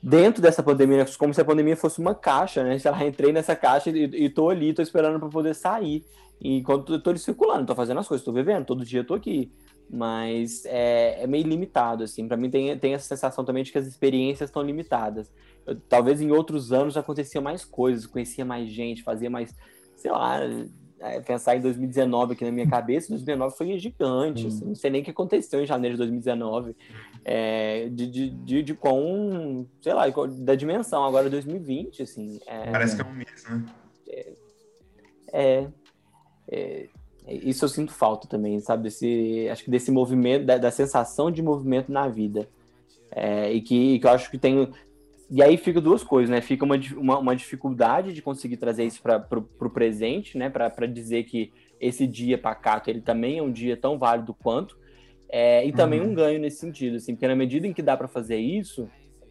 Dentro 0.04 0.42
dessa 0.42 0.64
pandemia, 0.64 0.98
né? 0.98 1.06
como 1.18 1.34
se 1.34 1.40
a 1.42 1.46
pandemia 1.46 1.78
fosse 1.78 2.00
uma 2.00 2.16
caixa, 2.16 2.64
né? 2.64 2.80
Sei 2.80 2.90
lá, 2.90 3.06
entrei 3.06 3.32
nessa 3.32 3.56
caixa 3.56 3.92
e, 3.92 4.04
e 4.26 4.30
tô 4.30 4.50
ali, 4.50 4.74
tô 4.74 4.82
esperando 4.82 5.20
para 5.20 5.30
poder 5.30 5.54
sair. 5.54 6.04
Enquanto 6.44 6.94
eu 6.94 7.02
tô 7.04 7.16
circulando, 7.18 7.68
tô 7.68 7.76
fazendo 7.76 8.00
as 8.00 8.08
coisas, 8.08 8.26
tô 8.26 8.34
vivendo, 8.34 8.66
todo 8.66 8.84
dia 8.84 9.02
eu 9.02 9.06
tô 9.06 9.14
aqui. 9.14 9.52
Mas 9.88 10.66
é, 10.66 11.22
é 11.24 11.28
meio 11.28 11.46
limitado, 11.46 12.04
assim. 12.04 12.28
Para 12.28 12.36
mim 12.38 12.50
tem, 12.50 12.76
tem 12.80 12.94
essa 12.96 13.08
sensação 13.08 13.46
também 13.46 13.64
de 13.64 13.72
que 13.72 13.78
as 13.78 13.86
experiências 13.86 14.50
estão 14.50 14.64
limitadas. 14.64 15.32
Eu- 15.68 15.80
talvez 15.82 16.20
em 16.20 16.32
outros 16.32 16.72
anos 16.72 16.98
acontecia 16.98 17.42
mais 17.42 17.64
coisas, 17.64 18.08
conhecia 18.08 18.44
mais 18.46 18.70
gente, 18.70 19.04
fazia 19.04 19.30
mais, 19.30 19.54
sei 19.96 20.12
lá, 20.12 20.40
pensar 21.26 21.56
em 21.56 21.62
2019 21.62 22.34
aqui 22.34 22.46
na 22.46 22.52
minha 22.52 22.70
cabeça, 22.70 23.10
2019 23.10 23.58
foi 23.58 23.78
gigante, 23.80 24.48
assim, 24.48 24.66
não 24.66 24.76
sei 24.76 24.92
nem 24.92 25.02
o 25.02 25.04
que 25.04 25.12
aconteceu 25.12 25.62
em 25.62 25.66
janeiro 25.66 25.96
de 25.96 26.00
2019, 26.00 26.76
é, 27.26 27.90
de, 27.90 28.08
de, 28.08 28.30
de, 28.30 28.64
de 28.64 28.74
quão, 28.74 29.68
sei 29.82 29.94
lá, 29.94 30.06
da 30.08 30.56
dimensão, 30.56 31.04
agora 31.04 31.30
2020, 31.30 32.04
assim, 32.04 32.40
é, 32.46 32.72
Parece 32.72 32.96
que 32.96 33.02
é 33.02 33.06
um 33.06 33.14
mês, 33.14 33.44
né? 33.50 33.66
é, 35.34 35.68
é, 36.50 36.88
isso 37.28 37.66
eu 37.66 37.70
sinto 37.70 37.94
falta 37.94 38.28
também, 38.28 38.60
sabe, 38.60 38.84
desse, 38.84 39.48
acho 39.52 39.64
que 39.64 39.72
desse 39.72 39.92
movimento, 39.92 40.46
da, 40.46 40.58
da 40.58 40.72
sensação 40.72 41.32
de 41.32 41.42
movimento 41.42 41.92
na 41.92 42.08
vida, 42.08 42.48
é, 43.12 43.52
e 43.52 43.62
que, 43.62 44.00
que 44.00 44.06
eu 44.06 44.12
acho 44.12 44.30
que 44.30 44.38
tem, 44.38 44.72
e 45.32 45.42
aí 45.42 45.56
fica 45.56 45.80
duas 45.80 46.04
coisas, 46.04 46.30
né? 46.30 46.42
Fica 46.42 46.66
uma, 46.66 46.76
uma, 46.98 47.20
uma 47.20 47.36
dificuldade 47.36 48.14
de 48.14 48.22
conseguir 48.22 48.58
trazer 48.58 48.84
isso 48.84 49.02
para 49.02 49.26
o 49.40 49.70
presente, 49.70 50.38
né? 50.38 50.50
Para 50.50 50.86
dizer 50.86 51.24
que 51.24 51.54
esse 51.80 52.06
dia 52.06 52.38
pacato 52.38 52.90
ele 52.90 53.00
também 53.00 53.38
é 53.38 53.42
um 53.42 53.52
dia 53.52 53.78
tão 53.78 53.98
válido 53.98 54.34
quanto. 54.34 54.78
É, 55.30 55.66
e 55.66 55.72
também 55.72 56.02
Uhum. 56.02 56.10
um 56.10 56.14
ganho 56.14 56.38
nesse 56.38 56.58
sentido, 56.58 56.98
assim, 56.98 57.16
porque 57.16 57.28
na 57.30 57.36
medida 57.36 57.66
em 57.66 57.72
que 57.72 57.82
dá 57.82 57.96
para 57.96 58.10
fazer 58.10 58.36
isso, 58.40 58.90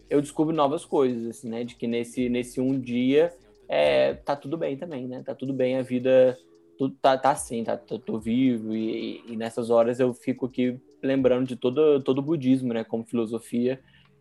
eu 0.08 0.22
descubro 0.22 0.56
novas 0.56 0.86
coisas, 0.86 1.26
assim, 1.26 1.50
né? 1.50 1.64
De 1.64 1.76
que 1.76 1.86
nesse, 1.86 2.30
nesse 2.30 2.62
um 2.62 2.80
dia 2.80 3.30
é, 3.68 4.14
tá 4.14 4.34
tudo 4.34 4.56
bem 4.56 4.78
também, 4.78 5.06
né? 5.06 5.22
Tá 5.22 5.34
tudo 5.34 5.52
bem, 5.52 5.76
a 5.76 5.82
vida 5.82 6.38
tudo 6.78 6.96
tá, 7.02 7.18
tá 7.18 7.32
assim, 7.32 7.62
tá, 7.62 7.76
tô, 7.76 7.98
tô 7.98 8.18
vivo, 8.18 8.74
e, 8.74 9.22
e 9.28 9.36
nessas 9.36 9.68
horas 9.68 10.00
eu 10.00 10.14
fico 10.14 10.46
aqui 10.46 10.80
lembrando 11.02 11.46
de 11.46 11.56
todo, 11.56 12.00
todo 12.02 12.20
o 12.20 12.22
budismo, 12.22 12.72
né? 12.72 12.84
Como 12.84 13.04
filosofia 13.04 13.78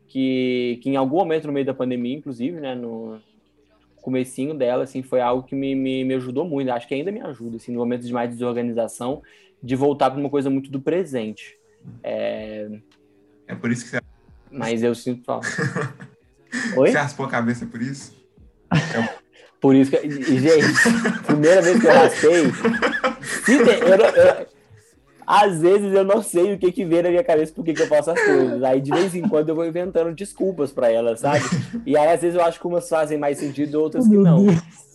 que, 0.09 0.79
que 0.83 0.89
em 0.89 0.95
algum 0.97 1.17
momento 1.17 1.47
no 1.47 1.53
meio 1.53 1.65
da 1.65 1.73
pandemia, 1.73 2.17
inclusive, 2.17 2.59
né, 2.59 2.75
no 2.75 3.21
comecinho 4.01 4.53
dela, 4.53 4.83
assim, 4.83 5.01
foi 5.03 5.21
algo 5.21 5.43
que 5.43 5.55
me, 5.55 5.75
me, 5.75 6.03
me 6.03 6.15
ajudou 6.15 6.43
muito, 6.45 6.69
acho 6.71 6.87
que 6.87 6.95
ainda 6.95 7.11
me 7.11 7.21
ajuda, 7.21 7.57
assim, 7.57 7.71
no 7.71 7.79
momento 7.79 8.05
de 8.05 8.11
mais 8.11 8.29
desorganização, 8.29 9.21
de 9.61 9.75
voltar 9.75 10.09
para 10.09 10.19
uma 10.19 10.29
coisa 10.29 10.49
muito 10.49 10.71
do 10.71 10.81
presente. 10.81 11.57
É, 12.03 12.67
É 13.47 13.55
por 13.55 13.71
isso 13.71 13.85
que 13.85 13.91
você 13.91 14.01
mas 14.51 14.81
eu 14.81 14.95
sinto 14.95 15.23
falta. 15.23 15.47
Oi? 16.75 16.89
Você 16.91 16.97
raspou 16.97 17.25
a 17.25 17.29
cabeça 17.29 17.65
por 17.67 17.81
isso? 17.81 18.17
Por 19.61 19.75
isso 19.75 19.91
que. 19.91 20.09
Gente, 20.09 20.63
primeira 21.25 21.61
vez 21.61 21.81
que 21.81 21.85
eu 21.87 21.91
raspei. 21.91 22.29
eu 22.29 23.65
eu- 23.65 24.47
às 25.29 25.61
vezes 25.61 25.93
eu 25.93 26.03
não 26.03 26.23
sei 26.23 26.55
o 26.55 26.57
que 26.57 26.71
que 26.71 26.83
vem 26.83 27.03
na 27.03 27.09
minha 27.09 27.23
cabeça 27.23 27.53
por 27.53 27.63
que 27.63 27.71
que 27.71 27.83
eu 27.83 27.87
faço 27.87 28.09
as 28.09 28.19
coisas. 28.19 28.63
Aí 28.63 28.81
de 28.81 28.89
vez 28.89 29.13
em 29.13 29.21
quando 29.21 29.49
eu 29.49 29.55
vou 29.55 29.63
inventando 29.63 30.11
desculpas 30.11 30.71
pra 30.71 30.91
elas, 30.91 31.19
sabe? 31.19 31.45
E 31.85 31.95
aí 31.95 32.11
às 32.11 32.21
vezes 32.21 32.35
eu 32.35 32.43
acho 32.43 32.59
que 32.59 32.65
umas 32.65 32.89
fazem 32.89 33.15
mais 33.15 33.37
sentido, 33.37 33.75
outras 33.75 34.07
que 34.07 34.17
não. 34.17 34.47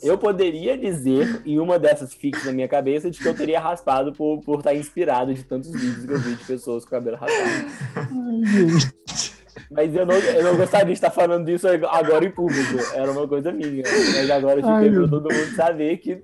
Eu 0.02 0.18
poderia 0.18 0.76
dizer, 0.76 1.40
em 1.46 1.60
uma 1.60 1.78
dessas 1.78 2.12
fixa 2.12 2.46
na 2.46 2.52
minha 2.52 2.66
cabeça, 2.66 3.08
de 3.12 3.20
que 3.20 3.28
eu 3.28 3.34
teria 3.34 3.60
raspado 3.60 4.12
por, 4.12 4.40
por 4.40 4.58
estar 4.58 4.74
inspirado 4.74 5.32
de 5.32 5.44
tantos 5.44 5.70
vídeos 5.70 6.04
que 6.04 6.12
eu 6.12 6.18
vi 6.18 6.34
de 6.34 6.44
pessoas 6.44 6.84
com 6.84 6.90
cabelo 6.90 7.16
raspado. 7.16 7.66
Ai, 7.94 8.44
gente. 8.44 9.33
Mas 9.70 9.94
eu 9.94 10.06
não, 10.06 10.14
eu 10.14 10.44
não 10.44 10.56
gostaria 10.56 10.86
de 10.86 10.92
estar 10.92 11.10
falando 11.10 11.46
disso 11.46 11.66
agora 11.68 12.24
em 12.24 12.30
público. 12.30 12.78
Era 12.94 13.10
uma 13.10 13.26
coisa 13.26 13.52
minha. 13.52 13.82
Mas 13.82 14.30
agora 14.30 14.60
eu 14.60 14.68
Ai, 14.68 14.90
para 14.90 15.08
todo 15.08 15.32
mundo 15.32 15.54
saber 15.54 15.96
que, 15.98 16.22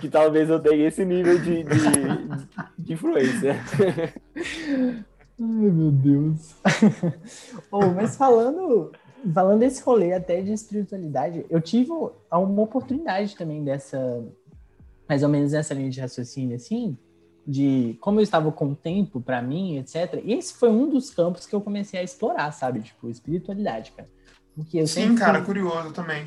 que 0.00 0.08
talvez 0.08 0.48
eu 0.50 0.60
tenha 0.60 0.88
esse 0.88 1.04
nível 1.04 1.38
de, 1.38 1.62
de, 1.62 1.74
de 2.78 2.92
influência. 2.92 3.56
Ai, 4.36 5.04
meu 5.38 5.90
Deus. 5.90 6.54
oh, 7.70 7.86
mas 7.86 8.16
falando, 8.16 8.92
falando 9.32 9.60
desse 9.60 9.82
rolê 9.82 10.12
até 10.12 10.40
de 10.40 10.52
espiritualidade, 10.52 11.44
eu 11.48 11.60
tive 11.60 11.90
uma 11.90 12.62
oportunidade 12.62 13.36
também 13.36 13.64
dessa, 13.64 14.24
mais 15.08 15.22
ou 15.22 15.28
menos 15.28 15.52
nessa 15.52 15.74
linha 15.74 15.90
de 15.90 16.00
raciocínio, 16.00 16.56
assim, 16.56 16.96
de 17.46 17.96
como 18.00 18.18
eu 18.20 18.22
estava 18.22 18.50
com 18.50 18.74
tempo 18.74 19.20
para 19.20 19.42
mim, 19.42 19.76
etc. 19.76 20.22
Esse 20.24 20.54
foi 20.54 20.70
um 20.70 20.88
dos 20.88 21.10
campos 21.10 21.46
que 21.46 21.54
eu 21.54 21.60
comecei 21.60 22.00
a 22.00 22.02
explorar, 22.02 22.50
sabe? 22.52 22.80
Tipo, 22.80 23.10
espiritualidade, 23.10 23.92
cara. 23.92 24.08
Porque 24.54 24.78
eu 24.78 24.86
Sim, 24.86 25.02
sempre 25.08 25.16
cara, 25.16 25.38
fui- 25.38 25.46
curioso 25.46 25.92
também. 25.92 26.26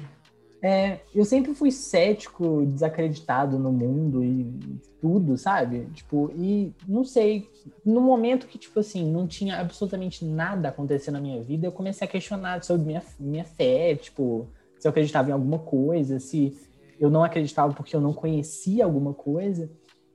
é, 0.62 1.00
eu 1.14 1.24
sempre 1.24 1.54
fui 1.54 1.72
cético, 1.72 2.66
desacreditado 2.66 3.58
no 3.60 3.72
mundo 3.72 4.24
e 4.24 4.80
tudo, 5.00 5.38
sabe? 5.38 5.86
Tipo, 5.94 6.32
e 6.36 6.74
não 6.88 7.04
sei, 7.04 7.48
no 7.86 8.02
momento 8.02 8.48
que, 8.48 8.58
tipo 8.58 8.80
assim, 8.80 9.10
não 9.10 9.28
tinha 9.28 9.60
absolutamente 9.60 10.26
nada 10.26 10.70
acontecendo 10.70 11.14
na 11.16 11.22
minha 11.22 11.42
vida, 11.44 11.68
eu 11.68 11.72
comecei 11.72 12.08
a 12.08 12.12
questionar 12.12 12.64
sobre 12.64 12.86
minha, 12.88 13.04
minha 13.20 13.44
fé, 13.46 13.96
tipo, 13.96 14.48
se 14.80 14.88
eu 14.88 14.90
acreditava 14.90 15.30
em 15.30 15.34
alguma 15.34 15.60
coisa, 15.60 16.20
se 16.20 16.58
eu 17.00 17.10
não 17.10 17.24
acreditava 17.24 17.72
porque 17.74 17.96
eu 17.96 18.02
não 18.02 18.12
conhecia 18.14 18.84
alguma 18.84 19.14
coisa. 19.14 19.70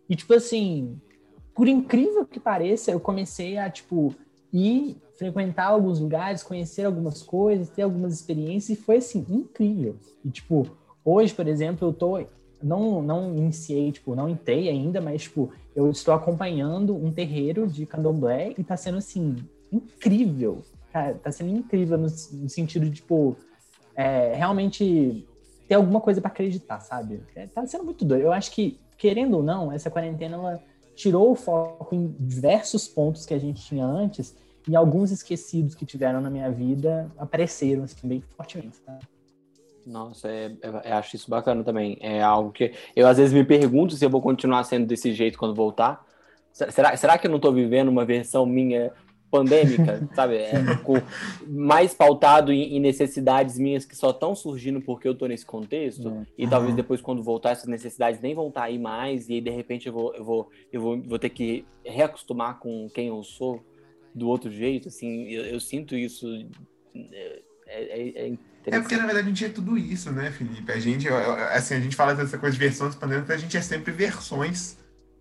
E, 0.09 0.17
tipo 0.17 0.35
assim, 0.35 1.01
por 1.55 1.69
incrível 1.69 2.25
que 2.25 2.41
pareça, 2.41 2.91
eu 2.91 3.01
comecei 3.01 3.59
a, 3.59 3.71
tipo, 3.71 4.15
ir 4.53 4.97
frequentar 5.17 5.67
alguns 5.67 6.01
lugares, 6.01 6.43
conhecer 6.43 6.85
algumas 6.85 7.23
coisas, 7.23 7.69
ter 7.69 7.83
algumas 7.83 8.15
experiências, 8.15 8.79
e 8.79 8.83
foi, 8.83 8.97
assim, 8.97 9.25
incrível. 9.29 9.97
E, 10.25 10.31
tipo, 10.31 10.67
hoje, 11.05 11.35
por 11.35 11.47
exemplo, 11.47 11.89
eu 11.89 11.93
tô. 11.93 12.25
Não, 12.63 13.03
não 13.03 13.37
iniciei, 13.37 13.91
tipo, 13.91 14.15
não 14.15 14.29
entrei 14.29 14.69
ainda, 14.69 15.01
mas, 15.01 15.23
tipo, 15.23 15.51
eu 15.75 15.91
estou 15.91 16.15
acompanhando 16.15 16.95
um 16.95 17.11
terreiro 17.11 17.67
de 17.67 17.85
candomblé 17.85 18.55
e 18.57 18.63
tá 18.63 18.77
sendo, 18.77 18.99
assim, 18.99 19.37
incrível. 19.73 20.63
Cara, 20.93 21.15
tá 21.15 21.33
sendo 21.33 21.51
incrível 21.51 21.99
no, 21.99 22.05
no 22.05 22.49
sentido 22.49 22.87
de, 22.87 22.97
tipo, 22.97 23.37
é, 23.97 24.35
realmente 24.35 25.27
ter 25.67 25.75
alguma 25.75 26.01
coisa 26.01 26.21
para 26.21 26.31
acreditar, 26.31 26.81
sabe? 26.81 27.23
É, 27.35 27.47
tá 27.47 27.67
sendo 27.67 27.85
muito 27.85 28.05
doido. 28.05 28.23
Eu 28.23 28.33
acho 28.33 28.51
que, 28.53 28.79
querendo 29.03 29.39
ou 29.39 29.43
não, 29.43 29.73
essa 29.73 29.91
quarentena, 29.91 30.37
ela 30.37 30.63
tirou 30.95 31.33
o 31.33 31.35
foco 31.35 31.93
em 31.93 32.15
diversos 32.21 32.87
pontos 32.87 33.27
que 33.27 33.35
a 33.35 33.39
gente 33.39 33.61
tinha 33.61 33.85
antes 33.85 34.37
e 34.69 34.77
alguns 34.77 35.11
esquecidos 35.11 35.75
que 35.75 35.85
tiveram 35.85 36.21
na 36.21 36.31
minha 36.31 36.49
vida 36.53 37.11
apareceram, 37.19 37.83
assim, 37.83 37.97
bem 38.07 38.23
fortemente, 38.37 38.79
tá? 38.87 39.01
Nossa, 39.85 40.29
é, 40.29 40.53
é- 40.85 40.93
acho 40.93 41.17
isso 41.17 41.29
bacana 41.29 41.65
também. 41.65 41.99
É 42.01 42.23
algo 42.23 42.53
que 42.53 42.73
eu 42.95 43.09
às 43.09 43.17
vezes 43.19 43.35
me 43.35 43.43
pergunto 43.43 43.97
se 43.97 44.05
eu 44.05 44.09
vou 44.11 44.23
continuar 44.23 44.63
sendo 44.63 44.87
desse 44.87 45.13
jeito 45.13 45.37
quando 45.37 45.53
voltar. 45.53 46.07
Se- 46.53 46.71
Será, 46.71 46.97
será 46.97 47.19
que 47.19 47.27
eu 47.27 47.31
não 47.31 47.39
estou 47.39 47.53
vivendo 47.53 47.89
uma 47.89 48.05
versão 48.05 48.47
minha 48.47 48.93
pandêmica, 49.33 50.07
sabe? 50.15 50.37
É, 50.37 50.53
mais 51.49 51.95
pautado 51.95 52.53
em, 52.53 52.77
em 52.77 52.81
necessidades 52.81 53.59
minhas 53.59 53.85
que 53.85 53.97
só 53.97 54.11
estão 54.11 54.35
surgindo 54.37 54.81
porque 54.81 55.09
eu 55.09 55.13
estou 55.13 55.27
nesse 55.27 55.47
contexto. 55.47 56.09
É. 56.09 56.27
E 56.39 56.47
talvez 56.47 56.75
depois, 56.77 57.01
quando 57.01 57.23
voltar, 57.23 57.51
essas 57.51 57.67
necessidades 57.67 58.21
nem 58.21 58.35
vão 58.35 58.49
estar 58.49 58.65
aí 58.65 58.79
mais. 58.79 59.29
E 59.29 59.35
aí, 59.35 59.41
de 59.41 59.51
repente, 59.51 59.87
eu 59.89 59.93
vou, 59.93 60.15
eu 60.15 60.25
vou, 60.25 60.51
eu 60.73 60.81
vou, 60.81 61.03
vou 61.03 61.19
ter 61.19 61.31
que 61.31 61.65
reacostumar 61.85 62.59
com 62.59 62.89
quem 62.95 63.09
eu 63.09 63.23
sou 63.25 63.65
do 64.15 64.29
outro 64.29 64.51
jeito. 64.51 64.89
Assim, 64.89 65.29
eu, 65.31 65.45
eu 65.47 65.59
sinto 65.59 65.97
isso. 65.97 66.27
É, 66.95 67.43
é, 67.67 68.29
é 68.29 68.33
É 68.67 68.81
porque, 68.81 68.97
na 68.97 69.07
verdade, 69.07 69.27
a 69.27 69.31
gente 69.31 69.45
é 69.45 69.49
tudo 69.49 69.79
isso, 69.79 70.13
né, 70.13 70.31
Felipe? 70.31 70.71
A 70.71 70.79
gente, 70.79 71.07
eu- 71.07 71.15
eu- 71.17 71.33
assim, 71.49 71.75
a 71.75 71.81
gente 71.81 71.97
fala 71.97 72.15
dessa 72.15 72.37
coisa 72.39 72.53
de 72.55 72.63
versões 72.63 72.95
pandêmicas, 72.95 73.31
a 73.31 73.39
gente 73.39 73.57
é 73.57 73.63
sempre 73.63 73.91
versões, 73.93 74.77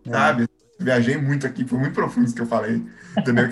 sabe? 0.06 0.48
Viajei 0.84 1.18
muito 1.18 1.46
aqui, 1.46 1.66
foi 1.66 1.78
muito 1.80 1.94
profundo 1.94 2.26
isso 2.26 2.36
que 2.36 2.42
eu 2.42 2.48
falei, 2.48 2.84
entendeu? 3.18 3.50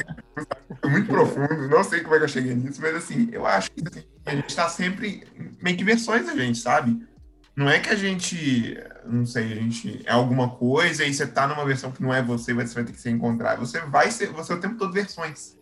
Foi 0.82 0.90
muito 0.90 1.08
profundo, 1.08 1.68
não 1.68 1.84
sei 1.84 2.02
como 2.02 2.16
é 2.16 2.18
que 2.18 2.24
eu 2.24 2.30
cheguei 2.30 2.56
nisso, 2.56 2.82
mas 2.82 2.96
assim, 2.96 3.30
eu 3.32 3.46
acho 3.46 3.72
que 3.72 3.84
assim, 3.88 4.04
a 4.26 4.36
gente 4.36 4.56
tá 4.56 4.68
sempre 4.68 5.24
meio 5.62 5.78
que 5.78 5.84
versões 5.84 6.26
da 6.26 6.36
gente, 6.36 6.58
sabe? 6.58 7.08
Não 7.56 7.70
é 7.70 7.80
que 7.80 7.90
a 7.90 7.96
gente, 7.96 8.78
não 9.06 9.26
sei, 9.26 9.52
a 9.52 9.56
gente 9.56 10.02
é 10.06 10.12
alguma 10.12 10.50
coisa 10.50 11.04
e 11.04 11.14
você 11.14 11.28
tá 11.28 11.46
numa 11.46 11.66
versão 11.66 11.92
que 11.92 12.02
não 12.02 12.14
é 12.14 12.22
você, 12.22 12.54
você 12.54 12.74
vai 12.74 12.84
ter 12.86 12.94
que 12.94 13.02
se 13.02 13.10
encontrar. 13.10 13.58
Você 13.58 13.80
vai 13.82 14.10
ser, 14.12 14.28
você 14.28 14.54
é 14.54 14.56
o 14.56 14.60
tempo 14.62 14.78
todo 14.78 14.94
versões, 14.94 15.58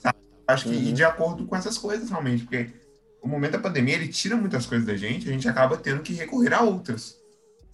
sabe? 0.00 0.18
Acho 0.48 0.64
que 0.68 0.74
Uhum. 0.74 0.92
de 0.92 1.04
acordo 1.04 1.46
com 1.46 1.54
essas 1.54 1.78
coisas, 1.78 2.10
realmente, 2.10 2.42
porque 2.42 2.70
o 3.22 3.28
momento 3.28 3.52
da 3.52 3.58
pandemia, 3.60 3.94
ele 3.94 4.08
tira 4.08 4.36
muitas 4.36 4.66
coisas 4.66 4.86
da 4.86 4.96
gente, 4.96 5.28
a 5.28 5.32
gente 5.32 5.48
acaba 5.48 5.76
tendo 5.76 6.02
que 6.02 6.12
recorrer 6.12 6.52
a 6.54 6.62
outras, 6.62 7.16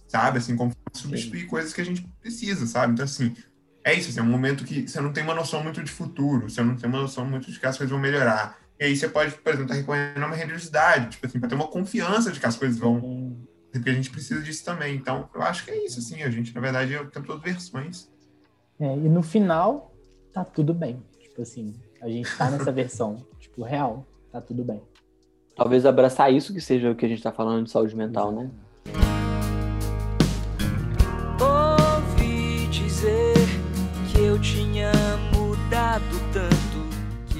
sabe? 0.07 0.37
Assim, 0.37 0.55
como 0.55 0.71
substituir 0.93 1.47
coisas 1.47 1.73
que 1.73 1.81
a 1.81 1.85
gente 1.85 2.01
precisa, 2.21 2.65
sabe? 2.65 2.93
Então, 2.93 3.05
assim, 3.05 3.35
é 3.83 3.93
isso, 3.93 4.09
assim, 4.09 4.19
é 4.19 4.23
um 4.23 4.27
momento 4.27 4.63
que 4.63 4.87
você 4.87 4.99
não 4.99 5.13
tem 5.13 5.23
uma 5.23 5.35
noção 5.35 5.63
muito 5.63 5.83
de 5.83 5.91
futuro, 5.91 6.49
você 6.49 6.63
não 6.63 6.75
tem 6.75 6.89
uma 6.89 7.01
noção 7.01 7.25
muito 7.25 7.51
de 7.51 7.59
que 7.59 7.65
as 7.65 7.77
coisas 7.77 7.91
vão 7.91 7.99
melhorar. 7.99 8.57
E 8.79 8.85
aí 8.85 8.95
você 8.95 9.07
pode, 9.07 9.31
por 9.33 9.53
exemplo, 9.53 9.65
estar 9.65 9.75
recorrendo 9.75 10.23
a 10.23 10.27
uma 10.27 10.35
religiosidade, 10.35 11.11
tipo 11.11 11.25
assim, 11.25 11.39
para 11.39 11.49
ter 11.49 11.55
uma 11.55 11.67
confiança 11.67 12.31
de 12.31 12.39
que 12.39 12.45
as 12.45 12.57
coisas 12.57 12.77
vão... 12.77 13.37
Porque 13.71 13.89
a 13.89 13.93
gente 13.93 14.09
precisa 14.09 14.41
disso 14.41 14.63
também. 14.63 14.95
Então, 14.95 15.29
eu 15.35 15.41
acho 15.41 15.65
que 15.65 15.71
é 15.71 15.85
isso, 15.85 15.99
assim, 15.99 16.23
a 16.23 16.29
gente, 16.29 16.55
na 16.55 16.61
verdade, 16.61 16.93
é 16.93 17.01
o 17.01 17.09
tempo 17.09 17.27
todo 17.27 17.41
versões. 17.41 18.09
É, 18.79 18.95
e 18.95 19.09
no 19.09 19.21
final, 19.21 19.93
tá 20.33 20.43
tudo 20.43 20.73
bem. 20.73 21.01
Tipo 21.19 21.41
assim, 21.41 21.75
a 22.01 22.07
gente 22.07 22.33
tá 22.37 22.49
nessa 22.49 22.71
versão, 22.73 23.25
tipo, 23.39 23.63
real, 23.63 24.05
tá 24.31 24.39
tudo 24.39 24.63
bem. 24.63 24.81
Talvez 25.55 25.85
abraçar 25.85 26.33
isso 26.33 26.53
que 26.53 26.61
seja 26.61 26.91
o 26.91 26.95
que 26.95 27.05
a 27.05 27.09
gente 27.09 27.19
está 27.19 27.31
falando 27.31 27.65
de 27.65 27.71
saúde 27.71 27.95
mental, 27.95 28.31
né? 28.31 28.49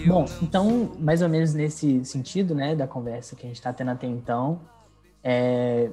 Bom, 0.08 0.26
então, 0.42 0.92
mais 1.00 1.22
ou 1.22 1.30
menos 1.30 1.54
nesse 1.54 2.04
sentido, 2.06 2.54
né, 2.54 2.76
da 2.76 2.88
conversa 2.88 3.36
que 3.36 3.46
a 3.46 3.50
gente 3.50 3.62
tá 3.62 3.74
tendo 3.74 3.92
até 3.92 4.08
então, 4.08 4.60
é, 5.24 5.90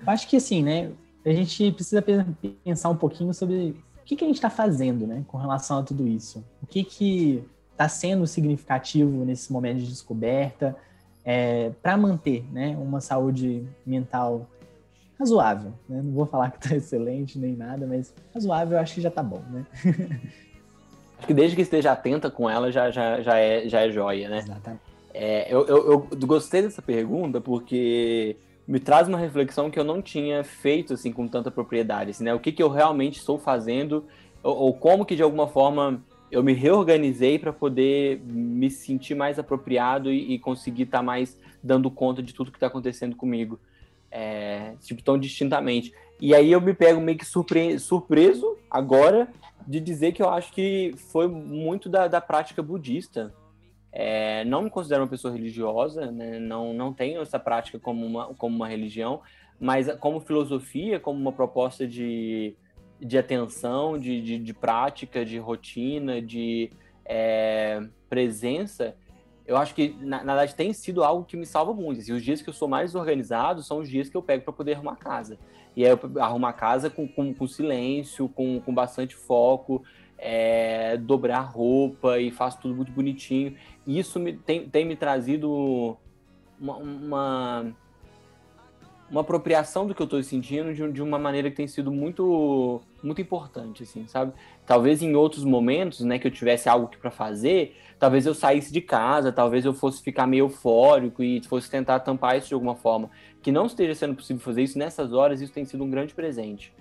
eu 0.00 0.12
acho 0.12 0.28
que 0.28 0.36
assim, 0.36 0.62
né, 0.62 0.90
a 1.24 1.32
gente 1.32 1.72
precisa 1.72 2.00
pe- 2.02 2.24
pensar 2.64 2.88
um 2.90 2.96
pouquinho 2.96 3.32
sobre 3.34 3.76
o 4.00 4.04
que, 4.04 4.16
que 4.16 4.24
a 4.24 4.26
gente 4.26 4.36
está 4.36 4.50
fazendo, 4.50 5.06
né, 5.06 5.24
com 5.26 5.36
relação 5.38 5.78
a 5.78 5.82
tudo 5.82 6.06
isso. 6.06 6.44
O 6.62 6.66
que 6.66 6.84
que 6.84 7.44
está 7.72 7.88
sendo 7.88 8.26
significativo 8.26 9.24
nesse 9.24 9.52
momento 9.52 9.78
de 9.78 9.88
descoberta 9.88 10.76
para 11.82 11.96
manter, 11.96 12.44
né, 12.52 12.76
uma 12.76 13.00
saúde 13.00 13.66
mental 13.86 14.46
razoável, 15.18 15.72
né? 15.88 16.02
Não 16.02 16.12
vou 16.12 16.26
falar 16.26 16.50
que 16.50 16.68
tá 16.68 16.74
excelente 16.76 17.38
nem 17.38 17.56
nada, 17.56 17.86
mas 17.86 18.12
razoável 18.34 18.76
eu 18.76 18.82
acho 18.82 18.94
que 18.94 19.00
já 19.00 19.10
tá 19.10 19.22
bom, 19.22 19.40
né? 19.50 19.64
Acho 21.18 21.26
que 21.26 21.34
desde 21.34 21.56
que 21.56 21.62
esteja 21.62 21.92
atenta 21.92 22.30
com 22.30 22.48
ela 22.48 22.70
já, 22.70 22.90
já, 22.90 23.20
já, 23.20 23.38
é, 23.38 23.68
já 23.68 23.80
é 23.80 23.90
joia, 23.90 24.28
né? 24.28 24.38
Exatamente. 24.38 24.82
É, 25.12 25.52
eu, 25.52 25.64
eu, 25.66 26.08
eu 26.10 26.26
gostei 26.26 26.60
dessa 26.60 26.82
pergunta 26.82 27.40
porque 27.40 28.36
me 28.66 28.80
traz 28.80 29.06
uma 29.06 29.18
reflexão 29.18 29.70
que 29.70 29.78
eu 29.78 29.84
não 29.84 30.02
tinha 30.02 30.42
feito 30.42 30.94
assim 30.94 31.12
com 31.12 31.28
tanta 31.28 31.50
propriedade, 31.50 32.10
assim, 32.10 32.24
né? 32.24 32.34
O 32.34 32.40
que, 32.40 32.50
que 32.50 32.62
eu 32.62 32.68
realmente 32.68 33.18
estou 33.18 33.38
fazendo 33.38 34.04
ou, 34.42 34.56
ou 34.56 34.74
como 34.74 35.04
que 35.04 35.14
de 35.14 35.22
alguma 35.22 35.46
forma 35.46 36.02
eu 36.30 36.42
me 36.42 36.52
reorganizei 36.52 37.38
para 37.38 37.52
poder 37.52 38.20
me 38.24 38.68
sentir 38.70 39.14
mais 39.14 39.38
apropriado 39.38 40.12
e, 40.12 40.34
e 40.34 40.38
conseguir 40.38 40.82
estar 40.82 41.02
mais 41.02 41.38
dando 41.62 41.90
conta 41.90 42.22
de 42.22 42.34
tudo 42.34 42.50
que 42.50 42.56
está 42.56 42.66
acontecendo 42.66 43.14
comigo, 43.14 43.58
é, 44.10 44.74
tipo 44.82 45.02
tão 45.02 45.18
distintamente. 45.18 45.92
E 46.20 46.34
aí 46.34 46.50
eu 46.50 46.60
me 46.60 46.74
pego 46.74 47.00
meio 47.00 47.18
que 47.18 47.24
surpre 47.24 47.78
surpreso 47.78 48.56
agora 48.70 49.28
de 49.66 49.80
dizer 49.80 50.12
que 50.12 50.22
eu 50.22 50.28
acho 50.28 50.52
que 50.52 50.94
foi 51.10 51.26
muito 51.26 51.88
da, 51.88 52.08
da 52.08 52.20
prática 52.20 52.62
budista. 52.62 53.32
É, 53.92 54.44
não 54.44 54.62
me 54.62 54.70
considero 54.70 55.02
uma 55.02 55.08
pessoa 55.08 55.32
religiosa, 55.32 56.10
né? 56.10 56.38
não, 56.38 56.74
não 56.74 56.92
tenho 56.92 57.22
essa 57.22 57.38
prática 57.38 57.78
como 57.78 58.04
uma, 58.04 58.34
como 58.34 58.56
uma 58.56 58.68
religião, 58.68 59.22
mas 59.58 59.92
como 60.00 60.20
filosofia, 60.20 60.98
como 60.98 61.18
uma 61.18 61.32
proposta 61.32 61.86
de, 61.86 62.56
de 63.00 63.16
atenção, 63.16 63.98
de, 63.98 64.20
de, 64.20 64.38
de 64.38 64.52
prática, 64.52 65.24
de 65.24 65.38
rotina, 65.38 66.20
de 66.20 66.70
é, 67.04 67.80
presença, 68.08 68.96
eu 69.46 69.56
acho 69.56 69.74
que, 69.74 69.94
na, 70.00 70.24
na, 70.24 70.34
verdade, 70.34 70.54
tem 70.54 70.72
sido 70.72 71.04
algo 71.04 71.24
que 71.24 71.36
me 71.36 71.44
salva 71.44 71.74
muito. 71.74 72.00
Assim, 72.00 72.12
os 72.12 72.24
dias 72.24 72.40
que 72.40 72.48
eu 72.48 72.54
sou 72.54 72.66
mais 72.66 72.94
organizado 72.94 73.62
são 73.62 73.78
os 73.78 73.88
dias 73.88 74.08
que 74.08 74.16
eu 74.16 74.22
pego 74.22 74.42
para 74.42 74.52
poder 74.52 74.74
arrumar 74.74 74.96
casa. 74.96 75.38
E 75.76 75.84
aí 75.84 75.90
eu 75.90 76.22
arrumo 76.22 76.46
a 76.46 76.52
casa 76.52 76.88
com, 76.88 77.06
com, 77.08 77.34
com 77.34 77.46
silêncio, 77.46 78.28
com, 78.28 78.60
com 78.60 78.74
bastante 78.74 79.14
foco, 79.14 79.82
é, 80.18 80.96
dobrar 80.96 81.40
roupa 81.40 82.18
e 82.18 82.30
faço 82.30 82.60
tudo 82.60 82.74
muito 82.74 82.92
bonitinho. 82.92 83.54
E 83.86 83.98
isso 83.98 84.20
me, 84.20 84.32
tem, 84.32 84.68
tem 84.68 84.84
me 84.84 84.96
trazido 84.96 85.96
uma, 86.60 86.76
uma, 86.76 87.74
uma 89.10 89.20
apropriação 89.20 89.86
do 89.86 89.94
que 89.94 90.00
eu 90.00 90.04
estou 90.04 90.22
sentindo 90.22 90.72
de, 90.72 90.92
de, 90.92 91.02
uma 91.02 91.18
maneira 91.18 91.50
que 91.50 91.56
tem 91.56 91.68
sido 91.68 91.92
muito 91.92 92.80
muito 93.02 93.20
importante, 93.20 93.82
assim, 93.82 94.06
sabe? 94.06 94.32
Talvez 94.64 95.02
em 95.02 95.14
outros 95.14 95.44
momentos, 95.44 96.00
né, 96.00 96.18
que 96.18 96.26
eu 96.26 96.30
tivesse 96.30 96.70
algo 96.70 96.88
para 96.98 97.10
fazer, 97.10 97.76
talvez 97.98 98.24
eu 98.24 98.34
saísse 98.34 98.72
de 98.72 98.80
casa, 98.80 99.30
talvez 99.30 99.66
eu 99.66 99.74
fosse 99.74 100.02
ficar 100.02 100.26
meio 100.26 100.46
eufórico 100.46 101.22
e 101.22 101.42
fosse 101.44 101.70
tentar 101.70 102.00
tampar 102.00 102.38
isso 102.38 102.48
de 102.48 102.54
alguma 102.54 102.74
forma. 102.74 103.10
Que 103.44 103.52
não 103.52 103.66
esteja 103.66 103.94
sendo 103.94 104.14
possível 104.14 104.42
fazer 104.42 104.62
isso 104.62 104.78
nessas 104.78 105.12
horas, 105.12 105.42
isso 105.42 105.52
tem 105.52 105.66
sido 105.66 105.84
um 105.84 105.90
grande 105.90 106.14
presente. 106.14 106.72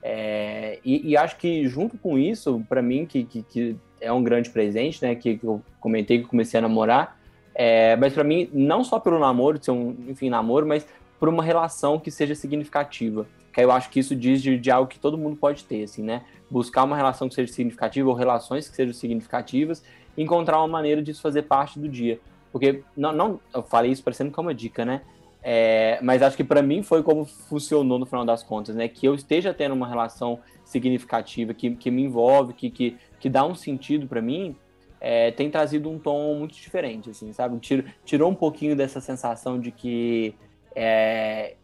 É, 0.00 0.78
e, 0.84 1.10
e, 1.10 1.16
acho 1.16 1.36
que 1.36 1.66
junto 1.66 1.98
com 1.98 2.16
isso, 2.16 2.64
para 2.68 2.80
mim, 2.80 3.04
que, 3.04 3.24
que, 3.24 3.42
que, 3.42 3.76
é 4.00 4.12
um 4.12 4.22
grande 4.22 4.48
presente, 4.48 5.02
né? 5.02 5.16
Que, 5.16 5.36
que 5.36 5.44
eu 5.44 5.60
comentei 5.80 6.20
que 6.20 6.24
comecei 6.28 6.58
a 6.58 6.60
namorar, 6.62 7.20
é, 7.54 7.96
mas 7.96 8.12
para 8.12 8.22
mim, 8.22 8.48
não 8.52 8.84
só 8.84 9.00
pelo 9.00 9.18
namoro, 9.18 9.58
de 9.58 9.64
ser 9.64 9.72
um, 9.72 9.96
enfim, 10.08 10.30
namoro, 10.30 10.64
mas 10.64 10.86
por 11.18 11.28
uma 11.28 11.42
relação 11.42 11.98
que 11.98 12.10
seja 12.10 12.36
significativa. 12.36 13.26
Que 13.52 13.60
eu 13.60 13.70
acho 13.70 13.90
que 13.90 14.00
isso 14.00 14.16
diz 14.16 14.40
de, 14.40 14.56
de, 14.56 14.70
algo 14.70 14.88
que 14.88 14.98
todo 14.98 15.18
mundo 15.18 15.36
pode 15.36 15.64
ter, 15.64 15.82
assim, 15.82 16.02
né? 16.02 16.22
Buscar 16.50 16.84
uma 16.84 16.96
relação 16.96 17.28
que 17.28 17.34
seja 17.34 17.52
significativa 17.52 18.08
ou 18.08 18.14
relações 18.14 18.68
que 18.68 18.76
sejam 18.76 18.94
significativas 18.94 19.84
encontrar 20.16 20.58
uma 20.58 20.68
maneira 20.68 21.02
disso 21.02 21.20
fazer 21.20 21.42
parte 21.42 21.78
do 21.78 21.88
dia. 21.88 22.20
Porque, 22.50 22.82
não, 22.96 23.12
não 23.12 23.40
eu 23.52 23.62
falei 23.62 23.90
isso 23.90 24.02
parecendo 24.02 24.30
que 24.30 24.38
é 24.38 24.42
uma 24.42 24.54
dica, 24.54 24.84
né? 24.84 25.02
É, 25.42 25.98
mas 26.02 26.22
acho 26.22 26.36
que 26.36 26.44
para 26.44 26.62
mim 26.62 26.82
foi 26.82 27.02
como 27.02 27.24
funcionou 27.24 27.98
no 27.98 28.06
final 28.06 28.24
das 28.24 28.42
contas, 28.42 28.76
né? 28.76 28.86
Que 28.88 29.06
eu 29.06 29.14
esteja 29.14 29.52
tendo 29.52 29.74
uma 29.74 29.88
relação 29.88 30.38
significativa, 30.64 31.52
que, 31.52 31.74
que 31.74 31.90
me 31.90 32.02
envolve, 32.02 32.52
que, 32.52 32.70
que, 32.70 32.96
que 33.18 33.28
dá 33.28 33.44
um 33.44 33.54
sentido 33.54 34.06
para 34.06 34.22
mim, 34.22 34.54
é, 35.00 35.32
tem 35.32 35.50
trazido 35.50 35.90
um 35.90 35.98
tom 35.98 36.36
muito 36.36 36.54
diferente, 36.54 37.10
assim, 37.10 37.32
sabe? 37.32 37.58
Tirou, 37.58 37.84
tirou 38.04 38.30
um 38.30 38.34
pouquinho 38.34 38.76
dessa 38.76 39.00
sensação 39.00 39.58
de 39.58 39.72
que 39.72 40.34
é, 40.76 41.56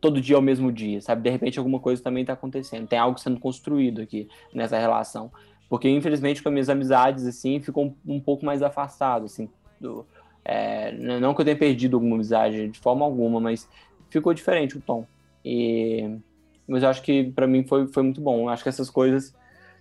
todo 0.00 0.20
dia 0.20 0.34
é 0.34 0.38
o 0.38 0.42
mesmo 0.42 0.72
dia, 0.72 1.00
sabe? 1.00 1.22
De 1.22 1.30
repente 1.30 1.58
alguma 1.60 1.78
coisa 1.78 2.02
também 2.02 2.22
está 2.22 2.32
acontecendo, 2.32 2.88
tem 2.88 2.98
algo 2.98 3.18
sendo 3.18 3.38
construído 3.38 4.02
aqui 4.02 4.28
nessa 4.52 4.76
relação. 4.76 5.30
Porque, 5.68 5.88
infelizmente, 5.88 6.42
com 6.42 6.48
as 6.48 6.52
minhas 6.52 6.68
amizades, 6.68 7.24
assim, 7.24 7.60
ficou 7.60 7.86
um, 7.86 8.16
um 8.16 8.20
pouco 8.20 8.44
mais 8.44 8.60
afastado, 8.60 9.24
assim, 9.24 9.48
do, 9.80 10.04
é, 10.44 10.92
não 10.92 11.34
que 11.34 11.40
eu 11.40 11.44
tenha 11.44 11.56
perdido 11.56 11.96
alguma 11.96 12.16
amizade 12.16 12.68
de 12.68 12.78
forma 12.78 13.04
alguma, 13.04 13.40
mas 13.40 13.68
ficou 14.10 14.34
diferente 14.34 14.76
o 14.76 14.80
tom. 14.80 15.06
E, 15.44 16.16
mas 16.66 16.82
eu 16.82 16.88
acho 16.88 17.02
que 17.02 17.30
para 17.32 17.46
mim 17.46 17.64
foi, 17.64 17.86
foi 17.88 18.02
muito 18.02 18.20
bom. 18.20 18.42
Eu 18.42 18.48
acho 18.48 18.62
que 18.62 18.68
essas 18.68 18.90
coisas 18.90 19.34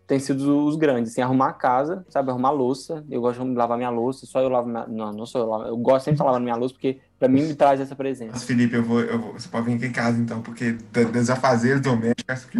têm 0.07 0.19
sido 0.19 0.65
os 0.65 0.75
grandes, 0.75 1.11
assim, 1.11 1.21
arrumar 1.21 1.49
a 1.49 1.53
casa, 1.53 2.05
sabe, 2.09 2.29
arrumar 2.29 2.51
louça. 2.51 3.03
Eu 3.09 3.21
gosto 3.21 3.43
de 3.43 3.53
lavar 3.53 3.77
minha 3.77 3.89
louça, 3.89 4.25
só 4.25 4.41
eu 4.41 4.49
lavo 4.49 4.67
minha, 4.67 4.85
não, 4.87 5.13
não 5.13 5.25
sou 5.25 5.41
eu 5.41 5.47
lavo, 5.47 5.63
eu 5.65 5.77
gosto 5.77 6.05
sempre 6.05 6.17
de 6.17 6.23
lavar 6.23 6.41
minha 6.41 6.55
louça 6.55 6.73
porque 6.73 6.99
para 7.17 7.27
mim 7.27 7.43
me 7.43 7.55
traz 7.55 7.79
essa 7.79 7.95
presença. 7.95 8.31
Mas, 8.33 8.43
Felipe, 8.43 8.75
eu 8.75 8.83
vou, 8.83 8.99
eu 8.99 9.19
vou, 9.19 9.33
você 9.33 9.47
pode 9.47 9.65
vir 9.65 9.75
aqui 9.75 9.85
em 9.85 9.91
casa 9.91 10.19
então, 10.19 10.41
porque 10.41 10.77
das 11.13 11.29
afazeres 11.29 11.81
domésticos, 11.81 12.25
acho 12.27 12.47
que 12.47 12.57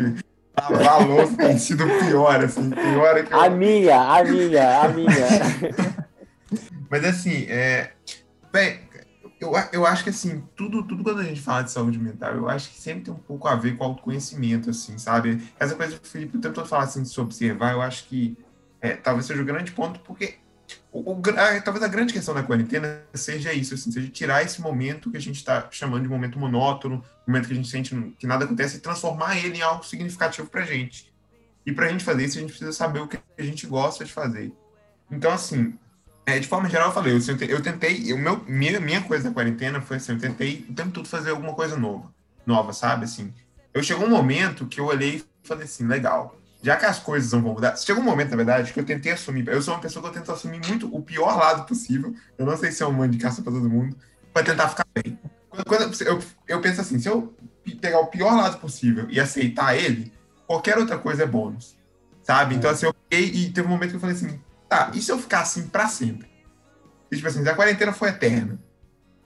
lavar 0.57 1.01
a 1.01 1.05
louça 1.05 1.35
tem 1.35 1.57
sido 1.57 1.83
pior, 2.05 2.43
assim, 2.43 2.69
pior 2.69 3.23
que 3.23 3.33
eu... 3.33 3.39
A 3.39 3.49
minha, 3.49 3.99
a 3.99 4.23
minha, 4.23 4.81
a 4.81 4.87
minha. 4.89 5.11
Mas 6.91 7.05
assim, 7.05 7.45
é. 7.47 7.93
Bem, 8.51 8.81
eu, 9.39 9.53
eu 9.71 9.85
acho 9.85 10.03
que 10.03 10.09
assim, 10.09 10.43
tudo, 10.57 10.83
tudo 10.83 11.05
quando 11.05 11.19
a 11.19 11.23
gente 11.23 11.39
fala 11.39 11.63
de 11.63 11.71
saúde 11.71 11.97
mental, 11.97 12.35
eu 12.35 12.49
acho 12.49 12.69
que 12.69 12.81
sempre 12.81 13.05
tem 13.05 13.13
um 13.13 13.17
pouco 13.17 13.47
a 13.47 13.55
ver 13.55 13.77
com 13.77 13.85
autoconhecimento, 13.85 14.69
assim, 14.69 14.97
sabe? 14.97 15.41
Essa 15.57 15.73
coisa 15.73 15.97
que 15.97 16.05
o 16.05 16.11
Felipe 16.11 16.37
o 16.37 16.41
tempo 16.41 16.53
todo 16.53 16.75
assim, 16.75 17.01
de 17.01 17.07
se 17.07 17.19
observar, 17.21 17.71
eu 17.71 17.81
acho 17.81 18.03
que 18.09 18.37
é, 18.81 18.93
talvez 18.93 19.25
seja 19.25 19.41
o 19.41 19.45
grande 19.45 19.71
ponto, 19.71 20.01
porque 20.01 20.35
o, 20.91 21.13
o, 21.13 21.21
a, 21.37 21.61
talvez 21.61 21.81
a 21.81 21.87
grande 21.87 22.11
questão 22.11 22.35
da 22.35 22.43
quarentena 22.43 23.03
seja 23.13 23.53
isso, 23.53 23.73
assim, 23.73 23.89
seja 23.89 24.09
tirar 24.09 24.43
esse 24.43 24.59
momento 24.59 25.09
que 25.09 25.17
a 25.17 25.21
gente 25.21 25.37
está 25.37 25.69
chamando 25.71 26.03
de 26.03 26.09
momento 26.09 26.37
monótono, 26.37 27.01
momento 27.25 27.47
que 27.47 27.53
a 27.53 27.55
gente 27.55 27.69
sente 27.69 27.95
que 28.19 28.27
nada 28.27 28.43
acontece, 28.43 28.77
e 28.77 28.79
transformar 28.81 29.37
ele 29.37 29.59
em 29.59 29.61
algo 29.61 29.85
significativo 29.85 30.49
para 30.49 30.65
gente. 30.65 31.09
E 31.65 31.71
para 31.71 31.85
a 31.85 31.89
gente 31.89 32.03
fazer 32.03 32.25
isso, 32.25 32.37
a 32.37 32.41
gente 32.41 32.49
precisa 32.49 32.73
saber 32.73 32.99
o 32.99 33.07
que 33.07 33.17
a 33.37 33.43
gente 33.43 33.65
gosta 33.65 34.03
de 34.03 34.11
fazer. 34.11 34.51
Então, 35.09 35.31
assim, 35.31 35.77
é, 36.25 36.39
de 36.39 36.47
forma 36.47 36.69
geral, 36.69 36.89
eu 36.89 36.93
falei, 36.93 37.13
eu, 37.13 37.47
eu 37.47 37.61
tentei, 37.61 38.13
o 38.13 38.17
meu, 38.17 38.43
minha, 38.47 38.79
minha 38.79 39.01
coisa 39.01 39.25
da 39.25 39.33
quarentena 39.33 39.81
foi 39.81 39.97
assim, 39.97 40.13
eu 40.13 40.19
tentei 40.19 40.65
o 40.69 40.73
tempo 40.73 40.91
todo 40.91 41.07
fazer 41.07 41.31
alguma 41.31 41.53
coisa 41.53 41.75
nova, 41.75 42.13
nova, 42.45 42.73
sabe, 42.73 43.05
assim. 43.05 43.33
Eu 43.73 43.81
chegou 43.81 44.05
um 44.05 44.09
momento 44.09 44.65
que 44.67 44.79
eu 44.79 44.85
olhei 44.85 45.15
e 45.15 45.47
falei 45.47 45.63
assim, 45.63 45.85
legal, 45.87 46.37
já 46.61 46.75
que 46.75 46.85
as 46.85 46.99
coisas 46.99 47.31
não 47.31 47.41
vão 47.41 47.53
mudar, 47.53 47.75
chegou 47.77 48.03
um 48.03 48.05
momento, 48.05 48.31
na 48.31 48.37
verdade, 48.37 48.71
que 48.71 48.79
eu 48.79 48.85
tentei 48.85 49.11
assumir, 49.11 49.47
eu 49.47 49.61
sou 49.61 49.73
uma 49.73 49.79
pessoa 49.79 50.03
que 50.03 50.09
eu 50.09 50.21
tento 50.21 50.31
assumir 50.31 50.61
muito 50.67 50.93
o 50.95 51.01
pior 51.01 51.35
lado 51.37 51.65
possível, 51.65 52.13
eu 52.37 52.45
não 52.45 52.55
sei 52.55 52.71
se 52.71 52.83
é 52.83 52.85
uma 52.85 53.07
indicação 53.07 53.43
para 53.43 53.53
todo 53.53 53.69
mundo, 53.69 53.95
para 54.33 54.43
tentar 54.43 54.69
ficar 54.69 54.85
bem. 54.93 55.17
Quando, 55.49 55.65
quando 55.65 56.01
eu, 56.03 56.19
eu 56.47 56.61
penso 56.61 56.81
assim, 56.81 56.99
se 56.99 57.09
eu 57.09 57.33
pegar 57.79 57.99
o 57.99 58.07
pior 58.07 58.35
lado 58.35 58.57
possível 58.59 59.07
e 59.09 59.19
aceitar 59.19 59.75
ele, 59.75 60.13
qualquer 60.45 60.77
outra 60.77 60.97
coisa 60.97 61.23
é 61.23 61.25
bônus, 61.25 61.75
sabe? 62.23 62.55
Então, 62.55 62.69
assim, 62.69 62.85
eu 62.85 62.93
peguei 62.93 63.27
e 63.27 63.49
teve 63.49 63.67
um 63.67 63.71
momento 63.71 63.89
que 63.89 63.95
eu 63.95 63.99
falei 63.99 64.15
assim, 64.15 64.39
Tá, 64.71 64.89
e 64.93 65.01
se 65.01 65.11
eu 65.11 65.19
ficar 65.19 65.41
assim 65.41 65.67
para 65.67 65.85
sempre? 65.89 66.29
E, 67.11 67.15
tipo 67.17 67.27
assim, 67.27 67.45
a 67.45 67.53
quarentena 67.53 67.91
foi 67.91 68.07
eterna, 68.07 68.57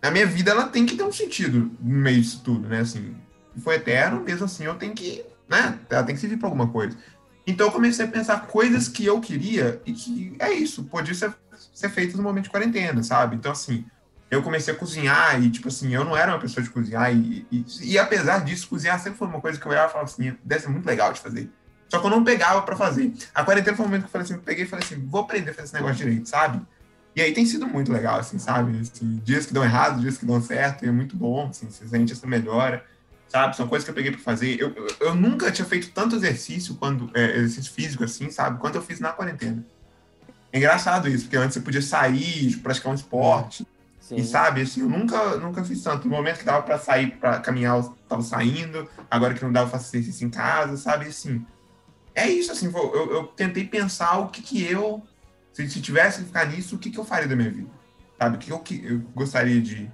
a 0.02 0.10
minha 0.10 0.26
vida 0.26 0.50
ela 0.50 0.68
tem 0.68 0.88
que 0.88 0.96
ter 0.98 1.04
um 1.04 1.12
sentido 1.12 1.72
no 1.80 2.00
meio 2.00 2.20
disso 2.20 2.42
tudo, 2.44 2.68
né? 2.68 2.80
Assim, 2.80 3.16
foi 3.60 3.76
eterno, 3.76 4.22
mesmo 4.22 4.46
assim 4.46 4.64
eu 4.64 4.74
tenho 4.74 4.96
que, 4.96 5.24
né? 5.48 5.78
Ela 5.88 6.04
tem 6.04 6.16
que 6.16 6.22
servir 6.22 6.38
para 6.38 6.48
alguma 6.48 6.70
coisa. 6.70 6.98
Então 7.46 7.68
eu 7.68 7.72
comecei 7.72 8.06
a 8.06 8.08
pensar 8.08 8.48
coisas 8.48 8.88
que 8.88 9.06
eu 9.06 9.22
queria 9.22 9.80
e 9.86 9.94
que 9.94 10.36
é 10.40 10.52
isso, 10.52 10.86
podia 10.86 11.14
ser, 11.14 11.32
ser 11.72 11.90
feito 11.90 12.18
no 12.18 12.24
momento 12.24 12.46
de 12.46 12.50
quarentena, 12.50 13.04
sabe? 13.04 13.36
Então, 13.36 13.52
assim, 13.52 13.86
eu 14.32 14.42
comecei 14.42 14.74
a 14.74 14.78
cozinhar 14.78 15.40
e, 15.44 15.52
tipo 15.52 15.68
assim, 15.68 15.94
eu 15.94 16.04
não 16.04 16.18
era 16.18 16.32
uma 16.32 16.40
pessoa 16.40 16.64
de 16.64 16.72
cozinhar 16.72 17.16
e, 17.16 17.46
e, 17.52 17.66
e 17.84 18.00
apesar 18.00 18.44
disso, 18.44 18.68
cozinhar 18.68 19.00
sempre 19.00 19.20
foi 19.20 19.28
uma 19.28 19.40
coisa 19.40 19.60
que 19.60 19.66
eu 19.68 19.72
olhava 19.72 19.90
e 19.90 19.92
falava 19.92 20.10
assim, 20.10 20.36
deve 20.44 20.64
ser 20.64 20.70
muito 20.70 20.88
legal 20.88 21.14
de 21.14 21.20
fazer. 21.20 21.52
Só 21.90 22.00
que 22.00 22.06
eu 22.06 22.10
não 22.10 22.24
pegava 22.24 22.62
para 22.62 22.76
fazer. 22.76 23.14
A 23.34 23.44
quarentena 23.44 23.76
foi 23.76 23.86
um 23.86 23.90
momento 23.90 24.04
que 24.04 24.08
eu 24.08 24.12
falei 24.12 24.26
assim, 24.26 24.34
eu 24.34 24.42
peguei 24.42 24.64
e 24.66 24.68
falei 24.68 24.86
assim, 24.86 25.06
vou 25.06 25.22
aprender 25.22 25.52
a 25.52 25.54
fazer 25.54 25.66
esse 25.66 25.74
negócio 25.74 25.96
direito, 25.96 26.28
sabe? 26.28 26.62
E 27.16 27.22
aí 27.22 27.34
tem 27.34 27.46
sido 27.46 27.66
muito 27.68 27.92
legal, 27.92 28.20
assim, 28.20 28.38
sabe? 28.38 28.78
Assim, 28.80 29.22
dias 29.24 29.46
que 29.46 29.54
dão 29.54 29.64
errado, 29.64 30.02
dias 30.02 30.18
que 30.18 30.26
dão 30.26 30.42
certo, 30.42 30.84
e 30.84 30.88
é 30.88 30.92
muito 30.92 31.16
bom, 31.16 31.48
assim, 31.50 31.70
se 31.70 31.84
a 31.84 31.98
gente 31.98 32.12
essa 32.12 32.28
melhora, 32.28 32.84
sabe? 33.30 33.56
São 33.56 33.68
coisas 33.68 33.86
que 33.86 33.92
eu 33.92 33.96
peguei 33.96 34.12
para 34.12 34.20
fazer. 34.20 34.60
Eu, 34.60 34.74
eu, 34.76 34.88
eu, 35.00 35.16
nunca 35.16 35.52
tinha 35.52 35.66
feito 35.66 35.92
tanto 35.92 36.16
exercício, 36.16 36.76
quando 36.76 37.10
é, 37.14 37.38
exercício 37.38 37.72
físico, 37.72 38.04
assim, 38.04 38.30
sabe? 38.30 38.60
Quanto 38.60 38.76
eu 38.76 38.82
fiz 38.82 39.00
na 39.00 39.14
quarentena. 39.14 39.64
É 40.52 40.58
engraçado 40.58 41.08
isso, 41.08 41.26
porque 41.26 41.38
antes 41.38 41.54
você 41.54 41.62
podia 41.62 41.82
sair, 41.82 42.58
praticar 42.58 42.92
um 42.92 42.96
esporte, 42.96 43.66
Sim. 44.06 44.18
E 44.18 44.24
sabe, 44.24 44.62
assim, 44.62 44.82
eu 44.82 44.90
nunca, 44.90 45.38
nunca 45.38 45.64
fiz 45.64 45.82
tanto. 45.82 46.08
No 46.08 46.16
momento 46.16 46.38
que 46.38 46.46
dava 46.46 46.62
para 46.62 46.78
sair, 46.78 47.10
para 47.18 47.40
caminhar, 47.40 47.78
eu 47.78 47.98
tava 48.08 48.22
saindo. 48.22 48.88
Agora 49.10 49.34
que 49.34 49.44
não 49.44 49.52
dava, 49.52 49.66
eu 49.66 49.72
faço 49.72 49.96
exercício 49.96 50.28
em 50.28 50.30
casa, 50.30 50.78
sabe? 50.78 51.08
Assim, 51.08 51.44
é 52.16 52.30
isso, 52.30 52.52
assim, 52.52 52.72
eu, 52.74 53.12
eu 53.12 53.24
tentei 53.28 53.66
pensar 53.66 54.18
o 54.20 54.30
que 54.30 54.42
que 54.42 54.64
eu, 54.64 55.04
se, 55.52 55.70
se 55.70 55.82
tivesse 55.82 56.20
que 56.20 56.28
ficar 56.28 56.48
nisso, 56.48 56.76
o 56.76 56.80
que 56.80 56.90
que 56.90 56.98
eu 56.98 57.04
faria 57.04 57.28
da 57.28 57.36
minha 57.36 57.52
vida, 57.52 57.70
sabe? 58.18 58.38
O 58.38 58.40
que 58.40 58.50
eu, 58.52 58.60
que 58.60 58.86
eu 58.86 59.00
gostaria 59.14 59.62
de, 59.62 59.92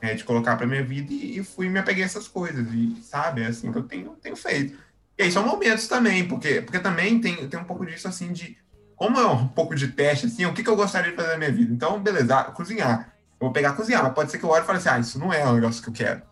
é, 0.00 0.14
de 0.14 0.24
colocar 0.24 0.56
para 0.56 0.66
minha 0.66 0.82
vida 0.82 1.12
e, 1.12 1.38
e, 1.38 1.44
fui 1.44 1.68
me 1.68 1.78
apeguei 1.78 2.02
a 2.02 2.06
essas 2.06 2.26
coisas, 2.26 2.66
e 2.74 3.00
sabe, 3.02 3.42
é 3.42 3.46
assim 3.46 3.70
que 3.70 3.78
eu 3.78 3.84
tenho, 3.84 4.10
tenho 4.20 4.34
feito. 4.34 4.76
E 5.16 5.22
aí 5.22 5.30
são 5.30 5.46
momentos 5.46 5.86
também, 5.86 6.26
porque, 6.26 6.60
porque 6.60 6.80
também 6.80 7.20
tem, 7.20 7.48
tem 7.48 7.60
um 7.60 7.64
pouco 7.64 7.86
disso, 7.86 8.08
assim, 8.08 8.32
de 8.32 8.58
como 8.96 9.18
é 9.18 9.26
um 9.26 9.46
pouco 9.46 9.74
de 9.74 9.88
teste, 9.88 10.26
assim, 10.26 10.44
o 10.46 10.52
que, 10.52 10.62
que 10.62 10.68
eu 10.68 10.76
gostaria 10.76 11.10
de 11.10 11.16
fazer 11.16 11.30
na 11.30 11.38
minha 11.38 11.52
vida. 11.52 11.72
Então, 11.72 12.00
beleza, 12.02 12.44
cozinhar. 12.44 13.14
Eu 13.40 13.46
vou 13.46 13.52
pegar 13.52 13.74
cozinhar, 13.74 14.02
mas 14.02 14.12
pode 14.12 14.30
ser 14.30 14.38
que 14.38 14.44
eu 14.44 14.50
olhe 14.50 14.64
e 14.64 14.66
fale 14.66 14.78
assim, 14.78 14.88
ah, 14.88 14.98
isso 14.98 15.18
não 15.18 15.32
é 15.32 15.46
um 15.46 15.54
negócio 15.54 15.82
que 15.82 15.88
eu 15.88 15.92
quero, 15.92 16.22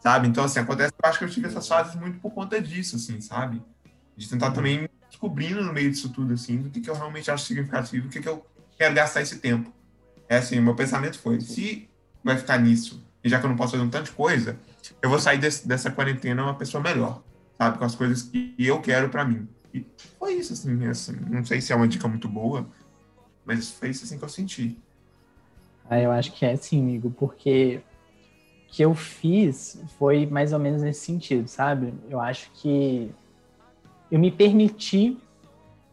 sabe? 0.00 0.28
Então, 0.28 0.44
assim, 0.44 0.58
acontece, 0.58 0.92
eu 0.92 1.08
acho 1.08 1.18
que 1.18 1.24
eu 1.24 1.30
tive 1.30 1.46
essas 1.46 1.68
fases 1.68 1.94
muito 1.94 2.18
por 2.18 2.32
conta 2.32 2.60
disso, 2.60 2.96
assim, 2.96 3.20
sabe? 3.20 3.62
De 4.18 4.28
tentar 4.28 4.50
também 4.50 4.88
descobrindo 5.08 5.62
no 5.62 5.72
meio 5.72 5.90
disso 5.90 6.08
tudo, 6.10 6.34
assim, 6.34 6.58
do 6.58 6.70
que, 6.70 6.80
que 6.80 6.90
eu 6.90 6.94
realmente 6.94 7.30
acho 7.30 7.46
significativo, 7.46 8.08
do 8.08 8.10
que, 8.10 8.20
que 8.20 8.28
eu 8.28 8.44
quero 8.76 8.92
gastar 8.92 9.22
esse 9.22 9.38
tempo. 9.38 9.72
É 10.28 10.38
assim, 10.38 10.60
meu 10.60 10.74
pensamento 10.74 11.18
foi, 11.20 11.40
se 11.40 11.88
vai 12.22 12.36
ficar 12.36 12.58
nisso, 12.58 13.06
e 13.22 13.28
já 13.28 13.38
que 13.38 13.46
eu 13.46 13.48
não 13.48 13.56
posso 13.56 13.72
fazer 13.72 13.82
um 13.84 13.88
tanto 13.88 14.06
de 14.06 14.10
coisa, 14.10 14.58
eu 15.00 15.08
vou 15.08 15.20
sair 15.20 15.38
desse, 15.38 15.66
dessa 15.66 15.88
quarentena 15.90 16.42
uma 16.42 16.54
pessoa 16.54 16.82
melhor, 16.82 17.22
sabe? 17.56 17.78
Com 17.78 17.84
as 17.84 17.94
coisas 17.94 18.22
que 18.22 18.54
eu 18.58 18.80
quero 18.80 19.08
para 19.08 19.24
mim. 19.24 19.48
E 19.72 19.86
foi 20.18 20.34
isso, 20.34 20.52
assim, 20.52 20.84
assim, 20.86 21.16
não 21.30 21.44
sei 21.44 21.60
se 21.60 21.72
é 21.72 21.76
uma 21.76 21.86
dica 21.86 22.08
muito 22.08 22.28
boa, 22.28 22.68
mas 23.46 23.70
foi 23.70 23.90
isso, 23.90 24.04
assim, 24.04 24.18
que 24.18 24.24
eu 24.24 24.28
senti. 24.28 24.76
Ah, 25.88 26.00
eu 26.00 26.10
acho 26.10 26.32
que 26.32 26.44
é 26.44 26.56
sim, 26.56 26.82
amigo, 26.82 27.10
porque 27.16 27.80
o 28.66 28.72
que 28.72 28.82
eu 28.82 28.94
fiz 28.96 29.80
foi 29.96 30.26
mais 30.26 30.52
ou 30.52 30.58
menos 30.58 30.82
nesse 30.82 31.06
sentido, 31.06 31.46
sabe? 31.46 31.94
Eu 32.10 32.20
acho 32.20 32.50
que 32.52 33.14
eu 34.10 34.18
me 34.18 34.30
permiti 34.30 35.18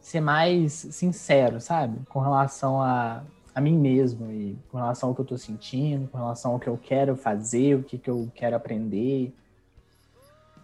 ser 0.00 0.20
mais 0.20 0.72
sincero, 0.72 1.60
sabe? 1.60 1.98
Com 2.06 2.20
relação 2.20 2.80
a 2.80 3.24
a 3.56 3.60
mim 3.62 3.78
mesmo 3.78 4.30
e 4.30 4.54
com 4.70 4.76
relação 4.76 5.08
ao 5.08 5.14
que 5.14 5.22
eu 5.22 5.24
tô 5.24 5.38
sentindo, 5.38 6.06
com 6.08 6.18
relação 6.18 6.52
ao 6.52 6.60
que 6.60 6.68
eu 6.68 6.76
quero 6.76 7.16
fazer, 7.16 7.74
o 7.74 7.82
que, 7.82 7.96
que 7.96 8.10
eu 8.10 8.30
quero 8.34 8.54
aprender. 8.54 9.32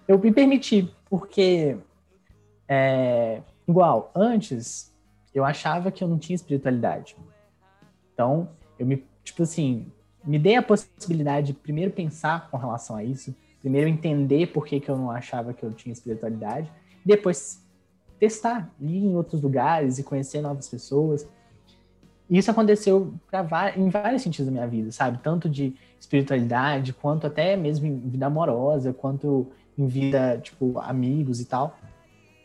Eu 0.06 0.18
me 0.18 0.30
permiti, 0.30 0.94
porque 1.08 1.78
é, 2.68 3.40
igual, 3.66 4.10
antes 4.14 4.92
eu 5.34 5.42
achava 5.42 5.90
que 5.90 6.04
eu 6.04 6.08
não 6.08 6.18
tinha 6.18 6.36
espiritualidade. 6.36 7.16
Então, 8.12 8.50
eu 8.78 8.84
me, 8.84 9.02
tipo 9.24 9.42
assim, 9.42 9.90
me 10.22 10.38
dei 10.38 10.56
a 10.56 10.62
possibilidade 10.62 11.46
de 11.46 11.52
primeiro 11.54 11.92
pensar 11.92 12.50
com 12.50 12.58
relação 12.58 12.94
a 12.96 13.02
isso, 13.02 13.34
primeiro 13.58 13.88
entender 13.88 14.48
por 14.48 14.66
que, 14.66 14.78
que 14.78 14.90
eu 14.90 14.98
não 14.98 15.10
achava 15.10 15.54
que 15.54 15.62
eu 15.62 15.72
tinha 15.72 15.94
espiritualidade, 15.94 16.70
depois 17.04 17.62
testar, 18.18 18.70
ir 18.80 19.04
em 19.04 19.16
outros 19.16 19.42
lugares 19.42 19.98
e 19.98 20.02
conhecer 20.02 20.40
novas 20.40 20.68
pessoas. 20.68 21.26
E 22.30 22.38
isso 22.38 22.50
aconteceu 22.50 23.12
em 23.76 23.88
vários 23.90 24.22
sentidos 24.22 24.46
da 24.46 24.52
minha 24.52 24.66
vida, 24.66 24.92
sabe? 24.92 25.18
Tanto 25.22 25.48
de 25.48 25.74
espiritualidade, 25.98 26.92
quanto 26.92 27.26
até 27.26 27.56
mesmo 27.56 27.86
em 27.86 27.98
vida 27.98 28.26
amorosa, 28.26 28.92
quanto 28.92 29.48
em 29.76 29.86
vida, 29.86 30.38
tipo, 30.38 30.78
amigos 30.78 31.40
e 31.40 31.44
tal. 31.44 31.76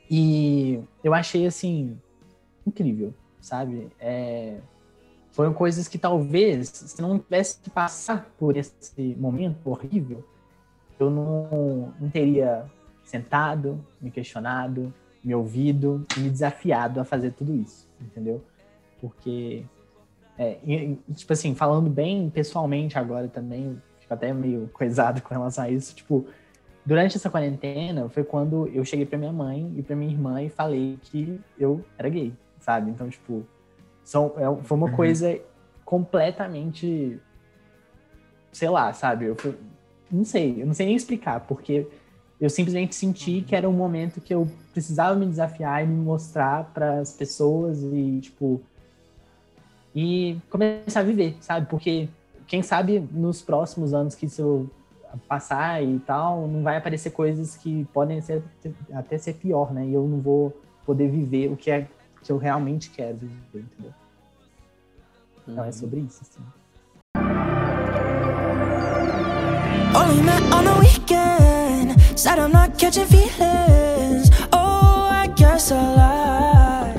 E 0.10 0.80
eu 1.04 1.14
achei, 1.14 1.46
assim, 1.46 1.98
incrível, 2.66 3.14
sabe? 3.40 3.88
É, 4.00 4.58
foram 5.32 5.54
coisas 5.54 5.88
que 5.88 5.98
talvez, 5.98 6.70
se 6.70 7.02
não 7.02 7.20
tivesse 7.20 7.60
que 7.60 7.70
passar 7.70 8.30
por 8.40 8.58
esse 8.58 9.16
momento 9.16 9.70
horrível, 9.70 10.24
eu 11.00 11.12
não, 11.12 11.94
não 12.00 12.10
teria 12.10 12.66
sentado, 13.08 13.80
me 14.02 14.12
questionado, 14.12 14.94
me 15.24 15.34
ouvido 15.34 16.06
e 16.16 16.20
me 16.20 16.30
desafiado 16.30 17.00
a 17.00 17.06
fazer 17.06 17.32
tudo 17.32 17.56
isso, 17.56 17.88
entendeu? 18.02 18.44
Porque, 19.00 19.64
é, 20.38 20.58
e, 20.66 21.00
tipo 21.14 21.32
assim, 21.32 21.56
falando 21.56 21.90
bem 21.90 22.30
pessoalmente 22.30 23.00
agora 23.00 23.30
também, 23.30 23.82
fico 24.00 24.14
até 24.14 24.34
meio 24.34 24.70
coisado 24.76 25.22
com 25.22 25.34
relação 25.34 25.64
a 25.64 25.70
isso, 25.70 25.96
tipo, 25.96 26.26
durante 26.86 27.16
essa 27.16 27.30
quarentena 27.30 28.10
foi 28.10 28.26
quando 28.26 28.68
eu 28.74 28.84
cheguei 28.84 29.06
para 29.06 29.18
minha 29.18 29.32
mãe 29.32 29.74
e 29.78 29.82
para 29.82 29.96
minha 29.96 30.12
irmã 30.12 30.44
e 30.44 30.50
falei 30.50 31.00
que 31.02 31.40
eu 31.58 31.84
era 31.98 32.10
gay, 32.10 32.34
sabe? 32.60 32.92
Então, 32.92 33.10
tipo, 33.10 33.46
são, 34.04 34.34
é, 34.36 34.64
foi 34.64 34.78
uma 34.78 34.88
uhum. 34.88 34.96
coisa 34.96 35.40
completamente, 35.86 37.18
sei 38.52 38.70
lá, 38.70 38.92
sabe? 38.92 39.28
Eu 39.28 39.36
fui, 39.38 39.56
não 40.12 40.26
sei, 40.26 40.62
eu 40.62 40.66
não 40.66 40.74
sei 40.74 40.88
nem 40.88 40.96
explicar, 40.96 41.40
porque 41.42 41.88
eu 42.40 42.50
simplesmente 42.50 42.96
senti 42.96 43.42
que 43.42 43.56
era 43.56 43.68
um 43.68 43.74
momento 43.74 44.22
que 44.22 44.34
eu 44.34 44.48
precisava 44.72 45.16
me 45.16 45.26
desafiar 45.26 45.84
e 45.84 45.88
me 45.88 45.96
mostrar 45.96 46.66
para 46.66 47.00
as 47.00 47.12
pessoas 47.12 47.82
e, 47.82 48.20
tipo, 48.22 48.62
e 49.96 50.38
começar 50.50 51.00
a 51.00 51.04
viver, 51.04 51.36
sabe? 51.42 51.66
Porque 51.66 52.08
quem 52.46 52.62
sabe 52.62 53.00
nos 53.12 53.42
próximos 53.42 53.94
anos 53.94 54.14
que 54.14 54.28
isso 54.28 54.42
eu 54.42 54.70
passar 55.28 55.84
e 55.84 56.00
tal, 56.00 56.48
não 56.48 56.62
vai 56.62 56.78
aparecer 56.78 57.10
coisas 57.10 57.56
que 57.56 57.86
podem 57.86 58.22
ser 58.22 58.44
até 58.94 59.18
ser 59.18 59.34
pior, 59.34 59.74
né? 59.74 59.86
E 59.88 59.94
eu 59.94 60.08
não 60.08 60.20
vou 60.20 60.56
poder 60.86 61.10
viver 61.10 61.52
o 61.52 61.58
que 61.58 61.72
é 61.72 61.88
que 62.24 62.32
eu 62.32 62.38
realmente 62.38 62.92
quero 62.92 63.18
viver, 63.18 63.66
entendeu? 63.74 63.94
Então 65.48 65.64
é 65.64 65.72
sobre 65.72 66.02
isso, 66.02 66.22
assim. 66.22 66.42
Only 69.96 70.22
met 70.22 70.44
on 70.54 70.64
the 70.64 70.80
weekend 70.80 71.97
Said 72.18 72.40
I'm 72.40 72.52
not 72.52 72.80
catching 72.80 73.06
feelings 73.06 74.32
Oh, 74.52 75.08
I 75.12 75.28
guess 75.36 75.72
I 75.72 75.76
lied 75.76 76.98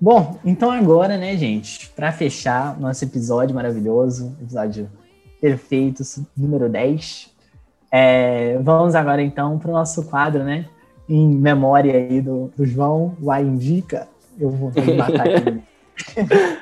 Bom, 0.00 0.36
então 0.44 0.68
agora, 0.72 1.16
né, 1.16 1.36
gente, 1.36 1.88
para 1.90 2.10
fechar 2.10 2.76
nosso 2.80 3.04
episódio 3.04 3.54
maravilhoso, 3.54 4.36
episódio 4.42 4.90
perfeito, 5.40 6.02
número 6.36 6.68
10, 6.68 7.32
é, 7.90 8.58
vamos 8.58 8.96
agora 8.96 9.22
então 9.22 9.60
para 9.60 9.70
o 9.70 9.74
nosso 9.74 10.04
quadro, 10.06 10.42
né, 10.42 10.66
em 11.08 11.28
memória 11.28 11.94
aí 11.94 12.20
do, 12.20 12.52
do 12.56 12.66
João, 12.66 13.16
o 13.22 13.30
A 13.30 13.40
Indica. 13.40 14.08
Eu 14.38 14.50
vou, 14.50 14.70
vou 14.70 14.94
matar 14.96 15.28
aqui. 15.28 15.62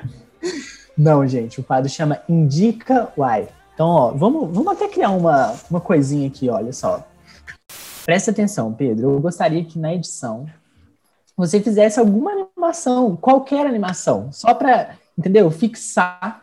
Não, 0.95 1.27
gente, 1.27 1.59
o 1.59 1.63
quadro 1.63 1.89
chama 1.89 2.21
Indica 2.29 3.09
Why. 3.17 3.47
Então, 3.75 3.87
ó, 3.89 4.11
vamos, 4.11 4.49
vamos 4.55 4.71
até 4.71 4.87
criar 4.87 5.09
uma, 5.09 5.53
uma 5.69 5.81
coisinha 5.81 6.27
aqui, 6.27 6.49
olha 6.49 6.71
só. 6.71 7.05
Presta 8.05 8.31
atenção, 8.31 8.73
Pedro. 8.73 9.11
Eu 9.11 9.19
gostaria 9.19 9.65
que 9.65 9.77
na 9.77 9.93
edição 9.93 10.45
você 11.35 11.59
fizesse 11.59 11.99
alguma 11.99 12.31
animação, 12.31 13.17
qualquer 13.17 13.67
animação, 13.67 14.31
só 14.31 14.53
para, 14.53 14.95
entendeu? 15.17 15.51
Fixar 15.51 16.41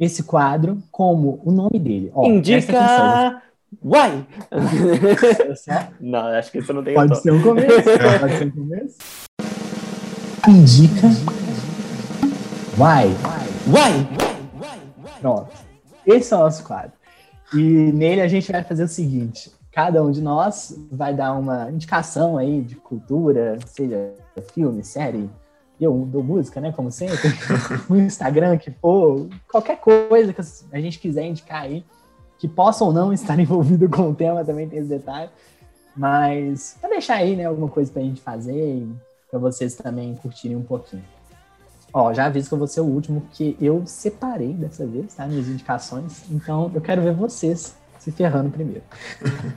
esse 0.00 0.22
quadro 0.22 0.82
como 0.90 1.42
o 1.44 1.52
nome 1.52 1.78
dele. 1.78 2.10
Ó, 2.14 2.24
Indica 2.24 3.42
Why? 3.84 4.26
não, 6.00 6.26
acho 6.28 6.50
que 6.50 6.58
isso 6.58 6.72
não 6.72 6.82
tem 6.82 6.94
Pode 6.94 7.18
ser 7.18 7.32
um 7.32 7.42
começo. 7.42 7.68
Pode 8.20 8.38
ser 8.38 8.46
um 8.46 8.50
começo. 8.50 8.96
Indica 10.48 11.08
Why? 12.78 13.14
Why? 13.68 14.08
Pronto. 15.20 15.61
Esse 16.06 16.32
é 16.32 16.36
o 16.36 16.40
nosso 16.40 16.64
quadro. 16.64 16.92
E 17.54 17.60
nele 17.60 18.20
a 18.20 18.28
gente 18.28 18.50
vai 18.50 18.64
fazer 18.64 18.84
o 18.84 18.88
seguinte: 18.88 19.52
cada 19.70 20.02
um 20.02 20.10
de 20.10 20.20
nós 20.20 20.76
vai 20.90 21.14
dar 21.14 21.32
uma 21.34 21.70
indicação 21.70 22.38
aí 22.38 22.62
de 22.62 22.76
cultura, 22.76 23.58
seja 23.66 24.12
filme, 24.54 24.82
série, 24.82 25.28
eu 25.80 26.06
dou 26.06 26.22
música, 26.22 26.60
né? 26.60 26.72
Como 26.72 26.90
sempre, 26.90 27.16
no 27.88 27.98
Instagram 27.98 28.56
que 28.56 28.70
for, 28.70 29.28
qualquer 29.50 29.78
coisa 29.80 30.32
que 30.32 30.40
a 30.72 30.80
gente 30.80 30.98
quiser 30.98 31.26
indicar 31.26 31.62
aí, 31.62 31.84
que 32.38 32.48
possa 32.48 32.84
ou 32.84 32.92
não 32.92 33.12
estar 33.12 33.38
envolvido 33.40 33.88
com 33.88 34.10
o 34.10 34.14
tema, 34.14 34.44
também 34.44 34.68
tem 34.68 34.78
esse 34.78 34.88
detalhe. 34.88 35.30
Mas 35.96 36.76
para 36.80 36.90
deixar 36.90 37.16
aí, 37.16 37.36
né, 37.36 37.44
alguma 37.44 37.68
coisa 37.68 37.92
pra 37.92 38.02
gente 38.02 38.20
fazer, 38.20 38.86
para 39.30 39.38
vocês 39.38 39.74
também 39.74 40.14
curtirem 40.16 40.56
um 40.56 40.62
pouquinho. 40.62 41.04
Ó, 41.92 42.12
já 42.14 42.26
aviso 42.26 42.48
que 42.48 42.54
eu 42.54 42.58
vou 42.58 42.66
ser 42.66 42.80
o 42.80 42.84
último, 42.84 43.28
que 43.32 43.56
eu 43.60 43.86
separei 43.86 44.54
dessa 44.54 44.86
vez, 44.86 45.12
tá? 45.14 45.26
Minhas 45.26 45.46
indicações. 45.46 46.22
Então, 46.30 46.70
eu 46.74 46.80
quero 46.80 47.02
ver 47.02 47.14
vocês 47.14 47.76
se 47.98 48.10
ferrando 48.10 48.50
primeiro. 48.50 48.82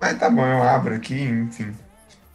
Mas 0.00 0.18
tá 0.18 0.30
bom, 0.30 0.46
eu 0.46 0.62
abro 0.62 0.94
aqui, 0.94 1.20
enfim. 1.20 1.74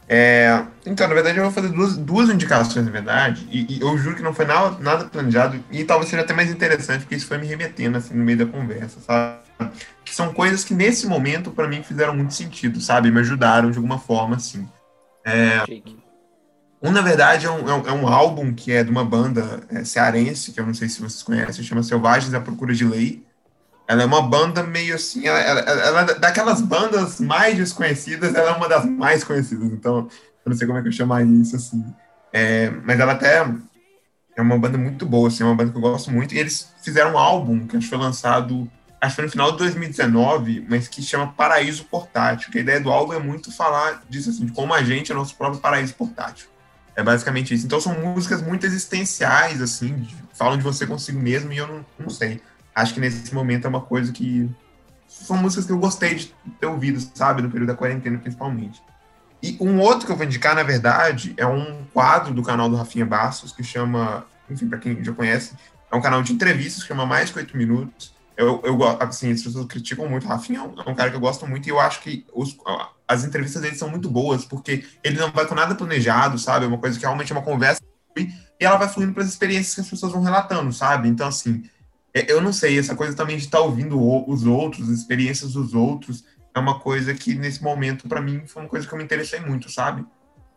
É, 0.08 0.64
então, 0.86 1.08
na 1.08 1.14
verdade, 1.14 1.38
eu 1.38 1.44
vou 1.44 1.52
fazer 1.52 1.68
duas, 1.68 1.96
duas 1.96 2.30
indicações, 2.30 2.86
na 2.86 2.92
verdade, 2.92 3.44
e, 3.50 3.76
e, 3.76 3.80
eu 3.80 3.98
juro 3.98 4.14
que 4.14 4.22
não 4.22 4.32
foi 4.32 4.44
nada, 4.44 4.78
nada 4.78 5.04
planejado, 5.06 5.58
e 5.68 5.82
talvez 5.82 6.08
seja 6.08 6.22
até 6.22 6.32
mais 6.32 6.48
interessante, 6.48 7.00
porque 7.00 7.16
isso 7.16 7.26
foi 7.26 7.38
me 7.38 7.46
remetendo, 7.46 7.98
assim, 7.98 8.14
no 8.14 8.24
meio 8.24 8.38
da 8.38 8.46
conversa, 8.46 9.00
sabe? 9.00 9.40
Que 10.04 10.14
são 10.14 10.32
coisas 10.32 10.62
que, 10.62 10.74
nesse 10.74 11.08
momento, 11.08 11.50
para 11.50 11.66
mim, 11.66 11.82
fizeram 11.82 12.14
muito 12.14 12.34
sentido, 12.34 12.80
sabe? 12.80 13.10
Me 13.10 13.18
ajudaram 13.18 13.72
de 13.72 13.78
alguma 13.78 13.98
forma, 13.98 14.36
assim. 14.36 14.68
É, 15.24 15.64
um, 16.86 16.92
na 16.92 17.00
verdade, 17.00 17.46
é 17.46 17.50
um, 17.50 17.68
é 17.68 17.92
um, 17.92 18.06
álbum 18.06 18.54
que 18.54 18.70
é 18.70 18.84
de 18.84 18.90
uma 18.90 19.04
banda 19.04 19.60
é, 19.68 19.84
cearense, 19.84 20.52
que 20.52 20.60
eu 20.60 20.66
não 20.66 20.74
sei 20.74 20.88
se 20.88 21.00
vocês 21.00 21.22
conhecem, 21.22 21.64
chama 21.64 21.82
Selvagens 21.82 22.32
à 22.32 22.40
Procura 22.40 22.72
de 22.72 22.84
Lei. 22.84 23.24
Ela 23.88 24.02
é 24.02 24.06
uma 24.06 24.22
banda 24.22 24.62
meio 24.62 24.94
assim, 24.94 25.26
ela, 25.26 25.38
ela, 25.40 25.60
ela, 25.60 26.00
é 26.02 26.14
daquelas 26.14 26.60
bandas 26.60 27.20
mais 27.20 27.56
desconhecidas, 27.56 28.34
ela 28.34 28.50
é 28.50 28.54
uma 28.54 28.68
das 28.68 28.84
mais 28.84 29.24
conhecidas, 29.24 29.70
então 29.72 30.08
eu 30.44 30.50
não 30.50 30.56
sei 30.56 30.66
como 30.66 30.78
é 30.78 30.82
que 30.82 30.88
eu 30.88 30.92
chamar 30.92 31.24
isso, 31.24 31.56
assim. 31.56 31.84
É, 32.32 32.70
mas 32.84 33.00
ela 33.00 33.12
até 33.12 33.46
é 34.36 34.42
uma 34.42 34.58
banda 34.58 34.76
muito 34.76 35.06
boa, 35.06 35.28
assim, 35.28 35.42
é 35.42 35.46
uma 35.46 35.54
banda 35.54 35.70
que 35.70 35.76
eu 35.76 35.82
gosto 35.82 36.10
muito, 36.10 36.34
e 36.34 36.38
eles 36.38 36.72
fizeram 36.82 37.12
um 37.12 37.18
álbum 37.18 37.66
que 37.66 37.76
acho 37.76 37.86
que 37.86 37.90
foi 37.90 37.98
lançado, 37.98 38.70
acho 39.00 39.12
que 39.12 39.16
foi 39.16 39.24
no 39.24 39.30
final 39.30 39.52
de 39.52 39.58
2019, 39.58 40.66
mas 40.68 40.88
que 40.88 41.00
chama 41.02 41.32
Paraíso 41.32 41.84
Portátil, 41.84 42.50
que 42.50 42.58
a 42.58 42.60
ideia 42.60 42.80
do 42.80 42.90
álbum 42.90 43.12
é 43.12 43.18
muito 43.18 43.50
falar 43.50 44.02
disso, 44.08 44.30
assim, 44.30 44.46
de 44.46 44.52
como 44.52 44.74
a 44.74 44.82
gente 44.82 45.10
é 45.10 45.14
nosso 45.14 45.34
próprio 45.36 45.60
paraíso 45.60 45.94
portátil. 45.94 46.48
É 46.96 47.02
basicamente 47.02 47.52
isso. 47.52 47.66
Então 47.66 47.78
são 47.78 47.92
músicas 48.00 48.42
muito 48.42 48.64
existenciais, 48.64 49.60
assim, 49.60 50.08
falam 50.32 50.56
de 50.56 50.64
você 50.64 50.86
consigo 50.86 51.20
mesmo 51.20 51.52
e 51.52 51.58
eu 51.58 51.66
não, 51.66 51.86
não 51.98 52.08
sei. 52.08 52.40
Acho 52.74 52.94
que 52.94 53.00
nesse 53.00 53.34
momento 53.34 53.66
é 53.66 53.68
uma 53.68 53.82
coisa 53.82 54.10
que. 54.10 54.50
São 55.06 55.36
músicas 55.36 55.66
que 55.66 55.72
eu 55.72 55.78
gostei 55.78 56.14
de 56.14 56.34
ter 56.58 56.66
ouvido, 56.66 57.00
sabe, 57.14 57.40
no 57.40 57.48
período 57.48 57.68
da 57.68 57.76
quarentena, 57.76 58.18
principalmente. 58.18 58.82
E 59.42 59.56
um 59.60 59.78
outro 59.78 60.06
que 60.06 60.12
eu 60.12 60.16
vou 60.16 60.26
indicar, 60.26 60.54
na 60.54 60.62
verdade, 60.62 61.32
é 61.36 61.46
um 61.46 61.84
quadro 61.92 62.34
do 62.34 62.42
canal 62.42 62.68
do 62.68 62.76
Rafinha 62.76 63.06
Bastos, 63.06 63.52
que 63.52 63.62
chama, 63.62 64.26
enfim, 64.50 64.66
para 64.66 64.78
quem 64.78 65.02
já 65.04 65.12
conhece, 65.12 65.54
é 65.90 65.96
um 65.96 66.00
canal 66.00 66.22
de 66.22 66.32
entrevistas 66.32 66.82
que 66.82 66.88
chama 66.88 67.06
Mais 67.06 67.30
que 67.30 67.38
Oito 67.38 67.56
Minutos. 67.56 68.15
Eu, 68.36 68.60
eu 68.64 68.82
assim, 69.00 69.32
as 69.32 69.42
pessoas 69.42 69.66
criticam 69.66 70.08
muito. 70.08 70.26
Rafinha 70.26 70.60
é 70.60 70.90
um 70.90 70.94
cara 70.94 71.10
que 71.10 71.16
eu 71.16 71.20
gosto 71.20 71.46
muito 71.46 71.66
e 71.66 71.70
eu 71.70 71.80
acho 71.80 72.00
que 72.02 72.26
os, 72.34 72.56
as 73.06 73.24
entrevistas 73.24 73.62
dele 73.62 73.76
são 73.76 73.88
muito 73.88 74.10
boas, 74.10 74.44
porque 74.44 74.84
ele 75.02 75.18
não 75.18 75.30
vai 75.30 75.46
com 75.46 75.54
nada 75.54 75.74
planejado, 75.74 76.38
sabe? 76.38 76.64
É 76.64 76.68
uma 76.68 76.78
coisa 76.78 76.98
que 76.98 77.04
realmente 77.04 77.32
é 77.32 77.34
uma 77.34 77.44
conversa 77.44 77.80
e 78.16 78.30
ela 78.60 78.76
vai 78.76 78.88
fluindo 78.88 79.12
para 79.12 79.22
as 79.22 79.28
experiências 79.28 79.74
que 79.74 79.80
as 79.80 79.88
pessoas 79.88 80.12
vão 80.12 80.22
relatando, 80.22 80.72
sabe? 80.72 81.08
Então, 81.08 81.28
assim, 81.28 81.64
é, 82.14 82.30
eu 82.30 82.40
não 82.40 82.52
sei, 82.52 82.78
essa 82.78 82.94
coisa 82.94 83.14
também 83.14 83.36
de 83.36 83.44
estar 83.44 83.58
tá 83.58 83.64
ouvindo 83.64 83.98
os 84.28 84.46
outros, 84.46 84.88
as 84.88 84.98
experiências 84.98 85.52
dos 85.52 85.74
outros, 85.74 86.24
é 86.54 86.58
uma 86.58 86.78
coisa 86.78 87.12
que 87.12 87.34
nesse 87.34 87.62
momento, 87.62 88.08
para 88.08 88.20
mim, 88.20 88.42
foi 88.46 88.62
uma 88.62 88.68
coisa 88.68 88.86
que 88.86 88.92
eu 88.92 88.98
me 88.98 89.04
interessei 89.04 89.40
muito, 89.40 89.70
sabe? 89.70 90.06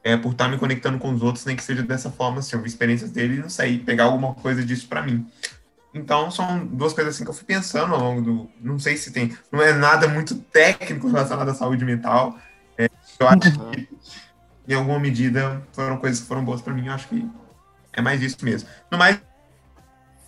é, 0.03 0.15
por 0.15 0.31
estar 0.31 0.47
me 0.47 0.57
conectando 0.57 0.97
com 0.97 1.13
os 1.13 1.21
outros, 1.21 1.45
nem 1.45 1.55
que 1.55 1.63
seja 1.63 1.83
dessa 1.83 2.09
forma, 2.09 2.39
assim, 2.39 2.55
ouvir 2.55 2.69
experiências 2.69 3.11
dele 3.11 3.37
não 3.37 3.49
sei, 3.49 3.79
pegar 3.79 4.05
alguma 4.05 4.33
coisa 4.33 4.63
disso 4.63 4.87
para 4.87 5.01
mim. 5.01 5.25
Então, 5.93 6.29
são 6.29 6.65
duas 6.65 6.93
coisas 6.93 7.15
assim 7.15 7.23
que 7.23 7.29
eu 7.29 7.33
fui 7.33 7.45
pensando 7.45 7.95
ao 7.95 8.01
longo 8.01 8.21
do. 8.21 8.49
Não 8.61 8.77
sei 8.77 8.95
se 8.95 9.11
tem. 9.11 9.35
Não 9.51 9.61
é 9.61 9.73
nada 9.73 10.07
muito 10.07 10.35
técnico 10.35 11.07
relacionado 11.07 11.49
à 11.49 11.53
saúde 11.53 11.83
mental. 11.83 12.37
É, 12.77 12.89
eu 13.19 13.27
acho 13.27 13.51
que, 13.71 13.89
em 14.67 14.73
alguma 14.73 14.99
medida, 14.99 15.61
foram 15.73 15.97
coisas 15.97 16.19
que 16.19 16.27
foram 16.27 16.45
boas 16.45 16.61
para 16.61 16.73
mim. 16.73 16.87
Eu 16.87 16.93
acho 16.93 17.07
que 17.07 17.27
é 17.91 18.01
mais 18.01 18.21
isso 18.21 18.37
mesmo. 18.43 18.69
No 18.91 18.97
mais, 18.99 19.19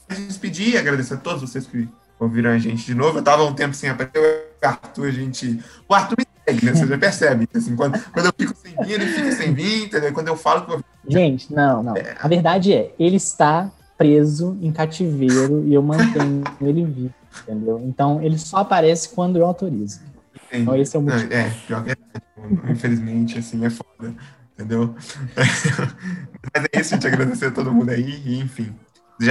despedir, 0.09 0.77
agradecer 0.77 1.13
a 1.13 1.17
todos 1.17 1.41
vocês 1.41 1.67
que 1.67 1.87
ouviram 2.19 2.49
a 2.49 2.57
gente 2.57 2.83
de 2.83 2.95
novo. 2.95 3.19
Eu 3.19 3.23
tava 3.23 3.43
um 3.43 3.53
tempo 3.53 3.75
sem 3.75 3.89
aparecer. 3.89 4.51
O 4.63 4.65
Arthur, 4.65 5.07
a 5.07 5.11
gente. 5.11 5.63
O 5.87 5.93
Arthur 5.93 6.15
me 6.17 6.25
segue, 6.47 6.65
né? 6.65 6.73
Você 6.73 6.87
já 6.87 6.97
percebe. 6.97 7.47
Assim, 7.53 7.75
quando, 7.75 7.99
quando 8.11 8.25
eu 8.25 8.33
fico 8.35 8.55
sem 8.55 8.75
vir, 8.83 8.93
ele 8.93 9.05
fica 9.05 9.31
sem 9.31 9.53
vir, 9.53 9.85
entendeu? 9.85 10.11
Quando 10.11 10.27
eu 10.27 10.35
falo 10.35 10.65
que 10.65 10.71
eu 10.73 10.83
Gente, 11.07 11.53
não, 11.53 11.81
não. 11.81 11.93
A 12.19 12.27
verdade 12.27 12.73
é, 12.73 12.93
ele 12.99 13.15
está 13.15 13.71
preso 14.01 14.57
em 14.59 14.71
cativeiro 14.71 15.63
e 15.67 15.75
eu 15.75 15.83
mantenho 15.83 16.43
ele 16.59 16.83
vivo, 16.83 17.13
entendeu? 17.43 17.79
Então, 17.85 18.19
ele 18.23 18.35
só 18.35 18.57
aparece 18.57 19.09
quando 19.09 19.37
eu 19.37 19.45
autorizo. 19.45 19.99
Entendi. 20.47 20.63
Então, 20.63 20.75
esse 20.75 20.95
é 20.95 20.99
o 20.99 21.03
motivo. 21.03 21.31
É, 21.31 21.51
que 21.67 21.73
é. 21.73 22.71
Infelizmente, 22.71 23.37
assim, 23.37 23.63
é 23.63 23.69
foda. 23.69 24.15
Entendeu? 24.53 24.95
Mas 25.37 26.65
é 26.73 26.79
isso, 26.79 26.89
gente. 26.89 27.05
Agradecer 27.05 27.45
a 27.45 27.51
todo 27.51 27.71
mundo 27.71 27.91
aí. 27.91 28.23
E, 28.25 28.39
enfim, 28.39 28.73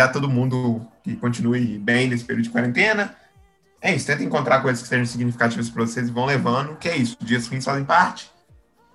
a 0.01 0.07
todo 0.07 0.31
mundo 0.31 0.87
que 1.03 1.17
continue 1.17 1.77
bem 1.77 2.09
nesse 2.09 2.23
período 2.23 2.45
de 2.45 2.51
quarentena. 2.51 3.13
É 3.83 3.93
isso. 3.93 4.07
Tenta 4.07 4.23
encontrar 4.23 4.63
coisas 4.63 4.81
que 4.83 4.89
sejam 4.89 5.05
significativas 5.05 5.69
para 5.69 5.85
vocês 5.85 6.09
e 6.09 6.13
vão 6.13 6.27
levando. 6.27 6.77
Que 6.77 6.89
é 6.89 6.97
isso. 6.97 7.17
Dias 7.21 7.49
ruins 7.49 7.65
fazem 7.65 7.85
parte. 7.85 8.31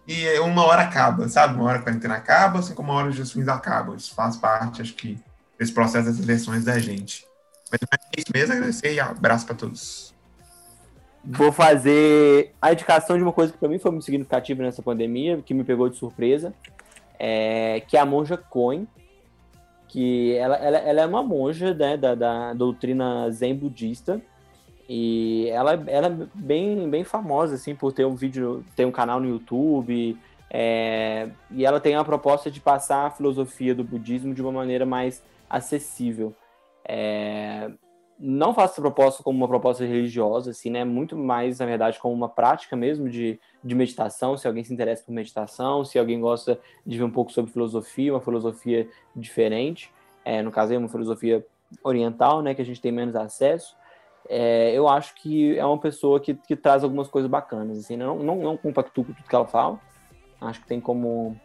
E 0.08 0.26
é, 0.26 0.40
uma 0.40 0.64
hora 0.64 0.84
acaba, 0.84 1.28
sabe? 1.28 1.56
Uma 1.56 1.66
hora 1.66 1.80
a 1.80 1.82
quarentena 1.82 2.16
acaba, 2.16 2.60
assim 2.60 2.74
como 2.74 2.92
uma 2.92 3.00
hora 3.00 3.10
os 3.10 3.16
dias 3.16 3.34
ruins 3.34 3.50
acabam. 3.50 3.96
Isso 3.96 4.16
faz 4.16 4.38
parte, 4.38 4.82
acho 4.82 4.94
que, 4.94 5.20
desse 5.58 5.74
processo 5.74 6.08
das 6.08 6.20
eleições 6.20 6.64
da 6.64 6.78
gente. 6.80 7.26
Mas 7.72 7.82
é 7.82 8.20
isso 8.20 8.28
mesmo. 8.34 8.54
Agradecer 8.54 8.94
e 8.94 9.00
abraço 9.00 9.46
para 9.46 9.56
todos. 9.56 10.14
Vou 11.24 11.52
fazer 11.52 12.54
a 12.62 12.72
indicação 12.72 13.18
de 13.18 13.24
uma 13.24 13.34
coisa 13.34 13.52
que 13.52 13.58
para 13.58 13.68
mim 13.68 13.80
foi 13.80 13.90
muito 13.90 14.06
significativa 14.06 14.62
nessa 14.62 14.84
pandemia, 14.84 15.42
que 15.44 15.56
me 15.56 15.64
pegou 15.64 15.90
de 15.90 15.98
surpresa, 15.98 16.54
é, 17.18 17.82
que 17.88 17.98
é 17.98 18.00
a 18.00 18.06
monja 18.06 18.38
Coen, 18.38 18.88
que 19.88 20.36
ela, 20.36 20.56
ela, 20.58 20.78
ela 20.78 21.02
é 21.02 21.06
uma 21.06 21.24
monja 21.24 21.74
né, 21.74 21.98
da, 21.98 22.14
da 22.14 22.54
doutrina 22.54 23.32
zen 23.32 23.56
budista, 23.56 24.22
e 24.88 25.48
ela, 25.50 25.74
ela 25.88 26.08
é 26.08 26.28
bem, 26.36 26.88
bem 26.88 27.04
famosa 27.04 27.56
assim 27.56 27.74
por 27.74 27.92
ter 27.92 28.06
um 28.06 28.16
vídeo, 28.16 28.64
ter 28.76 28.86
um 28.86 28.92
canal 28.92 29.20
no 29.20 29.28
YouTube, 29.28 30.16
é, 30.50 31.30
e 31.52 31.66
ela 31.66 31.80
tem 31.80 31.96
a 31.96 32.04
proposta 32.04 32.50
de 32.52 32.60
passar 32.60 33.08
a 33.08 33.12
filosofia 33.12 33.74
do 33.74 33.84
budismo 33.84 34.34
de 34.34 34.42
uma 34.42 34.52
maneira 34.52 34.86
mais 34.86 35.24
acessível. 35.50 36.34
É, 36.88 37.72
não 38.18 38.54
faço 38.54 38.74
essa 38.74 38.82
proposta 38.82 39.22
como 39.22 39.38
uma 39.38 39.48
proposta 39.48 39.84
religiosa, 39.84 40.52
assim, 40.52 40.70
né? 40.70 40.86
Muito 40.86 41.18
mais, 41.18 41.60
na 41.60 41.66
verdade, 41.66 42.00
como 42.00 42.14
uma 42.14 42.30
prática 42.30 42.76
mesmo 42.76 43.10
de, 43.10 43.40
de 43.64 43.76
meditação, 43.76 44.38
se 44.38 44.48
alguém 44.48 44.64
se 44.64 44.74
interessa 44.74 45.04
por 45.04 45.12
meditação, 45.12 45.84
se 45.84 46.00
alguém 46.00 46.20
gosta 46.22 46.60
de 46.86 46.98
ver 46.98 47.04
um 47.04 47.12
pouco 47.12 47.32
sobre 47.32 47.52
filosofia, 47.52 48.14
uma 48.14 48.22
filosofia 48.22 48.88
diferente, 49.16 49.92
é, 50.24 50.42
no 50.42 50.52
caso 50.52 50.72
aí 50.72 50.78
uma 50.78 50.88
filosofia 50.88 51.46
oriental, 51.84 52.42
né, 52.42 52.54
que 52.54 52.62
a 52.62 52.66
gente 52.66 52.80
tem 52.80 52.92
menos 52.92 53.16
acesso, 53.16 53.76
é, 54.30 54.72
eu 54.74 54.88
acho 54.88 55.14
que 55.16 55.58
é 55.58 55.66
uma 55.66 55.78
pessoa 55.78 56.20
que, 56.20 56.34
que 56.34 56.56
traz 56.56 56.84
algumas 56.84 57.08
coisas 57.08 57.30
bacanas, 57.30 57.78
assim, 57.78 57.98
né? 57.98 58.06
não, 58.06 58.18
não, 58.18 58.36
não 58.38 58.58
compactuo 58.58 59.04
com 59.04 59.14
tudo 59.14 59.28
que 59.28 59.36
ela 59.36 59.46
fala, 59.46 59.80
acho 60.48 60.62
que 60.62 60.68
tem 60.68 60.80
como 60.80 61.36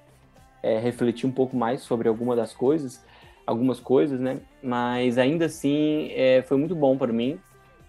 é, 0.63 0.79
refletir 0.79 1.27
um 1.27 1.33
pouco 1.33 1.57
mais 1.57 1.83
sobre 1.83 2.09
alguma 2.09 2.37
das 2.37 2.53
coisas, 2.53 3.03
algumas 3.47 3.81
coisas, 3.81 4.21
né? 4.21 4.39
Mas 4.63 5.19
ainda 5.19 5.47
assim 5.47 6.11
é, 6.13 6.43
foi 6.43 6.57
muito 6.57 6.75
bom 6.75 6.97
para 6.97 7.13
mim 7.13 7.39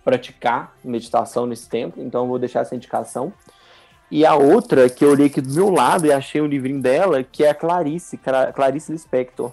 praticar 0.03 0.76
meditação 0.84 1.45
nesse 1.45 1.70
tempo, 1.70 2.01
então 2.01 2.24
eu 2.24 2.28
vou 2.28 2.39
deixar 2.39 2.62
essa 2.62 2.76
indicação. 2.76 3.32
E 4.09 4.26
a 4.26 4.36
outra 4.36 4.89
que 4.89 5.05
eu 5.05 5.12
olhei 5.12 5.28
aqui 5.28 5.39
do 5.39 5.53
meu 5.53 5.70
lado 5.70 6.05
e 6.05 6.12
achei 6.12 6.41
um 6.41 6.47
livrinho 6.47 6.82
dela, 6.82 7.24
que 7.24 7.43
é 7.43 7.49
a 7.49 7.55
Clarice, 7.55 8.18
Cla- 8.18 8.51
Clarice 8.51 8.91
Lispector, 8.91 9.51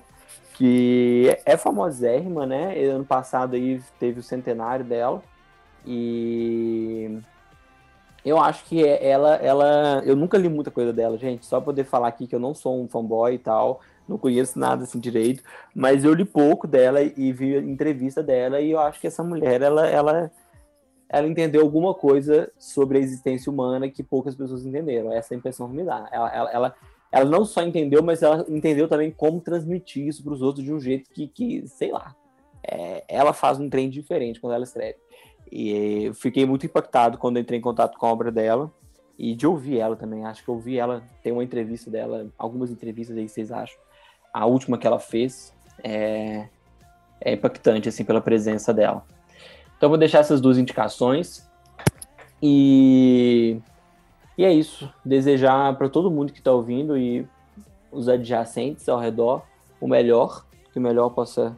que 0.54 1.36
é 1.46 1.56
famosérrima, 1.56 2.44
né? 2.44 2.76
Ano 2.86 3.04
passado 3.04 3.54
aí 3.54 3.80
teve 4.00 4.18
o 4.18 4.22
centenário 4.22 4.84
dela 4.84 5.22
e 5.86 7.20
eu 8.24 8.38
acho 8.38 8.64
que 8.64 8.84
é- 8.84 9.08
ela, 9.08 9.36
ela, 9.36 10.02
eu 10.04 10.16
nunca 10.16 10.36
li 10.38 10.48
muita 10.48 10.70
coisa 10.70 10.92
dela, 10.92 11.16
gente, 11.16 11.46
só 11.46 11.60
poder 11.60 11.84
falar 11.84 12.08
aqui 12.08 12.26
que 12.26 12.34
eu 12.34 12.40
não 12.40 12.54
sou 12.54 12.82
um 12.82 12.88
fanboy 12.88 13.34
e 13.34 13.38
tal, 13.38 13.80
não 14.08 14.18
conheço 14.18 14.58
nada 14.58 14.84
assim 14.84 14.98
direito, 14.98 15.42
mas 15.74 16.04
eu 16.04 16.14
li 16.14 16.24
pouco 16.24 16.66
dela 16.66 17.02
e 17.02 17.32
vi 17.32 17.56
entrevista 17.56 18.22
dela 18.22 18.60
e 18.60 18.70
eu 18.70 18.80
acho 18.80 19.00
que 19.00 19.06
essa 19.06 19.22
mulher, 19.22 19.60
ela, 19.60 19.86
ela, 19.86 20.30
ela 21.08 21.26
entendeu 21.28 21.62
alguma 21.62 21.94
coisa 21.94 22.50
sobre 22.58 22.98
a 22.98 23.00
existência 23.00 23.52
humana 23.52 23.88
que 23.88 24.02
poucas 24.02 24.34
pessoas 24.34 24.64
entenderam. 24.64 25.12
Essa 25.12 25.34
é 25.34 25.36
a 25.36 25.38
impressão 25.38 25.68
que 25.68 25.76
me 25.76 25.84
dá. 25.84 26.08
Ela, 26.10 26.34
ela, 26.34 26.50
ela, 26.50 26.74
ela 27.12 27.30
não 27.30 27.44
só 27.44 27.62
entendeu, 27.62 28.02
mas 28.02 28.22
ela 28.22 28.44
entendeu 28.48 28.88
também 28.88 29.10
como 29.10 29.40
transmitir 29.40 30.06
isso 30.06 30.22
para 30.22 30.32
os 30.32 30.42
outros 30.42 30.64
de 30.64 30.72
um 30.72 30.80
jeito 30.80 31.10
que, 31.10 31.26
que 31.28 31.66
sei 31.66 31.92
lá, 31.92 32.14
é, 32.62 33.04
ela 33.08 33.32
faz 33.32 33.58
um 33.58 33.68
trem 33.68 33.88
diferente 33.88 34.40
quando 34.40 34.54
ela 34.54 34.64
escreve. 34.64 34.98
E 35.50 36.04
eu 36.04 36.14
fiquei 36.14 36.44
muito 36.44 36.66
impactado 36.66 37.18
quando 37.18 37.38
entrei 37.38 37.58
em 37.58 37.62
contato 37.62 37.98
com 37.98 38.06
a 38.06 38.10
obra 38.10 38.30
dela 38.30 38.70
e 39.18 39.34
de 39.34 39.46
ouvir 39.46 39.78
ela 39.78 39.96
também. 39.96 40.24
Acho 40.24 40.44
que 40.44 40.48
eu 40.48 40.54
ouvi 40.54 40.78
ela, 40.78 41.02
tem 41.22 41.32
uma 41.32 41.42
entrevista 41.42 41.90
dela, 41.90 42.26
algumas 42.38 42.70
entrevistas 42.70 43.16
aí, 43.16 43.28
vocês 43.28 43.50
acham? 43.50 43.78
A 44.32 44.46
última 44.46 44.78
que 44.78 44.86
ela 44.86 44.98
fez 44.98 45.54
é, 45.82 46.48
é 47.20 47.32
impactante, 47.32 47.88
assim, 47.88 48.04
pela 48.04 48.20
presença 48.20 48.72
dela. 48.72 49.04
Então, 49.76 49.88
vou 49.88 49.98
deixar 49.98 50.18
essas 50.18 50.40
duas 50.40 50.58
indicações. 50.58 51.48
E, 52.42 53.60
e 54.36 54.44
é 54.44 54.52
isso. 54.52 54.92
Desejar 55.04 55.76
para 55.76 55.88
todo 55.88 56.10
mundo 56.10 56.32
que 56.32 56.40
está 56.40 56.52
ouvindo 56.52 56.96
e 56.96 57.26
os 57.90 58.08
adjacentes 58.08 58.88
ao 58.88 58.98
redor 58.98 59.42
o 59.80 59.86
melhor, 59.86 60.44
que 60.72 60.78
o 60.78 60.82
melhor 60.82 61.10
possa, 61.10 61.56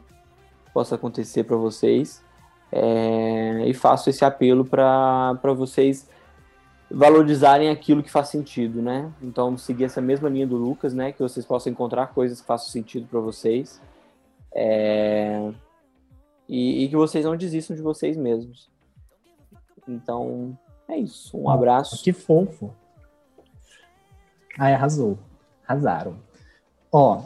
possa 0.73 0.95
acontecer 0.95 1.43
para 1.43 1.55
vocês. 1.55 2.23
É, 2.71 3.65
e 3.67 3.73
faço 3.73 4.09
esse 4.09 4.23
apelo 4.23 4.63
para 4.63 5.53
vocês 5.55 6.09
valorizarem 6.89 7.69
aquilo 7.69 8.03
que 8.03 8.11
faz 8.11 8.29
sentido, 8.29 8.81
né? 8.81 9.11
Então, 9.21 9.57
seguir 9.57 9.85
essa 9.85 10.01
mesma 10.01 10.29
linha 10.29 10.47
do 10.47 10.57
Lucas, 10.57 10.93
né? 10.93 11.11
Que 11.11 11.21
vocês 11.21 11.45
possam 11.45 11.71
encontrar 11.71 12.07
coisas 12.07 12.41
que 12.41 12.47
façam 12.47 12.69
sentido 12.69 13.07
para 13.07 13.19
vocês. 13.19 13.81
É, 14.53 15.51
e, 16.47 16.83
e 16.83 16.89
que 16.89 16.95
vocês 16.95 17.23
não 17.23 17.35
desistam 17.37 17.75
de 17.75 17.81
vocês 17.81 18.17
mesmos. 18.17 18.69
Então, 19.87 20.57
é 20.87 20.97
isso. 20.97 21.37
Um 21.37 21.49
abraço. 21.49 22.03
Que 22.03 22.11
fofo. 22.11 22.73
Ai, 24.59 24.73
arrasou. 24.73 25.17
Arrasaram. 25.65 26.17
Ó, 26.91 27.21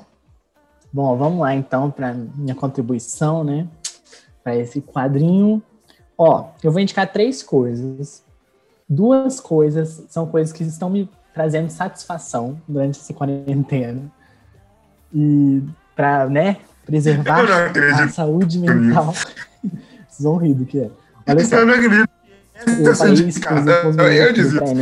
bom, 0.93 1.17
vamos 1.17 1.39
lá 1.39 1.55
então 1.55 1.89
para 1.89 2.13
minha 2.13 2.53
contribuição, 2.53 3.43
né? 3.43 3.67
Para 4.45 4.55
esse 4.55 4.79
quadrinho. 4.79 5.61
Ó, 6.15 6.49
eu 6.63 6.71
vou 6.71 6.79
indicar 6.79 7.11
três 7.11 7.41
coisas. 7.41 8.23
Duas 8.87 9.39
coisas 9.39 10.05
são 10.07 10.27
coisas 10.27 10.53
que 10.53 10.63
estão 10.63 10.87
me 10.89 11.09
trazendo 11.33 11.71
satisfação 11.71 12.61
durante 12.67 12.99
essa 12.99 13.11
quarentena. 13.11 14.03
E 15.11 15.63
para, 15.95 16.29
né, 16.29 16.57
preservar 16.85 17.43
a 17.99 18.07
saúde 18.09 18.59
mental. 18.59 19.13
Vocês 20.07 20.21
vão 20.21 20.37
rir 20.37 20.53
do 20.53 20.65
que 20.65 20.79
é. 20.79 20.91
Olha 21.27 21.43
só. 21.43 21.57
Eu 21.57 21.65
não 21.65 21.73
acredito. 21.73 22.09
Eu 22.67 22.91
Essa 22.91 23.05
falei 23.05 23.27
isso 23.27 23.41
com 23.41 23.55
os 23.55 23.63
meus 23.63 23.95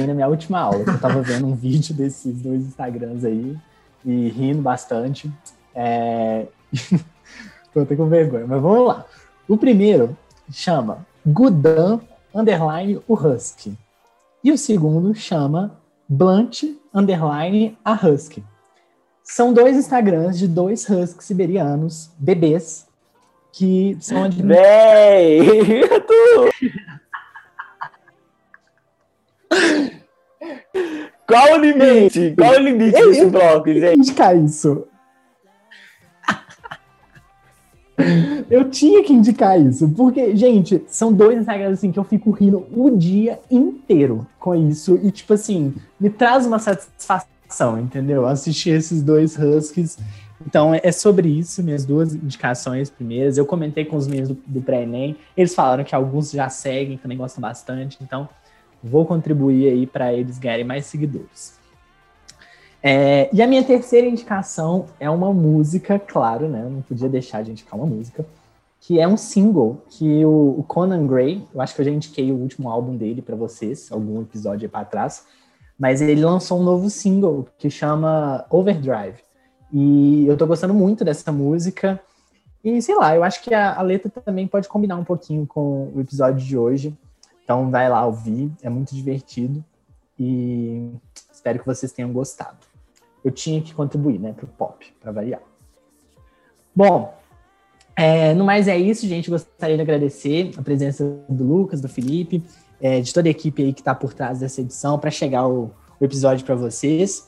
na 0.07 0.13
minha 0.13 0.27
última 0.27 0.59
aula. 0.59 0.83
que 0.83 0.89
Eu 0.91 0.99
tava 0.99 1.21
vendo 1.21 1.47
um 1.47 1.55
vídeo 1.55 1.95
desses 1.95 2.41
dois 2.41 2.61
Instagrams 2.61 3.25
aí 3.25 3.57
e 4.05 4.29
rindo 4.29 4.61
bastante. 4.61 5.31
É... 5.73 6.45
Tô 7.73 7.79
até 7.79 7.95
com 7.95 8.07
vergonha, 8.07 8.45
mas 8.45 8.61
vamos 8.61 8.87
lá. 8.87 9.05
O 9.47 9.57
primeiro 9.57 10.17
chama 10.51 11.05
Gudan 11.25 11.99
Underline 12.33 13.01
o 13.07 13.13
Husky. 13.13 13.77
E 14.43 14.51
o 14.51 14.57
segundo 14.57 15.13
chama 15.15 15.77
Blunt 16.07 16.63
Underline 16.93 17.77
a 17.83 17.93
Husky. 17.93 18.43
São 19.23 19.53
dois 19.53 19.77
Instagrams 19.77 20.37
de 20.37 20.47
dois 20.47 20.87
Husky 20.89 21.23
siberianos, 21.23 22.09
bebês, 22.17 22.85
que 23.51 23.95
são 24.01 24.23
administrados 24.23 24.57
Véi! 24.57 25.83
Qual 31.27 31.53
o 31.53 31.57
limite? 31.57 32.35
Qual 32.37 32.51
o 32.53 32.59
limite 32.59 32.99
Eu- 32.99 33.09
desse 33.11 33.25
bloco, 33.27 33.73
gente? 33.73 33.97
indicar 33.97 34.35
isso. 34.35 34.85
Eu 38.49 38.69
tinha 38.69 39.03
que 39.03 39.13
indicar 39.13 39.59
isso, 39.59 39.87
porque, 39.89 40.35
gente, 40.35 40.83
são 40.87 41.13
dois 41.13 41.39
Instagrams 41.39 41.73
assim 41.73 41.91
que 41.91 41.99
eu 41.99 42.03
fico 42.03 42.31
rindo 42.31 42.65
o 42.75 42.89
dia 42.89 43.39
inteiro 43.49 44.27
com 44.39 44.55
isso. 44.55 44.99
E, 45.01 45.11
tipo 45.11 45.33
assim, 45.33 45.73
me 45.99 46.09
traz 46.09 46.45
uma 46.45 46.59
satisfação 46.59 47.27
entendeu? 47.79 48.25
Assistir 48.25 48.71
esses 48.71 49.03
dois 49.03 49.37
Huskies. 49.37 49.97
Então, 50.45 50.73
é 50.73 50.91
sobre 50.91 51.29
isso, 51.29 51.63
minhas 51.63 51.85
duas 51.85 52.13
indicações 52.13 52.89
primeiras. 52.89 53.37
Eu 53.37 53.45
comentei 53.45 53.85
com 53.85 53.95
os 53.95 54.07
meninos 54.07 54.29
do, 54.29 54.37
do 54.45 54.61
pré-ENEM, 54.61 55.15
eles 55.37 55.55
falaram 55.55 55.83
que 55.83 55.95
alguns 55.95 56.31
já 56.31 56.49
seguem, 56.49 56.97
também 56.97 57.17
gostam 57.17 57.41
bastante, 57.41 57.97
então 58.01 58.27
vou 58.83 59.05
contribuir 59.05 59.69
aí 59.69 59.87
para 59.87 60.13
eles 60.13 60.37
ganharem 60.37 60.65
mais 60.65 60.85
seguidores. 60.85 61.57
É, 62.85 63.29
e 63.31 63.41
a 63.41 63.47
minha 63.47 63.63
terceira 63.63 64.05
indicação 64.05 64.87
é 64.99 65.09
uma 65.09 65.33
música, 65.33 65.97
claro, 65.97 66.49
né? 66.49 66.67
Não 66.69 66.81
podia 66.81 67.07
deixar 67.07 67.41
de 67.41 67.51
indicar 67.51 67.79
uma 67.79 67.85
música, 67.85 68.25
que 68.81 68.99
é 68.99 69.07
um 69.07 69.15
single 69.15 69.81
que 69.89 70.25
o, 70.25 70.59
o 70.59 70.63
Conan 70.63 71.07
Gray, 71.07 71.47
eu 71.55 71.61
acho 71.61 71.73
que 71.73 71.79
eu 71.79 71.85
já 71.85 71.91
indiquei 71.91 72.29
o 72.29 72.35
último 72.35 72.69
álbum 72.69 72.97
dele 72.97 73.21
para 73.21 73.37
vocês, 73.37 73.89
algum 73.89 74.21
episódio 74.21 74.65
aí 74.65 74.69
para 74.69 74.83
trás, 74.83 75.25
mas 75.79 76.01
ele 76.01 76.21
lançou 76.21 76.59
um 76.59 76.63
novo 76.63 76.89
single 76.89 77.47
que 77.57 77.69
chama 77.69 78.45
Overdrive. 78.49 79.23
E 79.71 80.27
eu 80.27 80.35
tô 80.35 80.45
gostando 80.45 80.73
muito 80.73 81.05
dessa 81.05 81.31
música. 81.31 81.97
E 82.61 82.81
sei 82.81 82.95
lá, 82.95 83.15
eu 83.15 83.23
acho 83.23 83.41
que 83.41 83.53
a, 83.53 83.75
a 83.79 83.81
letra 83.81 84.11
também 84.11 84.45
pode 84.45 84.67
combinar 84.67 84.97
um 84.97 85.05
pouquinho 85.05 85.47
com 85.47 85.89
o 85.95 86.01
episódio 86.01 86.45
de 86.45 86.57
hoje. 86.57 86.93
Então 87.45 87.71
vai 87.71 87.89
lá 87.89 88.05
ouvir, 88.05 88.51
é 88.61 88.69
muito 88.69 88.93
divertido. 88.93 89.63
E 90.19 90.91
espero 91.31 91.59
que 91.59 91.65
vocês 91.65 91.93
tenham 91.93 92.11
gostado. 92.11 92.72
Eu 93.23 93.31
tinha 93.31 93.61
que 93.61 93.73
contribuir, 93.73 94.19
né, 94.19 94.33
pro 94.33 94.47
pop, 94.47 94.85
para 95.01 95.11
variar. 95.11 95.41
Bom, 96.75 97.13
é, 97.95 98.33
no 98.33 98.43
mais 98.43 98.67
é 98.67 98.77
isso, 98.77 99.07
gente. 99.07 99.29
Gostaria 99.29 99.75
de 99.75 99.81
agradecer 99.81 100.51
a 100.57 100.61
presença 100.61 101.17
do 101.29 101.43
Lucas, 101.43 101.79
do 101.79 101.87
Felipe, 101.87 102.43
é, 102.81 102.99
de 102.99 103.13
toda 103.13 103.27
a 103.27 103.31
equipe 103.31 103.63
aí 103.63 103.73
que 103.73 103.81
está 103.81 103.93
por 103.93 104.13
trás 104.13 104.39
dessa 104.39 104.61
edição 104.61 104.97
para 104.97 105.11
chegar 105.11 105.47
o, 105.47 105.71
o 105.99 106.05
episódio 106.05 106.45
para 106.45 106.55
vocês. 106.55 107.27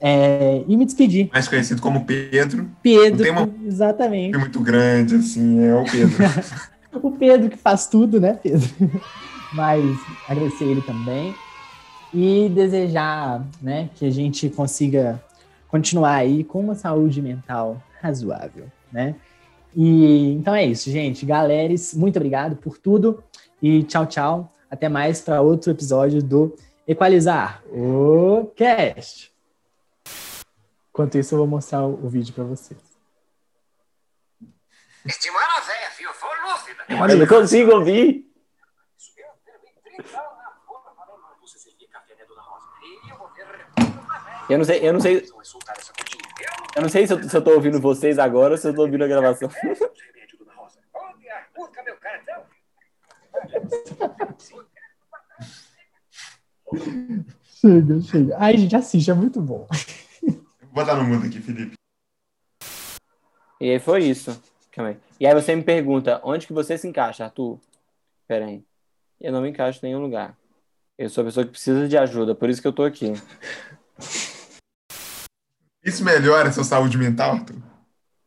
É, 0.00 0.62
e 0.68 0.76
me 0.76 0.84
despedir. 0.84 1.30
Mais 1.32 1.48
conhecido 1.48 1.80
como 1.80 2.04
Pedro. 2.04 2.70
Pedro, 2.82 3.22
tem 3.22 3.32
uma- 3.32 3.48
exatamente. 3.64 4.36
muito 4.38 4.60
grande, 4.60 5.16
assim, 5.16 5.64
é 5.64 5.74
o 5.74 5.84
Pedro. 5.84 6.16
o 7.02 7.10
Pedro 7.12 7.50
que 7.50 7.56
faz 7.56 7.86
tudo, 7.86 8.20
né, 8.20 8.34
Pedro? 8.34 8.68
Mas 9.52 9.84
agradecer 10.28 10.64
ele 10.64 10.82
também 10.82 11.34
e 12.12 12.48
desejar, 12.50 13.44
né, 13.60 13.88
que 13.94 14.06
a 14.06 14.10
gente 14.10 14.48
consiga 14.50 15.20
continuar 15.68 16.14
aí 16.14 16.44
com 16.44 16.60
uma 16.60 16.74
saúde 16.74 17.20
mental 17.20 17.82
razoável, 18.00 18.70
né? 18.92 19.14
E 19.74 20.32
então 20.32 20.54
é 20.54 20.64
isso, 20.64 20.90
gente. 20.90 21.26
Galeres, 21.26 21.94
muito 21.94 22.16
obrigado 22.16 22.56
por 22.56 22.78
tudo 22.78 23.22
e 23.60 23.82
tchau, 23.82 24.06
tchau. 24.06 24.52
Até 24.70 24.88
mais 24.88 25.20
para 25.20 25.40
outro 25.40 25.70
episódio 25.70 26.22
do 26.22 26.56
Equalizar, 26.88 27.62
o 27.66 28.46
cast. 28.54 29.32
Enquanto 30.90 31.18
isso, 31.18 31.34
eu 31.34 31.38
vou 31.38 31.46
mostrar 31.46 31.84
o 31.84 32.08
vídeo 32.08 32.32
para 32.32 32.44
vocês. 32.44 32.80
Estimada 35.04 35.60
véia, 35.60 35.90
viu? 35.98 36.10
Foi 36.14 36.30
lúcida. 36.40 36.84
Eu 36.88 37.18
não 37.18 37.26
consigo 37.26 37.72
ouvir. 37.72 38.26
Eu 44.48 44.58
não 44.58 44.64
sei, 44.64 44.88
eu 44.88 44.92
não 44.92 45.00
sei, 45.00 45.26
eu 46.76 46.82
não 46.82 46.88
sei 46.88 47.06
se 47.06 47.12
eu, 47.12 47.22
se 47.28 47.36
eu 47.36 47.42
tô 47.42 47.52
ouvindo 47.52 47.80
vocês 47.80 48.18
agora 48.18 48.52
ou 48.52 48.58
se 48.58 48.68
eu 48.68 48.74
tô 48.74 48.82
ouvindo 48.82 49.04
a 49.04 49.08
gravação. 49.08 49.48
Chega, 57.42 58.00
chega. 58.00 58.36
Ai, 58.38 58.56
gente, 58.58 58.76
assiste, 58.76 59.10
é 59.10 59.14
muito 59.14 59.40
bom. 59.40 59.66
Vou 60.22 60.38
botar 60.72 60.94
no 60.96 61.04
mundo 61.04 61.26
aqui, 61.26 61.40
Felipe. 61.40 61.74
E 63.60 63.70
aí 63.70 63.78
foi 63.78 64.04
isso. 64.04 64.40
Calma 64.70 64.90
aí. 64.90 64.96
E 65.18 65.26
aí 65.26 65.34
você 65.34 65.56
me 65.56 65.62
pergunta, 65.62 66.20
onde 66.22 66.46
que 66.46 66.52
você 66.52 66.76
se 66.76 66.86
encaixa, 66.86 67.24
Arthur? 67.24 67.58
Pera 68.28 68.44
aí. 68.46 68.62
Eu 69.20 69.32
não 69.32 69.40
me 69.40 69.48
encaixo 69.48 69.80
em 69.82 69.88
nenhum 69.88 70.02
lugar. 70.02 70.36
Eu 70.98 71.08
sou 71.08 71.22
a 71.22 71.24
pessoa 71.24 71.46
que 71.46 71.52
precisa 71.52 71.88
de 71.88 71.96
ajuda, 71.96 72.34
por 72.34 72.50
isso 72.50 72.60
que 72.60 72.68
eu 72.68 72.72
tô 72.72 72.84
aqui. 72.84 73.12
Isso 75.86 76.04
melhora 76.04 76.48
a 76.48 76.52
sua 76.52 76.64
saúde 76.64 76.98
mental, 76.98 77.36
Arthur? 77.36 77.56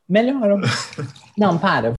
Melhoram. 0.07 0.61
Não, 1.37 1.59
para. 1.59 1.93